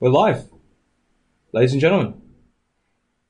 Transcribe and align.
We're 0.00 0.10
live. 0.10 0.48
Ladies 1.52 1.72
and 1.72 1.80
gentlemen, 1.80 2.20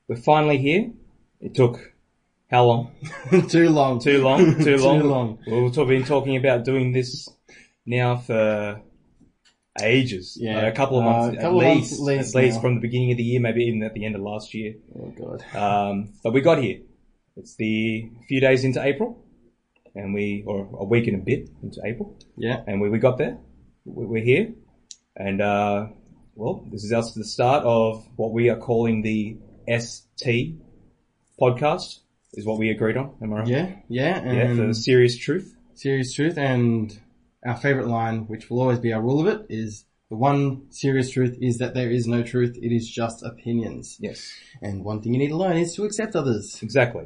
we're 0.07 0.15
finally 0.15 0.57
here. 0.57 0.91
It 1.39 1.53
took 1.55 1.93
how 2.49 2.65
long? 2.65 2.91
Too 3.49 3.69
long. 3.69 3.99
Too 3.99 4.21
long? 4.23 4.55
Too 4.57 4.63
Too 4.63 4.77
long? 4.77 4.99
long. 5.03 5.39
We've 5.47 5.87
been 5.87 6.05
talking 6.05 6.37
about 6.37 6.63
doing 6.63 6.91
this 6.93 7.27
now 7.85 8.17
for 8.17 8.81
ages. 9.81 10.37
Yeah. 10.39 10.65
Uh, 10.65 10.67
a 10.67 10.71
couple 10.71 10.99
of 10.99 11.05
Uh, 11.05 11.09
months, 11.09 11.41
couple 11.41 11.61
at, 11.61 11.67
of 11.71 11.75
least, 11.77 11.91
months 11.91 12.01
at 12.01 12.05
least 12.17 12.35
at 12.35 12.41
least 12.41 12.55
now. 12.57 12.61
from 12.61 12.75
the 12.75 12.81
beginning 12.81 13.11
of 13.11 13.17
the 13.17 13.23
year, 13.23 13.39
maybe 13.41 13.63
even 13.65 13.83
at 13.83 13.93
the 13.93 14.05
end 14.05 14.15
of 14.15 14.21
last 14.21 14.53
year. 14.53 14.75
Oh 14.97 15.13
god. 15.17 15.43
Um, 15.55 16.13
but 16.23 16.33
we 16.33 16.41
got 16.41 16.61
here. 16.61 16.79
It's 17.37 17.55
the 17.55 18.09
few 18.27 18.39
days 18.41 18.63
into 18.63 18.81
April, 18.83 19.25
and 19.95 20.13
we, 20.13 20.43
or 20.45 20.69
a 20.73 20.85
week 20.85 21.07
and 21.07 21.15
a 21.21 21.23
bit 21.23 21.49
into 21.63 21.81
April, 21.85 22.17
Yeah. 22.37 22.61
and 22.67 22.79
we, 22.81 22.89
we 22.89 22.99
got 22.99 23.17
there. 23.17 23.37
We- 23.85 24.05
We're 24.05 24.23
here, 24.23 24.53
and 25.15 25.41
uh, 25.41 25.87
well, 26.41 26.65
this 26.71 26.83
is 26.83 26.91
us 26.91 27.13
the 27.13 27.23
start 27.23 27.63
of 27.65 28.03
what 28.15 28.31
we 28.31 28.49
are 28.49 28.57
calling 28.57 29.03
the 29.03 29.37
ST 29.67 30.55
podcast. 31.39 31.99
Is 32.33 32.45
what 32.45 32.57
we 32.57 32.69
agreed 32.69 32.97
on. 32.97 33.13
Am 33.21 33.33
I 33.33 33.39
right? 33.39 33.47
Yeah. 33.47 33.75
Yeah. 33.89 34.23
Yeah, 34.23 34.29
And 34.31 34.57
for 34.57 34.65
the 34.67 34.73
serious 34.73 35.17
truth. 35.17 35.53
serious 35.75 36.13
truth 36.13 36.37
and 36.37 36.97
our 37.45 37.57
favorite 37.57 37.87
line, 37.87 38.19
which 38.27 38.49
will 38.49 38.61
always 38.61 38.79
be 38.79 38.93
our 38.93 39.01
rule 39.01 39.19
of 39.19 39.27
it, 39.27 39.45
is 39.49 39.85
the 40.09 40.15
one 40.15 40.71
serious 40.71 41.11
truth 41.11 41.37
is 41.41 41.57
that 41.59 41.73
there 41.73 41.91
is 41.91 42.07
no 42.07 42.23
truth. 42.23 42.57
It 42.57 42.71
is 42.73 42.89
just 42.89 43.21
opinions. 43.23 43.97
Yes, 43.99 44.33
And 44.61 44.83
one 44.85 45.01
thing 45.01 45.13
you 45.13 45.19
need 45.19 45.29
to 45.29 45.37
learn 45.37 45.57
is 45.57 45.75
to 45.75 45.83
accept 45.83 46.15
others. 46.15 46.57
exactly. 46.63 47.05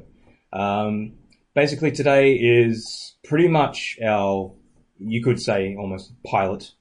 Um, 0.54 1.14
basically, 1.56 1.92
today 1.92 2.34
is 2.36 3.16
pretty 3.24 3.48
much 3.48 3.98
our, 4.06 4.52
you 5.00 5.24
could 5.24 5.42
say, 5.42 5.76
almost 5.76 6.14
pilot 6.24 6.72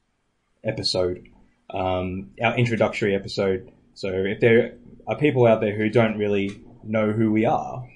episode, 0.63 1.29
um, 1.75 2.31
our 2.43 2.57
introductory 2.57 3.15
episode. 3.15 3.71
So 3.95 4.09
if 4.09 4.41
there 4.41 4.77
are 5.07 5.17
people 5.17 5.47
out 5.47 5.61
there 5.61 5.77
who 5.77 5.89
don't 5.91 6.17
really 6.17 6.63
know 6.83 7.13
who 7.13 7.31
we 7.33 7.45
are, 7.45 7.87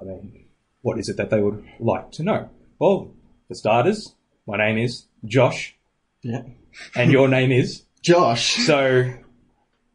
I 0.00 0.04
mean, 0.04 0.44
what 0.82 0.98
is 0.98 1.08
it 1.08 1.16
that 1.16 1.30
they 1.30 1.40
would 1.40 1.64
like 1.78 2.10
to 2.12 2.22
know? 2.22 2.50
Well, 2.78 3.12
for 3.48 3.54
starters, 3.54 4.14
my 4.46 4.56
name 4.56 4.78
is 4.78 5.06
Josh, 5.24 5.76
Yeah. 6.22 6.42
and 6.96 7.12
your 7.12 7.28
name 7.28 7.52
is. 7.52 7.84
Josh. 8.02 8.56
So, 8.66 9.12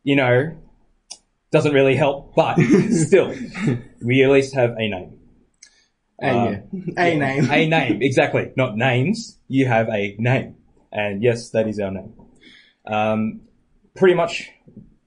you 0.04 0.16
know, 0.16 0.56
doesn't 1.52 1.74
really 1.74 1.96
help, 1.96 2.34
but 2.36 2.58
still, 2.92 3.34
we 4.02 4.24
at 4.24 4.30
least 4.30 4.54
have 4.56 4.72
a 4.78 4.88
name. 4.90 5.20
A, 6.22 6.30
Um, 6.30 6.64
yeah. 6.98 7.04
A 7.04 7.18
name. 7.18 7.52
A 7.52 7.68
name, 7.68 8.02
exactly. 8.02 8.52
Not 8.56 8.78
names. 8.78 9.38
You 9.50 9.66
have 9.68 9.90
a 9.90 10.16
name. 10.18 10.56
And 10.92 11.22
yes, 11.22 11.50
that 11.50 11.68
is 11.68 11.80
our 11.80 11.92
name. 11.92 12.14
Um, 12.88 13.42
pretty 13.96 14.16
much, 14.16 14.50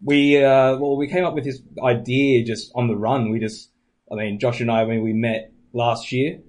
we, 0.02 0.36
uh, 0.42 0.76
well, 0.78 0.96
we 0.96 1.08
came 1.08 1.24
up 1.24 1.34
with 1.34 1.44
this 1.44 1.60
idea 1.82 2.44
just 2.44 2.70
on 2.74 2.88
the 2.88 2.96
run. 2.96 3.30
We 3.30 3.38
just, 3.40 3.70
I 4.10 4.14
mean, 4.16 4.38
Josh 4.38 4.60
and 4.60 4.70
I, 4.70 4.84
when 4.84 5.02
we 5.02 5.12
met 5.12 5.52
last 5.72 6.12
year, 6.12 6.40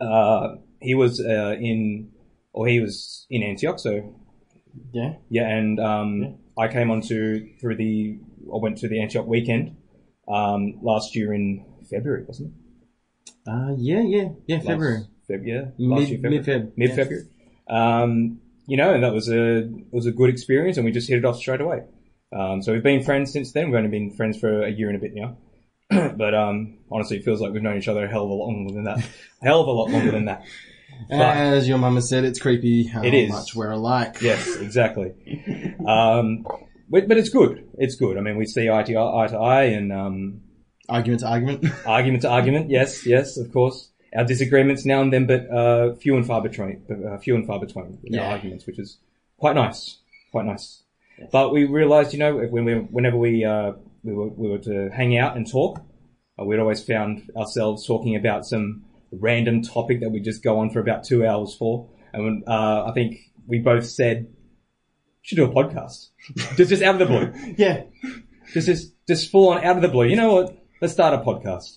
uh, 0.00 0.56
he 0.80 0.94
was, 0.94 1.20
uh, 1.20 1.56
in, 1.58 2.10
or 2.52 2.66
he 2.68 2.80
was 2.80 3.26
in 3.30 3.42
Antioch, 3.42 3.78
so 3.78 4.14
Yeah. 4.92 5.14
yeah, 5.28 5.48
and 5.48 5.80
um, 5.80 6.36
I 6.56 6.68
came 6.68 6.90
onto 6.90 7.56
through 7.60 7.76
the 7.76 8.18
I 8.52 8.56
went 8.56 8.78
to 8.78 8.88
the 8.88 9.00
Antioch 9.02 9.26
weekend 9.26 9.76
um, 10.26 10.78
last 10.82 11.14
year 11.16 11.32
in 11.34 11.64
February, 11.90 12.24
wasn't 12.26 12.52
it? 12.54 13.32
Uh, 13.50 13.74
yeah, 13.76 14.02
yeah. 14.02 14.28
Yeah, 14.46 14.60
February. 14.60 14.98
Last 15.00 15.08
Feb, 15.30 15.46
yeah, 15.46 15.60
last 15.78 16.00
Mid- 16.00 16.08
year 16.08 16.42
February. 16.42 16.72
mid 16.76 16.88
yeah. 16.90 16.96
February. 16.96 17.26
Um, 17.68 18.40
you 18.68 18.76
know, 18.76 18.94
and 18.94 19.02
that 19.02 19.12
was 19.12 19.28
a 19.28 19.58
it 19.64 19.70
was 19.92 20.06
a 20.06 20.12
good 20.12 20.30
experience, 20.30 20.76
and 20.76 20.84
we 20.86 20.92
just 20.92 21.08
hit 21.08 21.18
it 21.18 21.24
off 21.24 21.36
straight 21.38 21.60
away. 21.60 21.80
Um, 22.32 22.62
so 22.62 22.72
we've 22.72 22.82
been 22.82 23.02
friends 23.02 23.32
since 23.32 23.52
then. 23.52 23.66
We've 23.66 23.76
only 23.76 23.88
been 23.90 24.10
friends 24.14 24.38
for 24.38 24.62
a 24.64 24.70
year 24.70 24.88
and 24.88 24.96
a 24.96 25.00
bit 25.00 25.12
now. 25.14 25.38
but 26.16 26.34
um, 26.34 26.78
honestly, 26.92 27.16
it 27.16 27.24
feels 27.24 27.40
like 27.40 27.52
we've 27.52 27.62
known 27.62 27.78
each 27.78 27.88
other 27.88 28.04
a 28.04 28.08
hell 28.08 28.24
of 28.24 28.30
a 28.30 28.34
lot 28.34 28.46
longer 28.48 28.74
than 28.74 28.84
that. 28.84 28.98
a 28.98 29.44
hell 29.44 29.62
of 29.62 29.66
a 29.68 29.72
lot 29.72 29.90
longer 29.90 30.10
than 30.12 30.26
that. 30.26 30.44
But- 31.08 31.16
As 31.36 31.66
your 31.68 31.78
mama 31.78 32.02
said, 32.02 32.24
it's 32.24 32.38
creepy 32.38 32.84
how 32.86 33.02
It 33.02 33.14
is. 33.14 33.30
much 33.30 33.54
we're 33.54 33.70
alike. 33.70 34.18
Yes, 34.20 34.56
exactly. 34.56 35.12
um, 35.86 36.44
but, 36.90 37.08
but 37.08 37.16
it's 37.16 37.28
good. 37.30 37.68
It's 37.78 37.94
good. 37.94 38.18
I 38.18 38.20
mean, 38.20 38.36
we 38.36 38.44
see 38.46 38.68
eye 38.68 38.82
to 38.82 38.94
eye, 38.96 39.24
eye, 39.24 39.28
to 39.28 39.36
eye 39.38 39.64
and 39.64 39.92
um, 39.92 40.40
Argument 40.90 41.20
to 41.20 41.28
argument. 41.28 41.64
argument 41.86 42.22
to 42.22 42.28
argument. 42.30 42.70
Yes, 42.70 43.06
yes, 43.06 43.36
of 43.38 43.52
course. 43.52 43.90
Our 44.16 44.24
disagreements 44.24 44.84
now 44.84 45.02
and 45.02 45.12
then, 45.12 45.26
but 45.26 45.50
uh, 45.50 45.94
few 45.96 46.16
and 46.16 46.26
far 46.26 46.40
between. 46.42 46.82
Uh, 46.90 47.18
few 47.18 47.34
and 47.34 47.46
far 47.46 47.60
between 47.60 47.98
in 48.04 48.18
our 48.18 48.32
arguments, 48.32 48.66
which 48.66 48.78
is 48.78 48.98
quite 49.38 49.54
nice. 49.54 49.98
Quite 50.32 50.46
nice. 50.46 50.82
But 51.30 51.52
we 51.52 51.64
realised, 51.64 52.12
you 52.12 52.18
know, 52.18 52.36
when 52.36 52.64
we, 52.64 52.74
whenever 52.74 53.16
we 53.16 53.44
uh, 53.44 53.72
we 54.02 54.14
were 54.14 54.28
we 54.28 54.48
were 54.48 54.58
to 54.58 54.88
hang 54.90 55.16
out 55.16 55.36
and 55.36 55.50
talk, 55.50 55.82
uh, 56.40 56.44
we'd 56.44 56.58
always 56.58 56.82
found 56.82 57.30
ourselves 57.36 57.86
talking 57.86 58.16
about 58.16 58.46
some 58.46 58.84
random 59.10 59.62
topic 59.62 60.00
that 60.00 60.10
we'd 60.10 60.24
just 60.24 60.42
go 60.42 60.58
on 60.58 60.70
for 60.70 60.80
about 60.80 61.04
two 61.04 61.26
hours 61.26 61.54
for. 61.54 61.88
And 62.12 62.24
when, 62.24 62.44
uh, 62.46 62.84
I 62.86 62.92
think 62.92 63.18
we 63.46 63.58
both 63.58 63.86
said, 63.86 64.28
"Should 65.22 65.36
do 65.36 65.44
a 65.44 65.48
podcast." 65.48 66.08
just 66.56 66.70
just 66.70 66.82
out 66.82 67.00
of 67.00 67.00
the 67.00 67.06
blue, 67.06 67.54
yeah. 67.58 67.84
just 68.52 68.66
just 68.66 68.92
just 69.06 69.30
full 69.30 69.50
on 69.50 69.64
out 69.64 69.76
of 69.76 69.82
the 69.82 69.88
blue. 69.88 70.06
You 70.06 70.16
know 70.16 70.34
what? 70.34 70.56
Let's 70.80 70.92
start 70.92 71.14
a 71.14 71.18
podcast. 71.18 71.76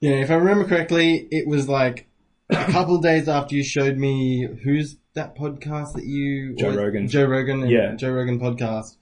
Yeah, 0.00 0.16
if 0.16 0.30
I 0.30 0.34
remember 0.34 0.64
correctly, 0.68 1.26
it 1.30 1.46
was 1.46 1.68
like 1.68 2.06
a 2.50 2.54
couple 2.72 2.96
of 2.96 3.02
days 3.02 3.28
after 3.28 3.54
you 3.54 3.64
showed 3.64 3.96
me 3.96 4.46
who's 4.62 4.96
that 5.14 5.36
podcast 5.36 5.94
that 5.94 6.04
you 6.04 6.54
Joe 6.56 6.70
or- 6.70 6.76
Rogan. 6.76 7.08
Joe 7.08 7.24
Rogan, 7.24 7.66
Yeah. 7.68 7.94
Joe 7.96 8.12
Rogan 8.12 8.38
podcast, 8.38 8.96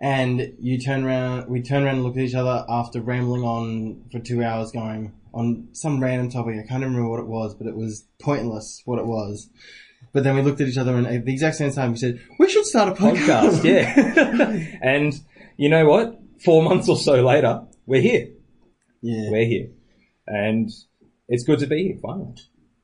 and 0.00 0.54
you 0.60 0.78
turn 0.78 1.04
around, 1.04 1.48
we 1.48 1.62
turn 1.62 1.84
around 1.84 1.96
and 1.96 2.04
look 2.04 2.16
at 2.16 2.22
each 2.24 2.34
other 2.34 2.64
after 2.68 3.00
rambling 3.00 3.42
on 3.42 4.04
for 4.12 4.18
two 4.18 4.42
hours, 4.42 4.70
going 4.70 5.12
on 5.32 5.68
some 5.72 6.00
random 6.02 6.30
topic. 6.30 6.56
I 6.62 6.66
can't 6.68 6.84
remember 6.84 7.08
what 7.08 7.20
it 7.20 7.26
was, 7.26 7.54
but 7.54 7.66
it 7.66 7.74
was 7.74 8.04
pointless 8.20 8.82
what 8.84 8.98
it 8.98 9.06
was. 9.06 9.48
But 10.12 10.22
then 10.22 10.36
we 10.36 10.42
looked 10.42 10.60
at 10.60 10.68
each 10.68 10.76
other 10.78 10.94
and 10.94 11.06
at 11.06 11.24
the 11.24 11.32
exact 11.32 11.56
same 11.56 11.72
time 11.72 11.92
we 11.92 11.96
said, 11.96 12.20
"We 12.38 12.48
should 12.48 12.66
start 12.66 12.90
a 12.90 12.92
podcast." 13.00 13.62
podcast, 13.62 13.64
yeah. 13.64 14.78
and 14.82 15.12
you 15.56 15.68
know 15.70 15.86
what? 15.86 16.20
Four 16.44 16.62
months 16.62 16.88
or 16.88 16.96
so 16.96 17.24
later, 17.24 17.62
we're 17.86 18.02
here. 18.02 18.28
yeah, 19.00 19.30
We're 19.30 19.46
here. 19.46 19.68
And 20.26 20.70
it's 21.28 21.44
good 21.44 21.58
to 21.60 21.66
be 21.66 21.84
here, 21.84 21.98
finally. 22.02 22.34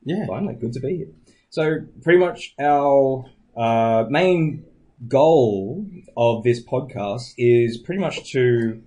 yeah. 0.04 0.26
Finally, 0.26 0.54
good 0.54 0.72
to 0.74 0.80
be 0.80 0.96
here. 0.96 1.08
So, 1.50 1.80
pretty 2.02 2.18
much 2.18 2.54
our 2.60 3.24
uh, 3.56 4.04
main 4.08 4.64
goal 5.08 5.86
of 6.16 6.44
this 6.44 6.62
podcast 6.64 7.32
is 7.38 7.78
pretty 7.78 8.00
much 8.00 8.30
to 8.32 8.82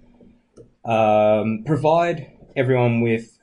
um, 0.85 1.63
provide 1.65 2.31
everyone 2.55 3.01
with 3.01 3.37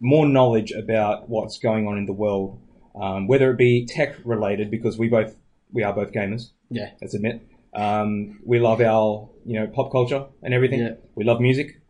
more 0.00 0.26
knowledge 0.26 0.72
about 0.72 1.28
what's 1.28 1.58
going 1.58 1.86
on 1.86 1.98
in 1.98 2.06
the 2.06 2.12
world, 2.12 2.60
um, 3.00 3.26
whether 3.28 3.50
it 3.50 3.58
be 3.58 3.86
tech 3.86 4.16
related, 4.24 4.70
because 4.70 4.98
we 4.98 5.08
both 5.08 5.36
we 5.70 5.82
are 5.82 5.92
both 5.92 6.12
gamers. 6.12 6.50
Yeah. 6.70 6.90
let's 7.00 7.14
admit. 7.14 7.46
Um, 7.74 8.40
we 8.44 8.58
love 8.58 8.80
our, 8.80 9.30
you 9.46 9.58
know, 9.58 9.66
pop 9.66 9.90
culture 9.90 10.26
and 10.42 10.52
everything. 10.52 10.80
Yeah. 10.80 10.94
We 11.14 11.24
love 11.24 11.40
music. 11.40 11.80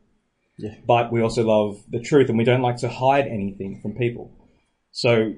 Yeah. 0.58 0.74
But 0.86 1.12
we 1.12 1.22
also 1.22 1.44
love 1.44 1.82
the 1.88 2.00
truth 2.00 2.28
and 2.28 2.38
we 2.38 2.44
don't 2.44 2.62
like 2.62 2.76
to 2.78 2.88
hide 2.88 3.26
anything 3.26 3.80
from 3.80 3.94
people. 3.94 4.30
So 4.90 5.34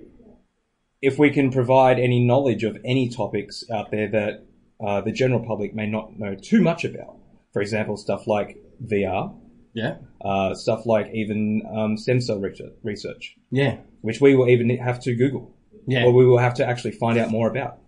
if 1.01 1.19
we 1.19 1.31
can 1.31 1.51
provide 1.51 1.99
any 1.99 2.25
knowledge 2.25 2.65
of 2.65 2.79
any 2.85 3.09
topics 3.09 3.65
out 3.73 3.91
there 3.91 4.09
that 4.11 4.45
uh, 4.85 5.01
the 5.01 5.13
general 5.13 5.45
public 5.45 5.75
may 5.75 5.87
not 5.87 6.19
know 6.19 6.35
too 6.35 6.61
much 6.61 6.85
about, 6.85 7.17
for 7.53 7.63
example, 7.63 7.97
stuff 7.97 8.27
like 8.27 8.59
VR, 8.85 9.35
Yeah, 9.73 9.97
uh, 10.21 10.55
stuff 10.55 10.85
like 10.87 11.11
even 11.15 11.63
um, 11.75 11.97
stem 11.97 12.21
cell 12.21 12.41
research, 12.83 13.37
yeah, 13.51 13.79
which 14.01 14.21
we 14.21 14.35
will 14.35 14.49
even 14.49 14.77
have 14.79 15.01
to 15.01 15.15
Google 15.15 15.55
yeah. 15.87 16.05
or 16.05 16.13
we 16.13 16.25
will 16.25 16.39
have 16.39 16.55
to 16.55 16.67
actually 16.67 16.93
find 16.93 17.19
out 17.19 17.31
more 17.31 17.49
about. 17.49 17.79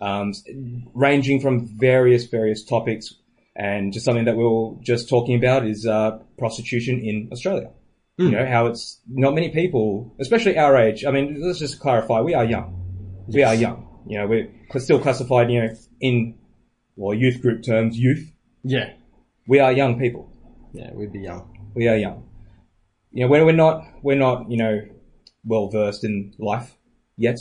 Um, 0.00 0.32
ranging 0.94 1.40
from 1.40 1.66
various, 1.66 2.24
various 2.24 2.64
topics, 2.64 3.14
and 3.68 3.92
just 3.92 4.04
something 4.06 4.24
that 4.24 4.36
we 4.36 4.44
were 4.44 4.72
just 4.80 5.08
talking 5.08 5.36
about 5.36 5.66
is 5.66 5.86
uh, 5.86 6.18
prostitution 6.38 6.94
in 7.10 7.28
Australia. 7.32 7.70
You 8.16 8.30
know, 8.32 8.44
how 8.54 8.66
it's 8.66 9.00
not 9.08 9.34
many 9.34 9.48
people, 9.48 10.14
especially 10.20 10.58
our 10.58 10.76
age. 10.76 11.04
I 11.08 11.10
mean, 11.10 11.26
let's 11.40 11.58
just 11.58 11.80
clarify, 11.80 12.20
we 12.20 12.34
are 12.34 12.44
young. 12.44 12.68
We 13.28 13.42
are 13.42 13.54
young. 13.54 13.78
You 14.06 14.18
know, 14.18 14.26
we're 14.26 14.48
still 14.80 14.98
classified, 15.00 15.50
you 15.50 15.58
know, 15.62 15.70
in, 16.00 16.38
well, 16.96 17.14
youth 17.22 17.40
group 17.40 17.62
terms, 17.62 17.98
youth. 17.98 18.30
yeah, 18.62 18.88
We 19.48 19.58
are 19.58 19.72
young 19.72 19.98
people. 19.98 20.24
yeah. 20.74 20.90
We'd 20.92 21.12
be 21.12 21.20
young. 21.20 21.42
We 21.74 21.88
are 21.88 21.96
young. 21.96 22.28
You 23.12 23.24
know, 23.24 23.30
we're, 23.30 23.44
we're 23.46 23.52
not, 23.66 23.84
we're 24.02 24.18
not, 24.26 24.50
you 24.50 24.58
know, 24.58 24.74
well 25.44 25.68
versed 25.68 26.04
in 26.04 26.34
life 26.38 26.76
yet. 27.16 27.38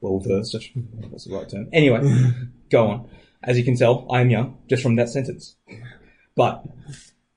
Well 0.00 0.20
versed, 0.20 0.52
that's 1.10 1.24
the 1.24 1.34
right 1.34 1.48
term. 1.48 1.68
Anyway, 1.72 2.00
go 2.70 2.86
on. 2.92 3.10
As 3.46 3.56
you 3.56 3.64
can 3.64 3.76
tell, 3.76 4.06
I 4.10 4.20
am 4.20 4.28
young, 4.28 4.58
just 4.68 4.82
from 4.82 4.96
that 4.96 5.08
sentence. 5.08 5.54
But, 6.34 6.64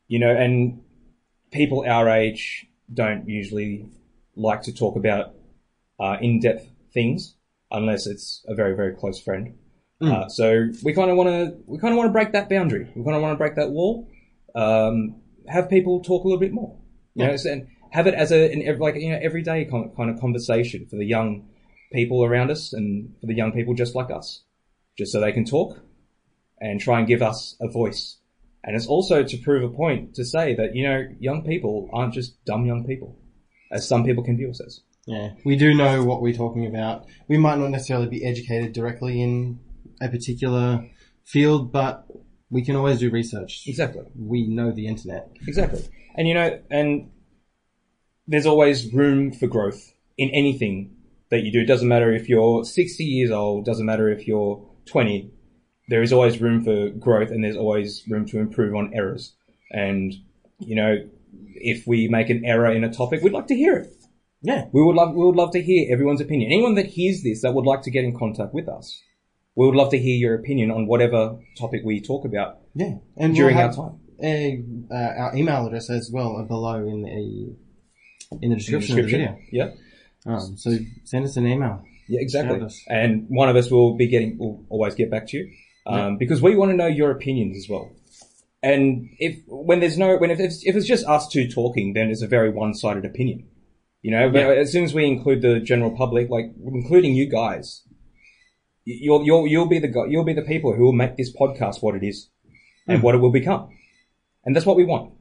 you 0.08 0.18
know, 0.18 0.36
and 0.36 0.82
people 1.52 1.86
our 1.88 2.10
age 2.10 2.66
don't 2.92 3.30
usually 3.30 3.88
like 4.36 4.64
to 4.64 4.74
talk 4.74 4.96
about 4.96 5.36
uh, 6.00 6.18
in-depth 6.20 6.68
things 6.92 7.36
unless 7.70 8.08
it's 8.08 8.44
a 8.48 8.56
very, 8.56 8.76
very 8.76 8.96
close 8.96 9.22
friend. 9.22 9.56
Uh, 10.02 10.28
so 10.30 10.70
we 10.84 10.94
kind 10.94 11.12
of 11.12 11.18
want 11.18 11.30
to 11.30 11.58
we 11.68 11.78
kind 11.78 11.94
of 11.94 11.98
want 11.98 12.08
to 12.08 12.14
break 12.14 12.32
that 12.32 12.50
boundary. 12.50 12.90
We 12.96 13.04
kind 13.04 13.16
of 13.16 13.22
want 13.22 13.34
to 13.34 13.38
break 13.38 13.56
that 13.56 13.70
wall. 13.70 14.10
Um, 14.56 15.18
have 15.48 15.70
people 15.70 16.02
talk 16.02 16.24
a 16.24 16.28
little 16.28 16.40
bit 16.40 16.54
more. 16.54 16.76
You 17.16 17.28
know, 17.28 17.36
and 17.46 17.68
have 17.92 18.08
it 18.08 18.14
as 18.14 18.32
a 18.32 18.50
an, 18.52 18.80
like 18.80 18.96
you 18.96 19.10
know 19.10 19.20
everyday 19.22 19.66
con- 19.66 19.92
kind 19.98 20.10
of 20.10 20.20
conversation 20.22 20.88
for 20.90 20.96
the 20.96 21.06
young 21.06 21.50
people 21.92 22.24
around 22.24 22.50
us 22.50 22.72
and 22.72 23.14
for 23.20 23.28
the 23.28 23.34
young 23.34 23.52
people 23.52 23.74
just 23.74 23.94
like 23.94 24.10
us, 24.10 24.44
just 24.98 25.12
so 25.12 25.20
they 25.20 25.34
can 25.34 25.44
talk 25.44 25.82
and 26.60 26.80
try 26.80 27.00
and 27.00 27.08
give 27.08 27.22
us 27.22 27.56
a 27.62 27.68
voice. 27.68 28.18
And 28.64 28.76
it's 28.76 28.88
also 28.88 29.24
to 29.24 29.38
prove 29.38 29.64
a 29.64 29.74
point 29.74 30.16
to 30.16 30.26
say 30.26 30.54
that 30.56 30.76
you 30.76 30.84
know 30.88 31.08
young 31.20 31.44
people 31.44 31.90
aren't 31.94 32.14
just 32.14 32.44
dumb 32.46 32.66
young 32.66 32.86
people, 32.86 33.18
as 33.72 33.88
some 33.88 34.04
people 34.04 34.24
can 34.24 34.38
view 34.38 34.50
us 34.50 34.62
as. 34.62 34.82
Yeah, 35.08 35.32
we 35.46 35.56
do 35.56 35.74
know 35.74 36.04
what 36.04 36.22
we're 36.22 36.34
talking 36.34 36.66
about. 36.66 37.06
We 37.28 37.38
might 37.38 37.58
not 37.58 37.70
necessarily 37.70 38.08
be 38.08 38.26
educated 38.26 38.74
directly 38.74 39.22
in 39.22 39.60
a 40.02 40.10
particular 40.10 40.86
field, 41.24 41.72
but 41.72 42.06
we 42.50 42.64
can 42.64 42.76
always 42.76 43.00
do 43.00 43.10
research. 43.10 43.64
Exactly. 43.66 44.04
We 44.16 44.48
know 44.48 44.72
the 44.72 44.88
internet. 44.88 45.32
Exactly. 45.48 45.88
And 46.16 46.28
you 46.28 46.34
know, 46.34 46.60
and 46.70 47.12
there's 48.28 48.46
always 48.46 48.94
room 48.94 49.32
for 49.32 49.48
growth 49.48 49.94
in 50.18 50.30
anything 50.32 50.96
that 51.32 51.44
you 51.44 51.52
do. 51.52 51.62
It 51.62 51.66
doesn't 51.66 51.88
matter 51.88 52.14
if 52.14 52.28
you're 52.28 52.64
60 52.66 53.04
years 53.04 53.32
old, 53.32 53.66
doesn't 53.66 53.86
matter 53.86 54.10
if 54.10 54.28
you're 54.28 54.68
20. 54.86 55.32
There 55.90 56.02
is 56.02 56.14
always 56.14 56.40
room 56.40 56.64
for 56.64 56.90
growth 56.90 57.32
and 57.32 57.44
there's 57.44 57.58
always 57.58 58.04
room 58.08 58.26
to 58.28 58.40
improve 58.40 58.76
on 58.76 58.92
errors. 58.94 59.36
And, 59.72 60.14
you 60.60 60.76
know, 60.76 60.98
if 61.56 61.86
we 61.86 62.08
make 62.08 62.30
an 62.30 62.46
error 62.46 62.72
in 62.72 62.84
a 62.84 62.94
topic, 62.94 63.22
we'd 63.22 63.34
like 63.34 63.48
to 63.48 63.56
hear 63.56 63.76
it. 63.76 63.96
Yeah, 64.42 64.66
We 64.72 64.82
would 64.82 64.96
love, 64.96 65.14
we 65.14 65.26
would 65.26 65.36
love 65.36 65.52
to 65.52 65.62
hear 65.62 65.92
everyone's 65.92 66.22
opinion. 66.22 66.50
Anyone 66.52 66.76
that 66.76 66.86
hears 66.86 67.24
this 67.24 67.42
that 67.42 67.54
would 67.54 67.66
like 67.66 67.82
to 67.82 67.92
get 67.92 68.06
in 68.06 68.18
contact 68.18 68.54
with 68.54 68.70
us, 68.70 68.98
we 69.56 69.66
would 69.66 69.76
love 69.76 69.92
to 69.92 70.00
hear 70.00 70.16
your 70.16 70.36
opinion 70.36 70.72
on 70.72 70.88
whatever 70.88 71.38
topic 71.58 71.82
we 71.84 72.00
talk 72.00 72.24
about 72.24 72.60
yeah. 72.76 72.96
And 73.18 73.36
during 73.36 73.58
we'll 73.58 73.66
our 73.66 73.74
time. 73.74 74.00
A, 74.24 74.64
uh, 74.92 74.96
our 74.96 75.36
email 75.36 75.68
address 75.68 75.90
as 75.90 76.10
well 76.12 76.36
are 76.38 76.46
below 76.46 76.76
in 76.76 77.02
the 77.04 77.10
in 77.10 77.58
the 78.40 78.46
In 78.46 78.50
the 78.52 78.56
description, 78.56 79.00
of 79.00 79.06
the 79.06 79.12
video. 79.12 79.38
Yeah. 79.52 79.72
Um, 80.26 80.58
so 80.58 80.78
send 81.04 81.26
us 81.26 81.36
an 81.38 81.48
email. 81.48 81.84
Yeah, 82.08 82.22
exactly. 82.22 82.66
And 82.88 83.26
one 83.30 83.50
of 83.50 83.56
us 83.56 83.70
will 83.70 83.96
be 83.96 84.08
getting, 84.08 84.38
will 84.38 84.66
always 84.70 84.96
get 84.96 85.12
back 85.12 85.28
to 85.28 85.38
you, 85.38 85.52
um, 85.86 86.18
because 86.18 86.42
we 86.42 86.56
want 86.56 86.72
to 86.72 86.78
know 86.78 86.88
your 86.88 87.12
opinions 87.12 87.58
as 87.58 87.70
well. 87.70 87.92
And 88.62 89.10
if 89.20 89.40
when 89.48 89.80
there's 89.80 89.98
no, 89.98 90.18
when 90.18 90.32
if 90.32 90.40
it's, 90.40 90.66
if 90.66 90.76
it's 90.76 90.86
just 90.86 91.06
us 91.06 91.28
two 91.30 91.48
talking, 91.50 91.94
then 91.94 92.10
it's 92.10 92.22
a 92.22 92.28
very 92.28 92.50
one-sided 92.50 93.06
opinion. 93.06 93.48
You 94.02 94.12
know, 94.12 94.30
but 94.30 94.58
as 94.58 94.72
soon 94.72 94.86
as 94.86 94.94
we 94.94 95.06
include 95.06 95.42
the 95.42 95.60
general 95.60 95.92
public, 95.92 96.30
like 96.30 96.52
including 96.66 97.16
you 97.16 97.30
guys, 97.30 97.82
you'll 98.86 99.26
you'll 99.26 99.46
you'll 99.46 99.68
be 99.68 99.80
the 99.80 99.92
you'll 100.10 100.24
be 100.24 100.34
the 100.34 100.42
people 100.42 100.74
who 100.74 100.84
will 100.84 100.94
make 100.94 101.18
this 101.18 101.34
podcast 101.36 101.82
what 101.82 101.96
it 101.96 102.04
is 102.04 102.30
and 102.88 103.04
what 103.04 103.14
it 103.14 103.18
will 103.18 103.32
become, 103.32 103.70
and 104.46 104.56
that's 104.56 104.66
what 104.66 104.78
we 104.78 104.86
want. 104.86 105.14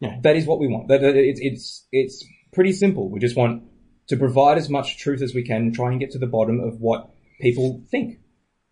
Yeah. 0.00 0.18
that 0.22 0.36
is 0.36 0.46
what 0.46 0.58
we 0.58 0.66
want. 0.68 0.88
That 0.88 1.00
that- 1.00 1.16
it's 1.16 1.40
it's 1.40 1.86
it's 1.92 2.24
pretty 2.52 2.72
simple. 2.72 3.08
We 3.10 3.18
just 3.20 3.36
want 3.36 3.64
to 4.08 4.16
provide 4.16 4.56
as 4.58 4.68
much 4.68 4.98
truth 4.98 5.22
as 5.22 5.34
we 5.34 5.42
can 5.42 5.62
and 5.62 5.74
try 5.74 5.90
and 5.90 5.98
get 6.00 6.10
to 6.12 6.18
the 6.18 6.26
bottom 6.26 6.60
of 6.60 6.80
what 6.80 7.10
people 7.40 7.82
think. 7.90 8.18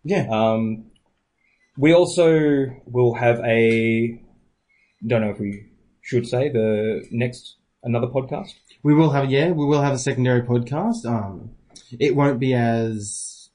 Yeah, 0.03 0.27
Um, 0.29 0.85
we 1.77 1.93
also 1.93 2.67
will 2.85 3.13
have 3.15 3.39
a, 3.39 4.21
don't 5.05 5.21
know 5.21 5.29
if 5.29 5.39
we 5.39 5.67
should 6.01 6.27
say 6.27 6.49
the 6.49 7.05
next, 7.11 7.57
another 7.83 8.07
podcast. 8.07 8.53
we 8.83 8.93
will 8.93 9.11
have. 9.11 9.29
Yeah, 9.29 9.51
we 9.51 9.65
will 9.65 9.81
have 9.81 9.93
a 9.93 9.99
secondary 9.99 10.41
podcast. 10.41 11.05
Um, 11.05 11.51
it 11.99 12.15
won't 12.15 12.39
be 12.39 12.53
as 12.53 13.49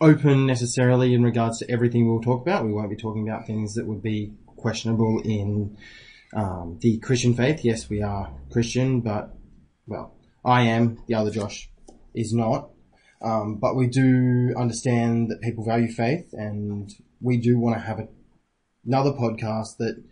open 0.00 0.46
necessarily 0.46 1.14
in 1.14 1.22
regards 1.22 1.58
to 1.58 1.70
everything 1.70 2.08
we'll 2.08 2.20
talk 2.22 2.42
about. 2.42 2.64
We 2.64 2.72
won't 2.72 2.90
be 2.90 2.96
talking 2.96 3.28
about 3.28 3.46
things 3.46 3.74
that 3.74 3.86
would 3.86 4.02
be 4.02 4.32
questionable 4.56 5.20
in 5.24 5.76
um, 6.34 6.78
the 6.80 6.98
Christian 6.98 7.34
faith. 7.34 7.64
Yes, 7.64 7.88
we 7.88 8.02
are 8.02 8.32
Christian, 8.50 9.00
but 9.00 9.34
well, 9.86 10.14
I 10.44 10.62
am. 10.62 11.02
The 11.06 11.14
other 11.14 11.30
Josh 11.30 11.68
is 12.14 12.32
not. 12.32 12.71
Um, 13.22 13.56
but 13.56 13.76
we 13.76 13.86
do 13.86 14.52
understand 14.56 15.30
that 15.30 15.40
people 15.40 15.64
value 15.64 15.90
faith, 15.90 16.32
and 16.32 16.92
we 17.20 17.36
do 17.36 17.58
want 17.58 17.76
to 17.76 17.80
have 17.80 18.00
a, 18.00 18.08
another 18.84 19.12
podcast 19.12 19.76
that 19.78 20.02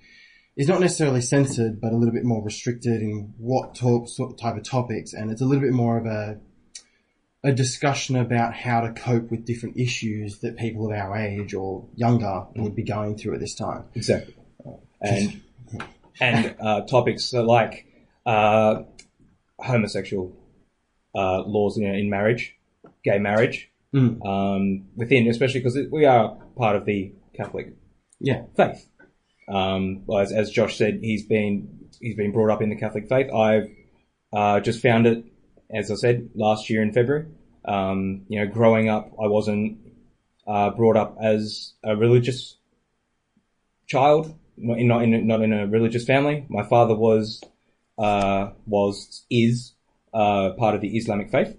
is 0.56 0.68
not 0.68 0.80
necessarily 0.80 1.20
censored, 1.20 1.80
but 1.80 1.92
a 1.92 1.96
little 1.96 2.14
bit 2.14 2.24
more 2.24 2.42
restricted 2.44 3.02
in 3.02 3.34
what 3.38 3.74
talks, 3.74 4.18
what 4.18 4.38
type 4.38 4.56
of 4.56 4.62
topics, 4.62 5.12
and 5.12 5.30
it's 5.30 5.40
a 5.40 5.44
little 5.44 5.62
bit 5.62 5.72
more 5.72 5.98
of 5.98 6.06
a 6.06 6.38
a 7.42 7.52
discussion 7.52 8.16
about 8.16 8.54
how 8.54 8.82
to 8.82 8.92
cope 8.92 9.30
with 9.30 9.46
different 9.46 9.76
issues 9.78 10.40
that 10.40 10.56
people 10.58 10.86
of 10.86 10.92
our 10.92 11.16
age 11.16 11.54
or 11.54 11.86
younger 11.94 12.46
would 12.56 12.74
be 12.74 12.82
going 12.82 13.16
through 13.16 13.34
at 13.34 13.40
this 13.40 13.54
time. 13.54 13.84
Exactly. 13.94 14.34
And, 15.00 15.40
and, 16.20 16.54
uh, 16.60 16.82
topics 16.82 17.32
like, 17.32 17.86
uh, 18.26 18.82
homosexual, 19.58 20.36
uh, 21.14 21.40
laws 21.40 21.78
in, 21.78 21.84
in 21.84 22.10
marriage, 22.10 22.56
gay 23.04 23.18
marriage, 23.18 23.68
Mm. 23.92 24.24
um, 24.24 24.86
within, 24.94 25.26
especially 25.28 25.60
because 25.60 25.76
we 25.90 26.04
are 26.04 26.36
part 26.56 26.76
of 26.76 26.84
the 26.84 27.12
Catholic 27.36 27.74
Yeah, 28.20 28.42
faith. 28.56 28.86
Um, 29.48 30.04
as, 30.16 30.30
as 30.30 30.50
Josh 30.50 30.76
said, 30.76 31.00
he's 31.02 31.26
been 31.26 31.88
he's 32.00 32.14
been 32.14 32.30
brought 32.32 32.50
up 32.50 32.62
in 32.62 32.68
the 32.68 32.76
Catholic 32.76 33.08
faith. 33.08 33.32
I've 33.32 33.68
uh, 34.32 34.60
just 34.60 34.80
found 34.80 35.06
it, 35.08 35.24
as 35.70 35.90
I 35.90 35.96
said, 35.96 36.30
last 36.36 36.70
year 36.70 36.82
in 36.82 36.92
February. 36.92 37.26
Um, 37.64 38.22
you 38.28 38.38
know, 38.38 38.46
growing 38.46 38.88
up, 38.88 39.10
I 39.22 39.26
wasn't 39.26 39.78
uh, 40.46 40.70
brought 40.70 40.96
up 40.96 41.16
as 41.20 41.72
a 41.82 41.96
religious 41.96 42.56
child, 43.86 44.34
not 44.56 44.78
in 44.78 44.86
not 44.88 45.02
in 45.02 45.14
a, 45.14 45.20
not 45.20 45.42
in 45.42 45.52
a 45.52 45.66
religious 45.66 46.04
family. 46.04 46.46
My 46.48 46.62
father 46.62 46.94
was 46.94 47.42
uh, 47.98 48.50
was 48.66 49.24
is 49.30 49.72
uh, 50.14 50.50
part 50.58 50.74
of 50.74 50.80
the 50.80 50.96
Islamic 50.96 51.30
faith. 51.30 51.56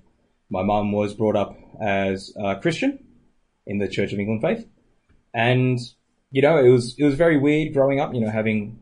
My 0.52 0.64
mum 0.64 0.92
was 0.92 1.14
brought 1.14 1.38
up 1.38 1.58
as 1.82 2.34
a 2.38 2.58
Christian 2.58 3.00
in 3.66 3.80
the 3.80 3.88
Church 3.88 4.12
of 4.12 4.20
England 4.20 4.42
faith, 4.42 4.68
and 5.34 5.80
you 6.30 6.42
know, 6.42 6.58
it 6.58 6.70
was 6.70 6.96
it 6.98 7.06
was 7.06 7.16
very 7.16 7.38
weird 7.38 7.74
growing 7.74 8.02
up. 8.02 8.14
You 8.14 8.20
know, 8.20 8.30
having 8.30 8.80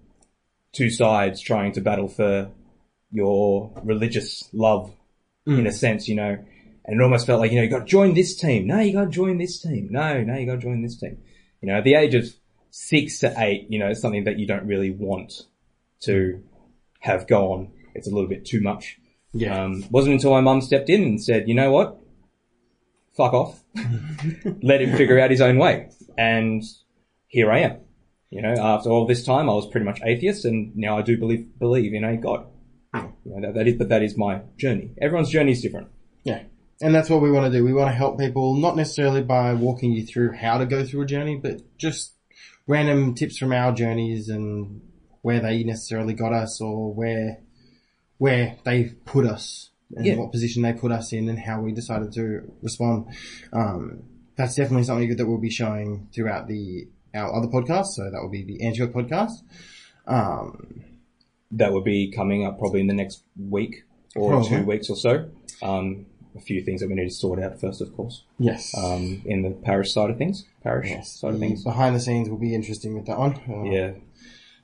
two 0.74 0.90
sides 0.90 1.40
trying 1.40 1.74
to 1.74 1.82
battle 1.82 2.08
for 2.08 2.50
your 3.12 3.72
religious 3.84 4.50
love, 4.52 4.92
in 5.46 5.64
mm. 5.64 5.68
a 5.68 5.72
sense. 5.72 6.08
You 6.08 6.16
know, 6.16 6.38
and 6.86 7.00
it 7.00 7.04
almost 7.04 7.28
felt 7.28 7.40
like 7.40 7.52
you 7.52 7.58
know 7.58 7.64
you 7.64 7.70
got 7.70 7.80
to 7.80 7.86
join 7.86 8.16
this 8.16 8.36
team. 8.36 8.66
No, 8.66 8.80
you 8.80 8.92
got 8.92 9.06
to 9.06 9.12
join 9.12 9.38
this 9.38 9.62
team. 9.62 9.90
No, 9.92 10.24
no, 10.24 10.36
you 10.36 10.48
got 10.48 10.56
to 10.56 10.62
join 10.62 10.82
this 10.82 11.00
team. 11.00 11.20
You 11.62 11.68
know, 11.70 11.78
at 11.78 11.84
the 11.84 11.94
age 11.94 12.16
of 12.16 12.26
six 12.72 13.20
to 13.20 13.32
eight, 13.38 13.68
you 13.70 13.78
know, 13.78 13.90
it's 13.90 14.02
something 14.02 14.24
that 14.24 14.40
you 14.40 14.48
don't 14.48 14.66
really 14.66 14.90
want 14.90 15.44
to 16.02 16.44
have 17.00 17.28
gone. 17.28 17.72
It's 17.94 18.08
a 18.08 18.12
little 18.12 18.30
bit 18.30 18.46
too 18.46 18.62
much. 18.62 19.00
Yeah, 19.34 19.64
Um, 19.64 19.84
wasn't 19.92 20.16
until 20.16 20.32
my 20.32 20.42
mum 20.42 20.62
stepped 20.62 20.90
in 20.90 21.04
and 21.04 21.24
said, 21.24 21.48
you 21.48 21.54
know 21.56 21.72
what? 21.72 21.98
Fuck 23.16 23.34
off. 23.34 23.64
Let 24.64 24.82
him 24.82 24.96
figure 24.98 25.20
out 25.20 25.32
his 25.32 25.42
own 25.42 25.58
way. 25.58 25.90
And 26.18 26.64
here 27.28 27.52
I 27.52 27.60
am. 27.60 27.78
You 28.30 28.42
know, 28.42 28.54
after 28.58 28.90
all 28.90 29.06
this 29.08 29.26
time, 29.26 29.50
I 29.50 29.54
was 29.54 29.68
pretty 29.68 29.86
much 29.86 30.00
atheist 30.04 30.46
and 30.46 30.76
now 30.76 30.98
I 30.98 31.02
do 31.02 31.18
believe, 31.18 31.48
believe 31.60 31.94
in 31.94 32.04
a 32.04 32.16
God. 32.18 32.46
You 32.94 33.12
know, 33.26 33.42
that, 33.42 33.54
that 33.56 33.68
is, 33.68 33.76
but 33.76 33.90
that 33.90 34.02
is 34.04 34.18
my 34.18 34.42
journey. 34.58 34.92
Everyone's 35.02 35.30
journey 35.30 35.52
is 35.52 35.62
different. 35.62 35.90
yeah. 36.24 36.44
And 36.82 36.96
that's 36.96 37.10
what 37.10 37.22
we 37.22 37.30
want 37.30 37.52
to 37.52 37.58
do. 37.58 37.66
We 37.66 37.74
want 37.74 37.90
to 37.90 37.94
help 37.94 38.18
people, 38.18 38.56
not 38.56 38.78
necessarily 38.78 39.22
by 39.22 39.54
walking 39.54 39.92
you 39.92 40.06
through 40.06 40.32
how 40.38 40.58
to 40.60 40.66
go 40.66 40.86
through 40.86 41.02
a 41.02 41.06
journey, 41.06 41.36
but 41.36 41.78
just 41.78 42.14
random 42.68 43.16
tips 43.16 43.38
from 43.38 43.52
our 43.52 43.74
journeys 43.74 44.30
and 44.30 44.80
where 45.22 45.42
they 45.42 45.64
necessarily 45.66 46.14
got 46.14 46.32
us 46.32 46.62
or 46.62 46.94
where 46.94 47.40
where 48.20 48.56
they 48.66 48.84
put 49.06 49.26
us 49.26 49.72
and 49.96 50.06
Yeah. 50.06 50.16
what 50.18 50.32
position 50.32 50.62
they 50.62 50.74
put 50.74 50.92
us 50.92 51.12
in 51.12 51.28
and 51.28 51.40
how 51.40 51.60
we 51.62 51.72
decided 51.74 52.12
to 52.14 52.52
respond. 52.62 53.08
Um, 53.52 54.04
that's 54.36 54.54
definitely 54.56 54.84
something 54.84 55.16
that 55.16 55.26
we'll 55.26 55.40
be 55.40 55.50
showing 55.50 56.08
throughout 56.14 56.48
the 56.48 56.88
our 57.16 57.34
other 57.36 57.48
podcasts. 57.48 57.96
So 57.96 58.04
that 58.12 58.22
will 58.22 58.30
be 58.30 58.44
the 58.44 58.62
Antioch 58.64 58.92
podcast. 58.92 59.32
Um, 60.08 60.84
That 61.52 61.74
would 61.74 61.84
be 61.84 62.12
coming 62.12 62.46
up 62.46 62.60
probably 62.60 62.80
in 62.82 62.86
the 62.88 62.94
next 62.94 63.24
week 63.36 63.84
or 64.16 64.30
Probably. 64.30 64.50
two 64.50 64.64
weeks 64.66 64.88
or 64.92 64.96
so. 64.96 65.30
Um, 65.64 66.06
a 66.36 66.40
few 66.40 66.62
things 66.64 66.82
that 66.82 66.88
we 66.90 66.94
need 66.94 67.06
to 67.06 67.10
sort 67.16 67.42
out 67.42 67.60
first, 67.60 67.82
of 67.82 67.92
course. 67.98 68.24
yes. 68.38 68.72
Um, 68.78 69.24
in 69.26 69.42
the 69.42 69.50
parish 69.50 69.92
side 69.92 70.12
of 70.12 70.18
things, 70.20 70.46
parish 70.64 70.90
yes. 70.90 71.12
side 71.20 71.34
of 71.34 71.40
things. 71.40 71.64
behind 71.64 71.96
the 71.96 72.00
scenes 72.00 72.30
will 72.30 72.38
be 72.38 72.54
interesting 72.54 72.94
with 72.96 73.08
that 73.08 73.18
one. 73.18 73.34
Uh, 73.50 73.64
Yeah. 73.64 73.92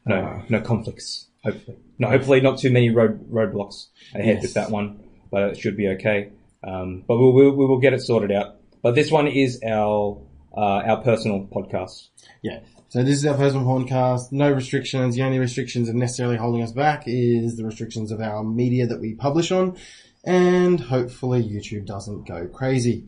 No, 0.05 0.15
Uh, 0.15 0.41
no 0.49 0.61
conflicts. 0.61 1.27
Hopefully, 1.45 1.77
no. 1.99 2.09
Hopefully, 2.09 2.41
not 2.41 2.57
too 2.59 2.71
many 2.71 2.89
road 2.89 3.31
roadblocks 3.31 3.87
ahead 4.13 4.35
Yes. 4.35 4.41
with 4.41 4.53
that 4.55 4.71
one, 4.71 5.03
but 5.31 5.43
it 5.51 5.57
should 5.57 5.77
be 5.77 5.87
okay. 5.89 6.31
Um, 6.63 7.03
but 7.07 7.17
we'll, 7.17 7.31
we'll 7.33 7.55
we 7.55 7.65
will 7.65 7.79
get 7.79 7.93
it 7.93 8.01
sorted 8.01 8.31
out. 8.31 8.55
But 8.81 8.95
this 8.95 9.11
one 9.11 9.27
is 9.27 9.61
our 9.65 10.21
uh, 10.55 10.59
our 10.59 11.01
personal 11.03 11.47
podcast. 11.47 12.09
Yeah. 12.41 12.59
So 12.89 13.03
this 13.03 13.17
is 13.17 13.25
our 13.25 13.35
personal 13.35 13.65
podcast. 13.65 14.31
No 14.31 14.51
restrictions. 14.51 15.15
The 15.15 15.23
only 15.23 15.37
restrictions 15.39 15.87
that 15.87 15.95
necessarily 15.95 16.37
holding 16.37 16.63
us 16.63 16.71
back 16.71 17.03
is 17.07 17.57
the 17.57 17.65
restrictions 17.65 18.11
of 18.11 18.21
our 18.21 18.43
media 18.43 18.87
that 18.87 18.99
we 18.99 19.13
publish 19.13 19.51
on, 19.51 19.77
and 20.23 20.79
hopefully 20.79 21.43
YouTube 21.43 21.85
doesn't 21.85 22.27
go 22.27 22.47
crazy. 22.47 23.07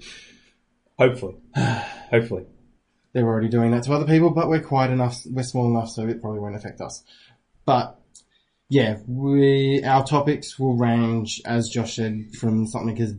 Hopefully, 1.00 1.38
hopefully. 1.56 2.46
They're 3.13 3.25
already 3.25 3.48
doing 3.50 3.72
that 3.72 3.84
to 3.84 3.94
other 3.94 4.06
people, 4.06 4.29
but 4.29 4.48
we're 4.48 4.62
quiet 4.62 4.91
enough, 4.91 5.25
we're 5.25 5.41
small 5.41 5.65
enough, 5.67 5.89
so 5.89 6.08
it 6.08 6.22
probably 6.22 6.39
won't 6.39 6.56
affect 6.56 6.82
us. 6.82 7.03
But 7.65 8.00
yeah, 8.70 8.98
we 9.08 9.84
our 9.84 10.06
topics 10.06 10.60
will 10.60 10.76
range, 10.76 11.42
as 11.46 11.70
Josh 11.70 11.96
said, 11.96 12.36
from 12.36 12.68
something 12.68 13.00
as 13.02 13.16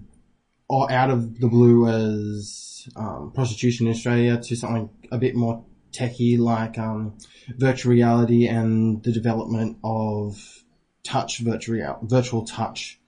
or 0.69 0.91
out 0.93 1.11
of 1.11 1.41
the 1.41 1.49
blue 1.49 1.87
as 1.89 2.87
um, 2.97 3.33
prostitution 3.35 3.87
in 3.87 3.93
Australia 3.93 4.39
to 4.39 4.57
something 4.57 4.91
a 5.11 5.19
bit 5.19 5.35
more 5.35 5.65
techie 5.93 6.39
like 6.39 6.79
um, 6.79 7.17
virtual 7.57 7.93
reality 7.93 8.47
and 8.47 9.03
the 9.03 9.13
development 9.13 9.79
of 9.83 10.63
touch 11.03 11.39
virtual 11.39 11.99
virtual 12.03 12.45
touch 12.45 13.01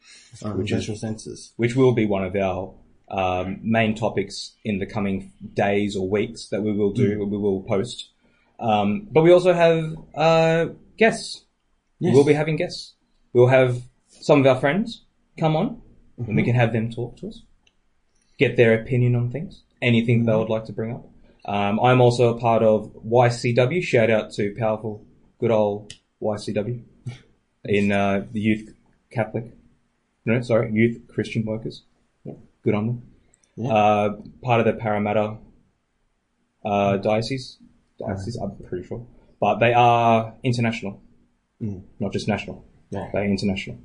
um, 0.42 0.56
Which 0.58 0.72
is- 0.72 0.88
sensors. 0.88 1.52
which 1.56 1.76
will 1.76 1.92
be 1.92 2.06
one 2.06 2.24
of 2.24 2.34
our 2.36 2.74
um, 3.10 3.58
main 3.62 3.94
topics 3.94 4.52
in 4.64 4.78
the 4.78 4.86
coming 4.86 5.32
days 5.52 5.96
or 5.96 6.08
weeks 6.08 6.46
that 6.48 6.62
we 6.62 6.72
will 6.72 6.92
do, 6.92 7.18
we 7.26 7.36
will 7.36 7.62
post. 7.62 8.08
Um, 8.60 9.08
but 9.10 9.22
we 9.22 9.32
also 9.32 9.52
have 9.52 9.94
uh, 10.14 10.66
guests. 10.96 11.44
Yes. 12.00 12.14
We'll 12.14 12.24
be 12.24 12.32
having 12.32 12.56
guests. 12.56 12.94
We'll 13.32 13.48
have 13.48 13.82
some 14.08 14.40
of 14.40 14.46
our 14.46 14.58
friends 14.58 15.04
come 15.38 15.54
on, 15.54 15.80
and 16.18 16.34
we 16.34 16.42
can 16.42 16.54
have 16.56 16.72
them 16.72 16.90
talk 16.90 17.16
to 17.18 17.28
us, 17.28 17.42
get 18.38 18.56
their 18.56 18.74
opinion 18.74 19.14
on 19.14 19.30
things, 19.30 19.62
anything 19.80 20.24
they 20.24 20.34
would 20.34 20.48
like 20.48 20.64
to 20.64 20.72
bring 20.72 20.92
up. 20.92 21.06
Um, 21.44 21.78
I'm 21.80 22.00
also 22.00 22.34
a 22.34 22.40
part 22.40 22.62
of 22.62 22.92
YCW. 23.06 23.82
Shout 23.82 24.10
out 24.10 24.32
to 24.32 24.54
powerful, 24.58 25.04
good 25.38 25.50
old 25.50 25.94
YCW 26.20 26.82
in 27.64 27.92
uh, 27.92 28.26
the 28.32 28.40
youth 28.40 28.74
Catholic. 29.10 29.52
No, 30.24 30.40
sorry, 30.42 30.72
youth 30.72 31.02
Christian 31.08 31.44
workers. 31.44 31.82
Good 32.62 32.74
on 32.74 32.86
them. 32.86 33.02
Yeah. 33.56 33.72
Uh, 33.72 34.16
part 34.42 34.60
of 34.60 34.66
the 34.66 34.74
Parramatta 34.74 35.38
uh, 36.64 36.96
diocese. 36.98 37.58
Diocese, 37.98 38.36
I'm 38.36 38.56
pretty 38.56 38.86
sure, 38.86 39.06
but 39.40 39.56
they 39.58 39.72
are 39.74 40.34
international, 40.42 41.02
Mm. 41.62 41.82
not 41.98 42.12
just 42.12 42.26
national. 42.26 42.64
Yeah. 42.90 43.08
They're 43.12 43.24
international. 43.24 43.78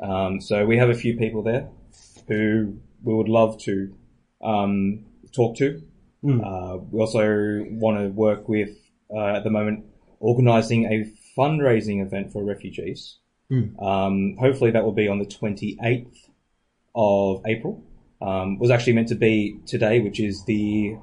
Um, 0.00 0.40
so 0.40 0.64
we 0.64 0.78
have 0.78 0.90
a 0.90 0.94
few 0.94 1.16
people 1.16 1.42
there 1.42 1.68
who 2.26 2.78
we 3.02 3.14
would 3.14 3.28
love 3.28 3.58
to 3.62 3.94
um, 4.42 5.04
talk 5.32 5.56
to. 5.58 5.82
Mm. 6.24 6.40
Uh, 6.40 6.78
we 6.90 7.00
also 7.00 7.64
want 7.70 7.98
to 7.98 8.08
work 8.08 8.48
with, 8.48 8.76
uh, 9.14 9.36
at 9.36 9.44
the 9.44 9.50
moment, 9.50 9.84
organising 10.20 10.86
a 10.86 11.12
fundraising 11.38 12.04
event 12.04 12.32
for 12.32 12.42
refugees. 12.42 13.18
Mm. 13.50 13.80
Um, 13.82 14.36
hopefully 14.38 14.70
that 14.72 14.84
will 14.84 14.92
be 14.92 15.08
on 15.08 15.18
the 15.18 15.26
28th 15.26 16.28
of 16.94 17.42
April. 17.46 17.84
Um, 18.20 18.58
was 18.58 18.70
actually 18.70 18.94
meant 18.94 19.08
to 19.08 19.14
be 19.14 19.60
today, 19.66 20.00
which 20.00 20.18
is 20.18 20.44
the, 20.44 20.96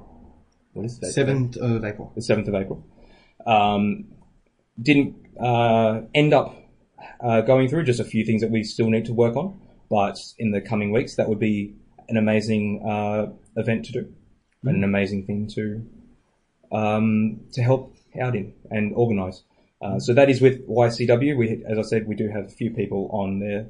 what 0.74 0.84
is 0.84 0.98
the 0.98 1.06
date? 1.06 1.14
Seventh 1.14 1.56
of 1.56 1.84
April. 1.84 2.12
the 2.14 2.20
7th 2.20 2.48
of 2.48 2.54
April. 2.54 2.84
Um, 3.46 4.08
didn't 4.80 5.16
uh, 5.40 6.02
end 6.14 6.32
up 6.34 6.54
uh, 7.20 7.40
going 7.42 7.68
through 7.68 7.84
just 7.84 8.00
a 8.00 8.04
few 8.04 8.24
things 8.24 8.40
that 8.42 8.50
we 8.50 8.62
still 8.62 8.90
need 8.90 9.04
to 9.06 9.12
work 9.14 9.36
on, 9.36 9.60
but 9.90 10.18
in 10.38 10.50
the 10.50 10.60
coming 10.60 10.92
weeks, 10.92 11.16
that 11.16 11.28
would 11.28 11.38
be 11.38 11.74
an 12.08 12.16
amazing 12.16 12.82
uh, 12.86 13.26
event 13.56 13.84
to 13.86 13.92
do, 13.92 14.12
and 14.64 14.76
an 14.76 14.84
amazing 14.84 15.26
thing 15.26 15.46
to 15.48 15.84
um, 16.72 17.40
to 17.52 17.62
help 17.62 17.94
out 18.20 18.34
in 18.34 18.52
and 18.70 18.94
organise. 18.94 19.42
Uh, 19.82 19.98
so 19.98 20.14
that 20.14 20.30
is 20.30 20.40
with 20.40 20.66
YCW. 20.68 21.36
We, 21.36 21.62
as 21.68 21.78
I 21.78 21.82
said, 21.82 22.06
we 22.08 22.14
do 22.14 22.28
have 22.28 22.46
a 22.46 22.48
few 22.48 22.70
people 22.70 23.08
on 23.12 23.40
there, 23.40 23.66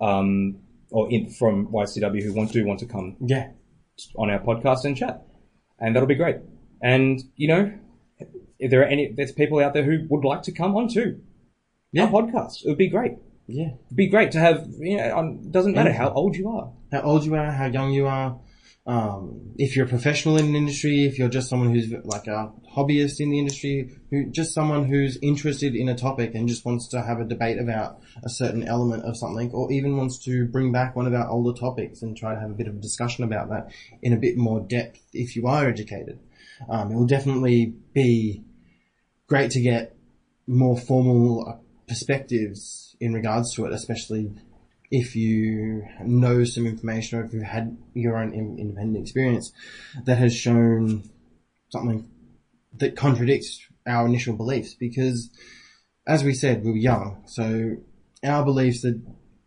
um, 0.00 0.56
or 0.90 1.10
in, 1.10 1.30
from 1.30 1.68
YCW 1.68 2.22
who 2.22 2.32
want 2.32 2.52
do 2.52 2.64
want 2.66 2.80
to 2.80 2.86
come 2.86 3.16
Yeah. 3.20 3.48
on 4.16 4.30
our 4.30 4.40
podcast 4.40 4.84
and 4.84 4.96
chat, 4.96 5.22
and 5.78 5.94
that'll 5.94 6.08
be 6.08 6.14
great. 6.16 6.36
And 6.82 7.22
you 7.36 7.48
know, 7.48 7.72
if 8.58 8.70
there 8.70 8.80
are 8.80 8.86
any, 8.86 9.12
there's 9.12 9.32
people 9.32 9.60
out 9.60 9.74
there 9.74 9.84
who 9.84 10.06
would 10.08 10.24
like 10.24 10.42
to 10.42 10.52
come 10.52 10.76
on 10.76 10.88
too. 10.88 11.20
Yeah. 11.92 12.04
Our 12.04 12.10
podcast, 12.10 12.64
it 12.64 12.68
would 12.68 12.78
be 12.78 12.88
great. 12.88 13.12
Yeah. 13.46 13.72
It'd 13.86 13.96
be 13.96 14.08
great 14.08 14.32
to 14.32 14.40
have. 14.40 14.66
You 14.78 14.96
know, 14.96 15.16
on, 15.16 15.50
doesn't 15.50 15.74
matter 15.74 15.92
how 15.92 16.10
old 16.12 16.36
you 16.36 16.48
are. 16.48 16.72
how 16.92 17.02
old 17.02 17.24
you 17.24 17.34
are, 17.34 17.50
how 17.50 17.66
young 17.66 17.92
you 17.92 18.06
are, 18.06 18.38
um, 18.86 19.54
if 19.56 19.74
you're 19.74 19.86
a 19.86 19.88
professional 19.88 20.36
in 20.36 20.46
an 20.46 20.54
industry, 20.54 21.06
if 21.06 21.18
you're 21.18 21.30
just 21.30 21.48
someone 21.48 21.72
who's 21.72 21.90
like 22.04 22.26
a 22.26 22.52
hobbyist 22.76 23.18
in 23.18 23.30
the 23.30 23.38
industry, 23.38 23.90
who 24.10 24.26
just 24.26 24.52
someone 24.52 24.84
who's 24.84 25.16
interested 25.22 25.74
in 25.74 25.88
a 25.88 25.94
topic 25.94 26.34
and 26.34 26.48
just 26.48 26.66
wants 26.66 26.88
to 26.88 27.00
have 27.00 27.18
a 27.18 27.24
debate 27.24 27.58
about 27.58 27.98
a 28.22 28.28
certain 28.28 28.62
element 28.62 29.04
of 29.04 29.16
something, 29.16 29.50
or 29.52 29.72
even 29.72 29.96
wants 29.96 30.18
to 30.24 30.46
bring 30.46 30.70
back 30.70 30.94
one 30.94 31.06
of 31.06 31.14
our 31.14 31.28
older 31.30 31.58
topics 31.58 32.02
and 32.02 32.14
try 32.14 32.34
to 32.34 32.40
have 32.40 32.50
a 32.50 32.54
bit 32.54 32.68
of 32.68 32.76
a 32.76 32.80
discussion 32.80 33.24
about 33.24 33.48
that 33.48 33.72
in 34.02 34.12
a 34.12 34.18
bit 34.18 34.36
more 34.36 34.60
depth. 34.60 35.00
If 35.14 35.34
you 35.34 35.46
are 35.46 35.66
educated, 35.66 36.18
um, 36.68 36.92
it 36.92 36.94
will 36.94 37.06
definitely 37.06 37.74
be 37.92 38.44
great 39.26 39.50
to 39.52 39.60
get 39.60 39.96
more 40.46 40.76
formal 40.78 41.62
perspectives 41.88 42.96
in 43.00 43.12
regards 43.12 43.54
to 43.54 43.64
it, 43.66 43.72
especially 43.72 44.32
if 44.90 45.16
you 45.16 45.84
know 46.02 46.44
some 46.44 46.66
information 46.66 47.18
or 47.18 47.24
if 47.24 47.32
you've 47.32 47.42
had 47.42 47.76
your 47.94 48.16
own 48.16 48.32
in- 48.32 48.58
independent 48.58 49.02
experience 49.02 49.52
that 50.04 50.18
has 50.18 50.34
shown 50.34 51.02
something 51.70 52.08
that 52.76 52.96
contradicts 52.96 53.66
our 53.86 54.06
initial 54.06 54.36
beliefs. 54.36 54.74
Because 54.74 55.30
as 56.06 56.22
we 56.22 56.34
said 56.34 56.64
we 56.64 56.70
were 56.70 56.76
young. 56.76 57.22
So 57.26 57.76
our 58.22 58.44
beliefs 58.44 58.82
that 58.82 59.00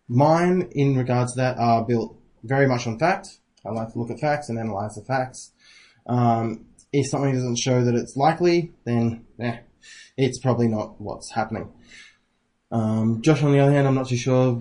mine 0.07 0.69
in 0.71 0.97
regards 0.97 1.33
to 1.33 1.37
that 1.37 1.57
are 1.57 1.85
built 1.85 2.17
very 2.43 2.67
much 2.67 2.87
on 2.87 2.99
fact. 2.99 3.39
I 3.65 3.69
like 3.69 3.91
to 3.93 3.99
look 3.99 4.11
at 4.11 4.19
facts 4.19 4.49
and 4.49 4.57
analyze 4.57 4.95
the 4.95 5.01
facts. 5.01 5.51
Um, 6.05 6.66
if 6.93 7.07
something 7.07 7.33
doesn't 7.33 7.57
show 7.57 7.83
that 7.83 7.95
it's 7.95 8.15
likely 8.15 8.71
then 8.85 9.25
eh, 9.39 9.57
it's 10.17 10.39
probably 10.39 10.67
not 10.67 10.99
what's 10.99 11.31
happening 11.31 11.71
um, 12.71 13.21
Josh, 13.21 13.43
on 13.43 13.53
the 13.53 13.59
other 13.59 13.71
hand, 13.71 13.87
I'm 13.87 13.95
not 13.95 14.09
too 14.09 14.17
sure 14.17 14.53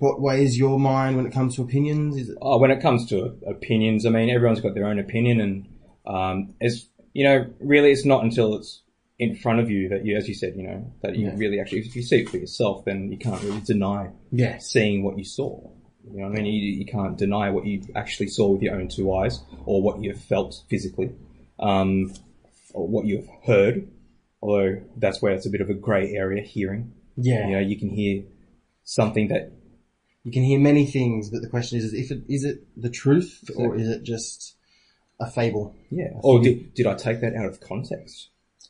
what 0.00 0.20
weighs 0.20 0.58
your 0.58 0.78
mind 0.78 1.16
when 1.16 1.26
it 1.26 1.32
comes 1.32 1.56
to 1.56 1.62
opinions. 1.62 2.16
Is 2.16 2.28
it? 2.28 2.38
Oh, 2.42 2.58
when 2.58 2.70
it 2.70 2.80
comes 2.80 3.08
to 3.08 3.38
opinions, 3.46 4.04
I 4.04 4.10
mean, 4.10 4.30
everyone's 4.30 4.60
got 4.60 4.74
their 4.74 4.86
own 4.86 4.98
opinion, 4.98 5.40
and 5.40 5.68
um, 6.06 6.54
it's 6.60 6.86
you 7.14 7.24
know, 7.24 7.50
really, 7.58 7.90
it's 7.90 8.04
not 8.04 8.22
until 8.22 8.54
it's 8.56 8.82
in 9.18 9.34
front 9.34 9.58
of 9.60 9.70
you 9.70 9.88
that 9.88 10.04
you, 10.04 10.16
as 10.16 10.28
you 10.28 10.34
said, 10.34 10.54
you 10.56 10.62
know, 10.62 10.92
that 11.02 11.16
you 11.16 11.26
Yeah. 11.26 11.34
really 11.36 11.58
actually, 11.58 11.80
if 11.80 11.96
you 11.96 12.02
see 12.02 12.20
it 12.20 12.28
for 12.28 12.36
yourself, 12.36 12.84
then 12.84 13.10
you 13.10 13.18
can't 13.18 13.42
really 13.42 13.60
deny 13.62 14.10
Yes. 14.30 14.70
seeing 14.70 15.02
what 15.02 15.18
you 15.18 15.24
saw. 15.24 15.58
You 16.08 16.20
know, 16.20 16.28
what 16.28 16.38
I 16.38 16.42
mean, 16.42 16.46
you, 16.52 16.72
you 16.72 16.86
can't 16.86 17.16
deny 17.16 17.50
what 17.50 17.66
you 17.66 17.82
actually 17.96 18.28
saw 18.28 18.48
with 18.48 18.62
your 18.62 18.76
own 18.76 18.88
two 18.88 19.12
eyes, 19.12 19.40
or 19.64 19.82
what 19.82 20.02
you've 20.02 20.20
felt 20.20 20.62
physically, 20.68 21.10
um, 21.58 22.12
what 22.72 23.06
you've 23.06 23.28
heard. 23.44 23.90
Although 24.40 24.82
that's 24.96 25.20
where 25.20 25.32
it's 25.32 25.46
a 25.46 25.50
bit 25.50 25.60
of 25.60 25.68
a 25.68 25.74
grey 25.74 26.12
area, 26.14 26.42
hearing. 26.42 26.92
Yeah. 27.16 27.46
You 27.48 27.52
know, 27.54 27.60
you 27.60 27.78
can 27.78 27.90
hear 27.90 28.22
something 28.84 29.28
that 29.28 29.52
You 30.22 30.32
can 30.32 30.44
hear 30.44 30.60
many 30.60 30.86
things, 30.86 31.30
but 31.30 31.42
the 31.42 31.48
question 31.48 31.78
is, 31.78 31.84
is 31.86 31.94
if 31.94 32.10
it 32.10 32.22
is 32.28 32.44
it 32.44 32.66
the 32.80 32.90
truth 32.90 33.50
or 33.56 33.76
is 33.76 33.88
it 33.88 34.02
just 34.04 34.54
a 35.20 35.28
fable? 35.30 35.74
Yeah. 35.90 36.10
Or 36.22 36.40
did, 36.40 36.74
did 36.74 36.86
I 36.86 36.94
take 36.94 37.20
that 37.22 37.34
out 37.34 37.46
of 37.46 37.60
context? 37.60 38.28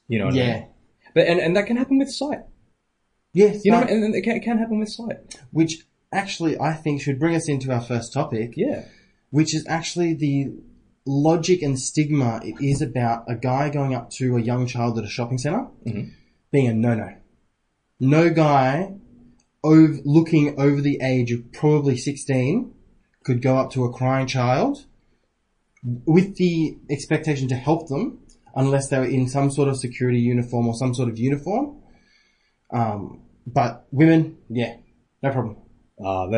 You 0.08 0.18
know 0.20 0.26
what 0.26 0.34
I 0.34 0.38
Yeah. 0.38 0.52
mean? 0.60 0.68
But, 1.14 1.26
and, 1.26 1.40
and 1.40 1.56
that 1.56 1.66
can 1.66 1.76
happen 1.76 1.98
with 1.98 2.10
sight. 2.10 2.40
Yes. 3.34 3.64
You 3.64 3.72
know, 3.72 3.80
and, 3.82 4.04
and 4.04 4.14
it, 4.14 4.22
can, 4.22 4.36
it 4.36 4.42
can 4.42 4.56
happen 4.58 4.78
with 4.78 4.88
sight. 4.90 5.18
which 5.50 5.84
actually 6.12 6.58
I 6.58 6.72
think 6.72 7.02
should 7.02 7.18
bring 7.18 7.34
us 7.34 7.48
into 7.48 7.70
our 7.72 7.82
first 7.82 8.12
topic, 8.14 8.54
Yeah. 8.56 8.84
which 9.30 9.54
is 9.54 9.66
actually 9.68 10.14
the 10.14 10.54
logic 11.06 11.62
and 11.62 11.78
stigma 11.78 12.40
it 12.44 12.54
is 12.60 12.82
about 12.82 13.24
a 13.28 13.34
guy 13.34 13.70
going 13.70 13.94
up 13.94 14.10
to 14.10 14.36
a 14.36 14.40
young 14.40 14.66
child 14.66 14.98
at 14.98 15.04
a 15.04 15.08
shopping 15.08 15.38
center 15.38 15.66
Mhm. 15.86 16.10
being 16.50 16.66
a 16.68 16.74
no-no. 16.74 17.14
No 18.00 18.30
guy 18.30 18.94
ov- 19.64 20.00
looking 20.04 20.58
over 20.60 20.80
the 20.80 20.98
age 21.02 21.32
of 21.32 21.50
probably 21.52 21.96
16 21.96 22.72
could 23.24 23.42
go 23.42 23.56
up 23.56 23.70
to 23.72 23.84
a 23.84 23.92
crying 23.92 24.26
child 24.26 24.86
with 26.04 26.36
the 26.36 26.76
expectation 26.90 27.48
to 27.48 27.54
help 27.54 27.88
them 27.88 28.18
unless 28.54 28.88
they 28.88 28.98
were 28.98 29.04
in 29.04 29.28
some 29.28 29.50
sort 29.50 29.68
of 29.68 29.76
security 29.78 30.18
uniform 30.20 30.66
or 30.66 30.74
some 30.74 30.94
sort 30.94 31.08
of 31.08 31.18
uniform. 31.18 31.76
Um, 32.70 33.20
but 33.46 33.86
women, 33.90 34.36
yeah, 34.48 34.76
no 35.22 35.30
problem. 35.30 35.56
Uh, 36.02 36.28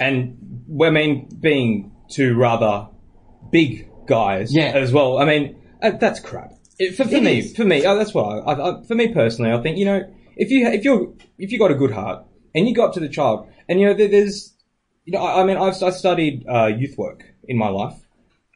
and 0.00 0.66
I 0.82 0.90
mean, 0.90 1.28
being 1.40 1.92
two 2.08 2.34
rather 2.34 2.88
big 3.50 3.88
guys 4.06 4.54
Yeah. 4.54 4.72
as 4.74 4.92
well. 4.92 5.18
I 5.18 5.24
mean, 5.24 5.56
uh, 5.82 5.90
that's 5.92 6.20
crap. 6.20 6.52
It, 6.78 6.96
for 6.96 7.04
for 7.04 7.14
It 7.16 7.22
me, 7.22 7.38
is. 7.38 7.56
for 7.56 7.64
me, 7.64 7.84
oh, 7.86 7.96
that's 7.96 8.12
what 8.14 8.24
I, 8.24 8.52
I, 8.52 8.80
I, 8.80 8.82
for 8.84 8.94
me 8.94 9.08
personally, 9.12 9.52
I 9.52 9.62
think 9.62 9.78
you 9.78 9.84
know, 9.84 10.02
if 10.36 10.50
you 10.50 10.66
if 10.66 10.84
you're 10.84 11.12
if 11.38 11.52
you 11.52 11.58
got 11.58 11.70
a 11.70 11.74
good 11.76 11.92
heart 11.92 12.24
and 12.54 12.68
you 12.68 12.74
go 12.74 12.84
up 12.84 12.94
to 12.94 13.00
the 13.00 13.08
child, 13.08 13.48
and 13.68 13.80
you 13.80 13.86
know, 13.86 13.94
there, 13.94 14.08
there's, 14.08 14.54
you 15.04 15.12
know, 15.12 15.20
I, 15.20 15.42
I 15.42 15.44
mean, 15.44 15.56
I've 15.56 15.80
I 15.82 15.90
studied 15.90 16.44
uh, 16.48 16.66
youth 16.66 16.98
work 16.98 17.24
in 17.46 17.56
my 17.58 17.68
life, 17.68 17.94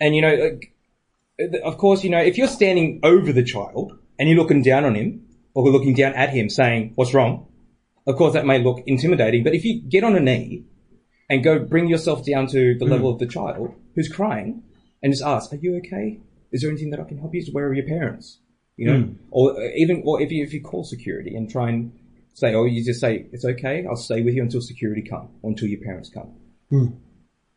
and 0.00 0.16
you 0.16 0.23
know, 0.23 0.35
like, 0.35 0.75
of 1.62 1.78
course, 1.78 2.02
you 2.02 2.11
know, 2.11 2.18
if 2.21 2.37
you're 2.37 2.49
standing 2.49 3.00
over 3.04 3.33
the 3.33 3.45
child 3.45 3.97
and 4.18 4.28
you're 4.28 4.38
looking 4.38 4.62
down 4.62 4.85
on 4.85 4.95
him 4.97 5.25
or 5.54 5.71
looking 5.71 5.95
down 5.95 6.14
at 6.14 6.30
him, 6.30 6.49
saying, 6.50 6.92
"What's 6.97 7.14
wrong?" 7.14 7.47
Of 8.07 8.16
course, 8.16 8.33
that 8.33 8.47
may 8.47 8.59
look 8.59 8.83
intimidating, 8.87 9.45
but 9.45 9.54
if 9.54 9.64
you 9.64 9.80
get 9.83 10.02
on 10.02 10.16
a 10.16 10.21
knee 10.21 10.64
and 11.30 11.45
go 11.45 11.59
bring 11.61 11.88
yourself 11.88 12.25
down 12.26 12.47
to 12.49 12.76
the 12.78 12.87
level 12.87 13.11
of 13.12 13.18
the 13.21 13.26
child 13.26 13.75
who's 13.95 14.09
crying, 14.09 14.62
and 15.02 15.12
just 15.12 15.23
ask, 15.25 15.52
"Are 15.52 15.57
you 15.57 15.76
okay? 15.76 16.19
Is 16.52 16.62
there 16.62 16.71
anything 16.71 16.90
that 16.90 17.00
I 17.00 17.05
can 17.05 17.19
help 17.19 17.35
you? 17.35 17.45
Where 17.52 17.67
are 17.67 17.75
your 17.75 17.87
parents?" 17.87 18.38
You 18.76 18.87
know, 18.87 18.99
Mm. 19.02 19.14
or 19.31 19.61
uh, 19.61 19.69
even 19.76 20.02
or 20.05 20.21
if 20.21 20.31
you 20.31 20.43
if 20.45 20.52
you 20.55 20.61
call 20.61 20.85
security 20.85 21.35
and 21.35 21.50
try 21.50 21.69
and 21.71 21.93
say, 22.35 22.55
or 22.55 22.69
you 22.69 22.85
just 22.85 23.00
say, 23.00 23.26
"It's 23.33 23.45
okay, 23.45 23.85
I'll 23.87 23.97
stay 23.97 24.23
with 24.23 24.35
you 24.35 24.43
until 24.43 24.61
security 24.61 25.02
come 25.02 25.28
or 25.43 25.50
until 25.50 25.69
your 25.69 25.81
parents 25.81 26.09
come." 26.09 26.31
Mm. 26.71 26.93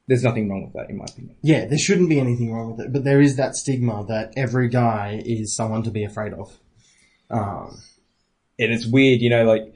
There's 0.07 0.24
nothing 0.24 0.50
wrong 0.50 0.63
with 0.63 0.74
that, 0.74 0.89
in 0.89 0.98
my 0.98 1.05
opinion. 1.05 1.36
Yeah, 1.43 1.65
there 1.65 1.77
shouldn't 1.77 2.10
be 2.10 2.19
anything 2.19 2.51
wrong 2.51 2.71
with 2.71 2.86
it, 2.86 2.91
but 2.91 3.03
there 3.03 3.21
is 3.21 3.36
that 3.38 3.55
stigma 3.55 4.03
that 4.07 4.33
every 4.36 4.67
guy 4.67 5.21
is 5.24 5.55
someone 5.55 5.83
to 5.83 5.91
be 5.91 6.03
afraid 6.03 6.33
of. 6.33 6.60
Um, 7.29 7.77
and 8.60 8.74
it's 8.74 8.86
weird, 8.88 9.21
you 9.21 9.29
know, 9.29 9.45
like 9.45 9.74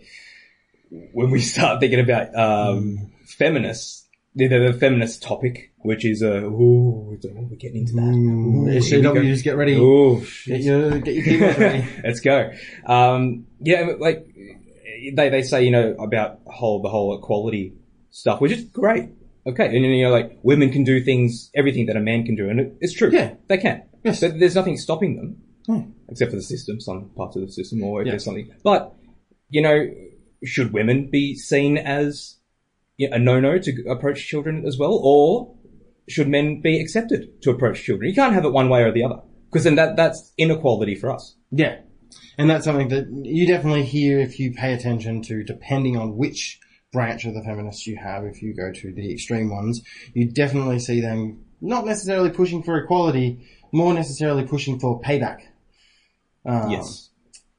when 1.14 1.30
we 1.30 1.40
start 1.42 1.80
thinking 1.80 2.00
about 2.00 2.28
um, 2.36 2.98
Mm. 2.98 3.10
feminists, 3.28 4.05
the, 4.36 4.48
the, 4.48 4.60
the 4.72 4.74
feminist 4.74 5.24
topic, 5.24 5.72
which 5.80 6.04
is 6.06 6.22
uh, 6.22 6.42
ooh, 6.44 7.10
oh, 7.14 7.18
we're 7.50 7.56
getting 7.58 7.78
into 7.82 7.94
that. 7.94 8.02
Ooh, 8.02 8.66
SJWs, 8.68 9.02
go. 9.02 9.14
Mm, 9.14 9.44
get 9.44 9.58
ready. 9.58 9.76
Ooh, 9.76 10.26
Get 10.46 10.62
your, 10.62 11.00
get 11.00 11.16
your 11.16 11.40
ready. 11.54 11.88
Let's 12.04 12.20
go. 12.20 12.52
Um, 12.86 13.48
yeah, 13.62 13.94
like 14.00 14.28
they 15.14 15.30
they 15.30 15.42
say, 15.42 15.64
you 15.64 15.72
know, 15.72 15.96
about 16.00 16.40
whole 16.46 16.82
the 16.82 16.90
whole 16.90 17.18
equality 17.18 17.74
stuff, 18.12 18.42
which 18.42 18.52
is 18.52 18.64
great. 18.66 19.10
Okay, 19.48 19.66
and 19.66 19.86
you 19.86 20.04
know, 20.04 20.12
like 20.12 20.40
women 20.44 20.72
can 20.72 20.84
do 20.84 21.02
things, 21.02 21.52
everything 21.56 21.86
that 21.86 21.96
a 21.96 22.00
man 22.02 22.26
can 22.26 22.36
do, 22.36 22.50
and 22.50 22.60
it, 22.60 22.76
it's 22.82 22.94
true. 22.94 23.12
Yeah. 23.12 23.36
they 23.48 23.58
can. 23.58 23.84
Yes. 24.04 24.20
But 24.22 24.40
there's 24.40 24.56
nothing 24.56 24.78
stopping 24.78 25.16
them 25.18 25.38
Hmm. 25.68 25.92
except 26.10 26.30
for 26.32 26.38
the 26.38 26.44
system, 26.44 26.80
some 26.80 27.10
parts 27.16 27.36
of 27.36 27.42
the 27.44 27.52
system, 27.52 27.84
or 27.84 28.02
if 28.02 28.06
Yeah. 28.06 28.12
there's 28.14 28.24
something. 28.26 28.52
But 28.64 28.94
you 29.50 29.62
know, 29.62 29.90
should 30.44 30.74
women 30.74 31.10
be 31.12 31.36
seen 31.36 31.78
as 31.78 32.36
a 33.00 33.20
no-no 33.20 33.58
to 33.60 33.84
approach 33.90 34.26
children 34.28 34.66
as 34.66 34.78
well, 34.78 35.00
or 35.02 35.56
should 36.08 36.28
men 36.28 36.62
be 36.62 36.80
accepted 36.80 37.42
to 37.42 37.52
approach 37.52 37.84
children? 37.84 38.10
You 38.10 38.16
can't 38.16 38.34
have 38.34 38.46
it 38.46 38.54
one 38.54 38.70
way 38.70 38.84
or 38.84 38.92
the 38.92 39.04
other, 39.04 39.22
because 39.50 39.64
then 39.64 39.76
that 39.76 39.96
that's 39.96 40.34
inequality 40.38 40.96
for 40.96 41.12
us. 41.12 41.36
Yeah. 41.52 41.80
And 42.38 42.50
that's 42.50 42.66
something 42.66 42.90
that 42.90 43.08
you 43.10 43.48
definitely 43.48 43.84
hear 43.84 44.20
if 44.20 44.40
you 44.40 44.54
pay 44.54 44.74
attention 44.74 45.22
to, 45.24 45.44
depending 45.44 45.98
on 45.98 46.16
which 46.16 46.60
branch 46.92 47.26
of 47.26 47.34
the 47.34 47.44
feminists 47.44 47.88
you 47.88 47.98
have. 47.98 48.24
If 48.24 48.42
you 48.42 48.54
go 48.54 48.72
to 48.72 48.94
the 48.94 49.12
extreme 49.12 49.50
ones, 49.50 49.82
you 50.14 50.30
definitely 50.30 50.80
see 50.80 51.02
them 51.02 51.44
not 51.62 51.86
necessarily 51.86 52.30
pushing 52.30 52.64
for 52.64 52.78
equality, 52.78 53.46
more 53.72 53.94
necessarily 53.94 54.46
pushing 54.46 54.80
for 54.80 55.02
payback. 55.02 55.42
Um, 56.46 56.70
yes. 56.70 57.10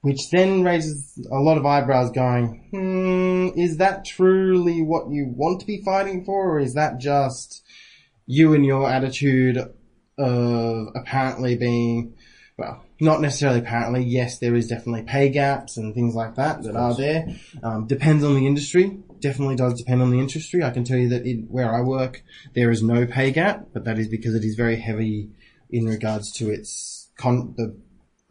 Which 0.07 0.31
then 0.31 0.63
raises 0.63 1.19
a 1.33 1.41
lot 1.41 1.59
of 1.59 1.67
eyebrows 1.67 2.13
going, 2.13 2.69
hmm, 2.71 3.59
is 3.59 3.79
that 3.79 4.05
truly 4.05 4.81
what 4.81 5.11
you 5.11 5.27
want 5.27 5.59
to 5.59 5.67
be 5.67 5.83
fighting 5.83 6.25
for, 6.25 6.53
or 6.53 6.61
is 6.61 6.75
that 6.75 6.99
just 7.01 7.65
you 8.25 8.55
and 8.55 8.65
your 8.65 8.89
attitude 8.89 9.59
of 10.17 10.87
apparently 10.95 11.57
being, 11.57 12.15
well, 12.57 12.85
not 13.01 13.21
necessarily 13.21 13.59
apparently, 13.59 14.05
yes, 14.05 14.39
there 14.39 14.55
is 14.55 14.69
definitely 14.69 15.03
pay 15.03 15.29
gaps 15.29 15.77
and 15.77 15.93
things 15.93 16.15
like 16.15 16.37
that 16.37 16.63
that 16.63 16.77
are 16.77 16.95
there. 16.95 17.27
Um, 17.65 17.89
depends 17.89 18.23
on 18.23 18.37
the 18.37 18.47
industry. 18.47 19.01
Definitely 19.19 19.57
does 19.57 19.75
depend 19.75 20.03
on 20.03 20.13
the 20.13 20.21
industry. 20.21 20.63
I 20.63 20.71
can 20.71 20.85
tell 20.85 20.99
you 20.99 21.09
that 21.09 21.27
in, 21.27 21.49
where 21.51 21.75
I 21.75 21.81
work, 21.81 22.23
there 22.55 22.71
is 22.71 22.81
no 22.81 23.07
pay 23.07 23.33
gap, 23.33 23.71
but 23.73 23.83
that 23.87 23.99
is 23.99 24.07
because 24.07 24.37
it 24.37 24.45
is 24.45 24.55
very 24.55 24.77
heavy 24.77 25.31
in 25.69 25.87
regards 25.87 26.31
to 26.35 26.49
its 26.49 27.09
con- 27.17 27.55
the 27.57 27.75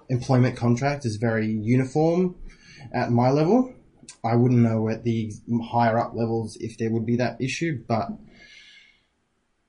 employment 0.10 0.58
contract 0.58 1.06
is 1.06 1.18
very 1.18 1.48
uniform 1.48 2.36
at 2.94 3.12
my 3.12 3.30
level. 3.30 3.74
I 4.24 4.36
wouldn't 4.36 4.62
know 4.62 4.90
at 4.90 5.04
the 5.04 5.32
higher 5.64 6.00
up 6.00 6.14
levels 6.16 6.58
if 6.60 6.78
there 6.78 6.92
would 6.92 7.06
be 7.06 7.18
that 7.18 7.40
issue, 7.40 7.84
but 7.88 8.10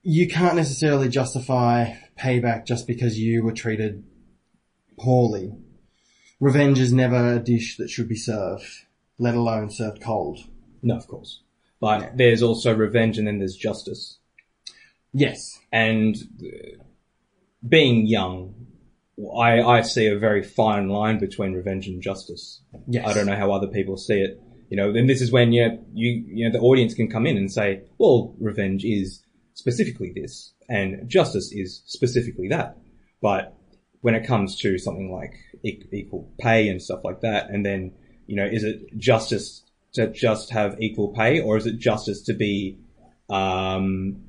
you 0.01 0.27
can't 0.27 0.55
necessarily 0.55 1.09
justify 1.09 1.93
payback 2.17 2.65
just 2.65 2.87
because 2.87 3.19
you 3.19 3.43
were 3.43 3.51
treated 3.51 4.03
poorly. 4.97 5.53
Revenge 6.39 6.79
is 6.79 6.93
never 6.93 7.35
a 7.35 7.39
dish 7.39 7.77
that 7.77 7.89
should 7.89 8.07
be 8.07 8.15
served, 8.15 8.63
let 9.17 9.35
alone 9.35 9.69
served 9.69 10.01
cold. 10.01 10.39
No, 10.81 10.95
of 10.95 11.07
course. 11.07 11.41
But 11.79 12.17
there's 12.17 12.41
also 12.41 12.75
revenge, 12.75 13.17
and 13.17 13.27
then 13.27 13.39
there's 13.39 13.55
justice. 13.55 14.17
Yes. 15.13 15.59
And 15.71 16.15
uh, 16.41 16.83
being 17.67 18.07
young, 18.07 18.56
I, 19.37 19.61
I 19.61 19.81
see 19.81 20.07
a 20.07 20.17
very 20.17 20.43
fine 20.43 20.89
line 20.89 21.19
between 21.19 21.53
revenge 21.53 21.87
and 21.87 22.01
justice. 22.01 22.61
Yes. 22.87 23.07
I 23.07 23.13
don't 23.13 23.25
know 23.25 23.35
how 23.35 23.51
other 23.51 23.67
people 23.67 23.97
see 23.97 24.21
it. 24.21 24.41
You 24.69 24.77
know, 24.77 24.89
and 24.89 25.09
this 25.09 25.21
is 25.21 25.31
when 25.31 25.53
you, 25.53 25.79
you, 25.93 26.23
you 26.27 26.45
know, 26.45 26.51
the 26.51 26.63
audience 26.63 26.93
can 26.93 27.09
come 27.09 27.25
in 27.25 27.37
and 27.37 27.51
say, 27.51 27.83
well, 27.97 28.35
revenge 28.39 28.83
is 28.83 29.23
specifically 29.53 30.11
this, 30.13 30.53
and 30.69 31.09
justice 31.09 31.51
is 31.53 31.81
specifically 31.85 32.49
that. 32.49 32.77
But 33.21 33.55
when 34.01 34.13
it 34.13 34.27
comes 34.27 34.57
to 34.59 34.77
something 34.77 35.11
like 35.11 35.33
equal 35.63 36.29
pay 36.37 36.67
and 36.67 36.81
stuff 36.81 36.99
like 37.03 37.21
that, 37.21 37.49
and 37.49 37.65
then, 37.65 37.93
you 38.27 38.35
know, 38.35 38.45
is 38.45 38.63
it 38.63 38.95
justice 38.97 39.63
to 39.93 40.11
just 40.11 40.51
have 40.51 40.79
equal 40.79 41.13
pay, 41.13 41.39
or 41.39 41.57
is 41.57 41.65
it 41.65 41.79
justice 41.79 42.21
to 42.23 42.33
be, 42.33 42.77
um, 43.29 44.21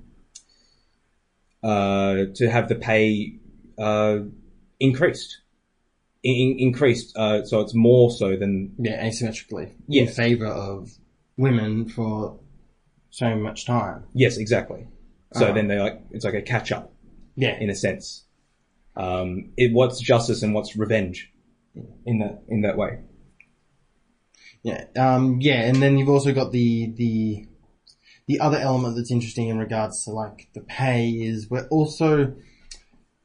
uh, 1.62 2.26
to 2.36 2.48
have 2.48 2.68
the 2.68 2.76
pay, 2.76 3.34
uh, 3.76 4.20
increased? 4.80 5.40
In- 6.22 6.56
increased, 6.58 7.16
uh, 7.16 7.44
so 7.44 7.60
it's 7.60 7.74
more 7.74 8.10
so 8.10 8.36
than 8.36 8.74
Yeah, 8.78 9.04
asymmetrically. 9.06 9.72
In 9.88 10.08
favor 10.08 10.46
of 10.46 10.90
women 11.36 11.88
for 11.88 12.38
so 13.10 13.36
much 13.36 13.64
time. 13.66 14.04
Yes, 14.14 14.36
exactly. 14.36 14.86
So 15.34 15.44
Uh-huh. 15.46 15.54
then 15.54 15.68
they 15.68 15.78
like 15.78 16.00
it's 16.10 16.24
like 16.24 16.34
a 16.34 16.42
catch 16.42 16.72
up 16.72 16.92
Yeah. 17.36 17.58
in 17.60 17.70
a 17.70 17.74
sense. 17.74 18.24
Um, 18.96 19.50
it, 19.56 19.72
what's 19.72 20.00
justice 20.00 20.42
and 20.42 20.54
what's 20.54 20.74
revenge 20.76 21.32
in 22.04 22.18
that 22.18 22.42
in 22.48 22.62
that 22.62 22.76
way? 22.76 22.98
Yeah, 24.64 24.84
um, 24.96 25.40
yeah, 25.40 25.62
and 25.62 25.76
then 25.80 25.98
you've 25.98 26.08
also 26.08 26.32
got 26.34 26.50
the 26.50 26.86
the 26.96 27.46
the 28.26 28.40
other 28.40 28.58
element 28.58 28.96
that's 28.96 29.10
interesting 29.12 29.48
in 29.48 29.56
regards 29.58 30.04
to 30.04 30.10
like 30.10 30.48
the 30.52 30.60
pay 30.60 31.10
is 31.10 31.48
we're 31.48 31.68
also 31.68 32.34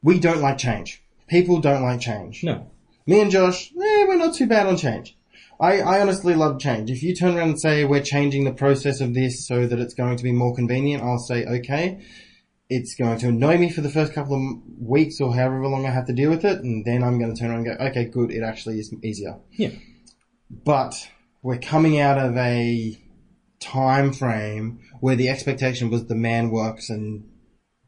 we 0.02 0.18
don't 0.20 0.40
like 0.40 0.58
change. 0.58 1.02
People 1.28 1.60
don't 1.60 1.82
like 1.82 2.00
change. 2.00 2.44
No, 2.44 2.70
Me 3.06 3.20
and 3.20 3.30
Josh, 3.30 3.70
eh, 3.72 4.04
we're 4.06 4.16
not 4.16 4.34
too 4.34 4.46
bad 4.46 4.66
on 4.66 4.76
change. 4.76 5.16
I, 5.60 5.80
I 5.80 6.00
honestly 6.00 6.34
love 6.34 6.60
change. 6.60 6.90
If 6.90 7.02
you 7.02 7.14
turn 7.14 7.36
around 7.36 7.50
and 7.50 7.60
say 7.60 7.84
we're 7.84 8.02
changing 8.02 8.44
the 8.44 8.52
process 8.52 9.00
of 9.00 9.14
this 9.14 9.46
so 9.46 9.66
that 9.66 9.78
it's 9.78 9.94
going 9.94 10.16
to 10.16 10.24
be 10.24 10.32
more 10.32 10.54
convenient, 10.54 11.02
I'll 11.02 11.18
say 11.18 11.44
okay. 11.44 12.04
It's 12.68 12.94
going 12.94 13.18
to 13.18 13.28
annoy 13.28 13.58
me 13.58 13.70
for 13.70 13.82
the 13.82 13.90
first 13.90 14.14
couple 14.14 14.34
of 14.34 14.62
weeks 14.80 15.20
or 15.20 15.34
however 15.34 15.66
long 15.66 15.86
I 15.86 15.90
have 15.90 16.06
to 16.06 16.12
deal 16.12 16.30
with 16.30 16.44
it, 16.44 16.60
and 16.60 16.84
then 16.84 17.04
I'm 17.04 17.18
going 17.18 17.34
to 17.34 17.38
turn 17.38 17.50
around 17.50 17.66
and 17.66 17.78
go, 17.78 17.84
okay, 17.86 18.06
good, 18.06 18.30
it 18.30 18.42
actually 18.42 18.78
is 18.78 18.92
easier. 19.02 19.38
Yeah. 19.52 19.70
But 20.50 21.08
we're 21.42 21.58
coming 21.58 22.00
out 22.00 22.18
of 22.18 22.36
a 22.36 22.98
time 23.60 24.12
frame 24.12 24.80
where 25.00 25.16
the 25.16 25.28
expectation 25.28 25.90
was 25.90 26.06
the 26.06 26.14
man 26.14 26.50
works 26.50 26.90
and 26.90 27.28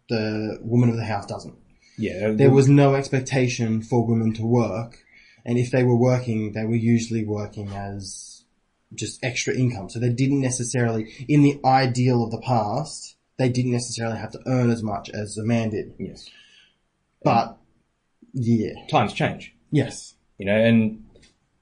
the 0.08 0.58
woman 0.60 0.90
of 0.90 0.96
the 0.96 1.04
house 1.04 1.26
doesn't 1.26 1.56
yeah, 1.98 2.30
there 2.30 2.50
was 2.50 2.68
no 2.68 2.94
expectation 2.94 3.82
for 3.82 4.06
women 4.06 4.34
to 4.34 4.44
work, 4.44 4.98
and 5.44 5.58
if 5.58 5.70
they 5.70 5.84
were 5.84 5.96
working, 5.96 6.52
they 6.52 6.64
were 6.64 6.76
usually 6.76 7.24
working 7.24 7.70
as 7.70 8.44
just 8.94 9.22
extra 9.24 9.54
income. 9.54 9.88
So 9.88 9.98
they 9.98 10.10
didn't 10.10 10.40
necessarily, 10.40 11.12
in 11.28 11.42
the 11.42 11.60
ideal 11.64 12.24
of 12.24 12.30
the 12.30 12.40
past, 12.40 13.16
they 13.38 13.48
didn't 13.48 13.72
necessarily 13.72 14.18
have 14.18 14.32
to 14.32 14.40
earn 14.46 14.70
as 14.70 14.82
much 14.82 15.10
as 15.10 15.36
a 15.36 15.44
man 15.44 15.70
did. 15.70 15.94
yes. 15.98 16.28
But 17.22 17.58
yeah, 18.32 18.72
Times 18.88 19.12
change, 19.12 19.54
yes, 19.70 20.14
you 20.38 20.46
know, 20.46 20.56
and 20.56 21.04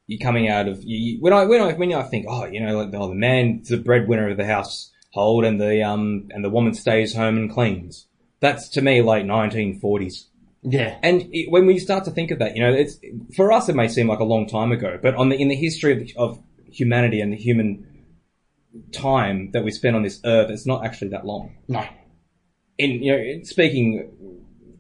you're 0.07 0.20
coming 0.20 0.49
out 0.49 0.68
of 0.68 0.83
you, 0.85 1.20
when 1.20 1.33
I 1.33 1.44
when 1.44 1.61
I 1.61 1.73
when 1.73 1.92
I 1.94 2.03
think, 2.03 2.27
oh, 2.29 2.44
you 2.44 2.61
know, 2.61 2.77
like 2.77 2.92
oh, 2.94 3.09
the 3.09 3.14
man's 3.14 3.68
the 3.68 3.79
breadwinner 3.79 4.31
of 4.31 4.37
the 4.37 4.44
household, 4.44 5.44
and 5.44 5.61
the 5.61 5.83
um 5.83 6.29
and 6.31 6.44
the 6.44 6.51
woman 6.51 6.75
stays 6.75 7.14
home 7.14 7.37
and 7.37 7.51
cleans. 7.51 8.07
That's 8.44 8.68
to 8.76 8.80
me 8.83 8.94
like 9.12 9.24
1940s. 9.24 10.16
yeah, 10.62 10.98
And 11.02 11.16
it, 11.33 11.50
when 11.54 11.64
we 11.66 11.78
start 11.78 12.02
to 12.04 12.11
think 12.11 12.30
of 12.30 12.38
that, 12.40 12.50
you 12.57 12.62
know, 12.64 12.72
it's 12.83 12.94
for 13.37 13.46
us 13.52 13.68
it 13.70 13.74
may 13.80 13.88
seem 13.88 14.07
like 14.12 14.20
a 14.26 14.28
long 14.35 14.46
time 14.46 14.70
ago, 14.78 14.90
but 15.04 15.14
on 15.14 15.26
the 15.30 15.37
in 15.42 15.48
the 15.48 15.57
history 15.66 15.92
of, 15.94 16.02
of 16.24 16.42
humanity 16.80 17.20
and 17.22 17.30
the 17.33 17.37
human 17.48 17.68
time 18.92 19.50
that 19.52 19.62
we 19.64 19.70
spend 19.70 19.94
on 19.96 20.02
this 20.02 20.20
earth, 20.24 20.50
it's 20.50 20.66
not 20.66 20.85
actually 20.87 21.09
that 21.11 21.24
long. 21.24 21.44
no, 21.68 21.85
In 22.78 22.90
you 23.02 23.12
know, 23.12 23.42
speaking 23.44 23.87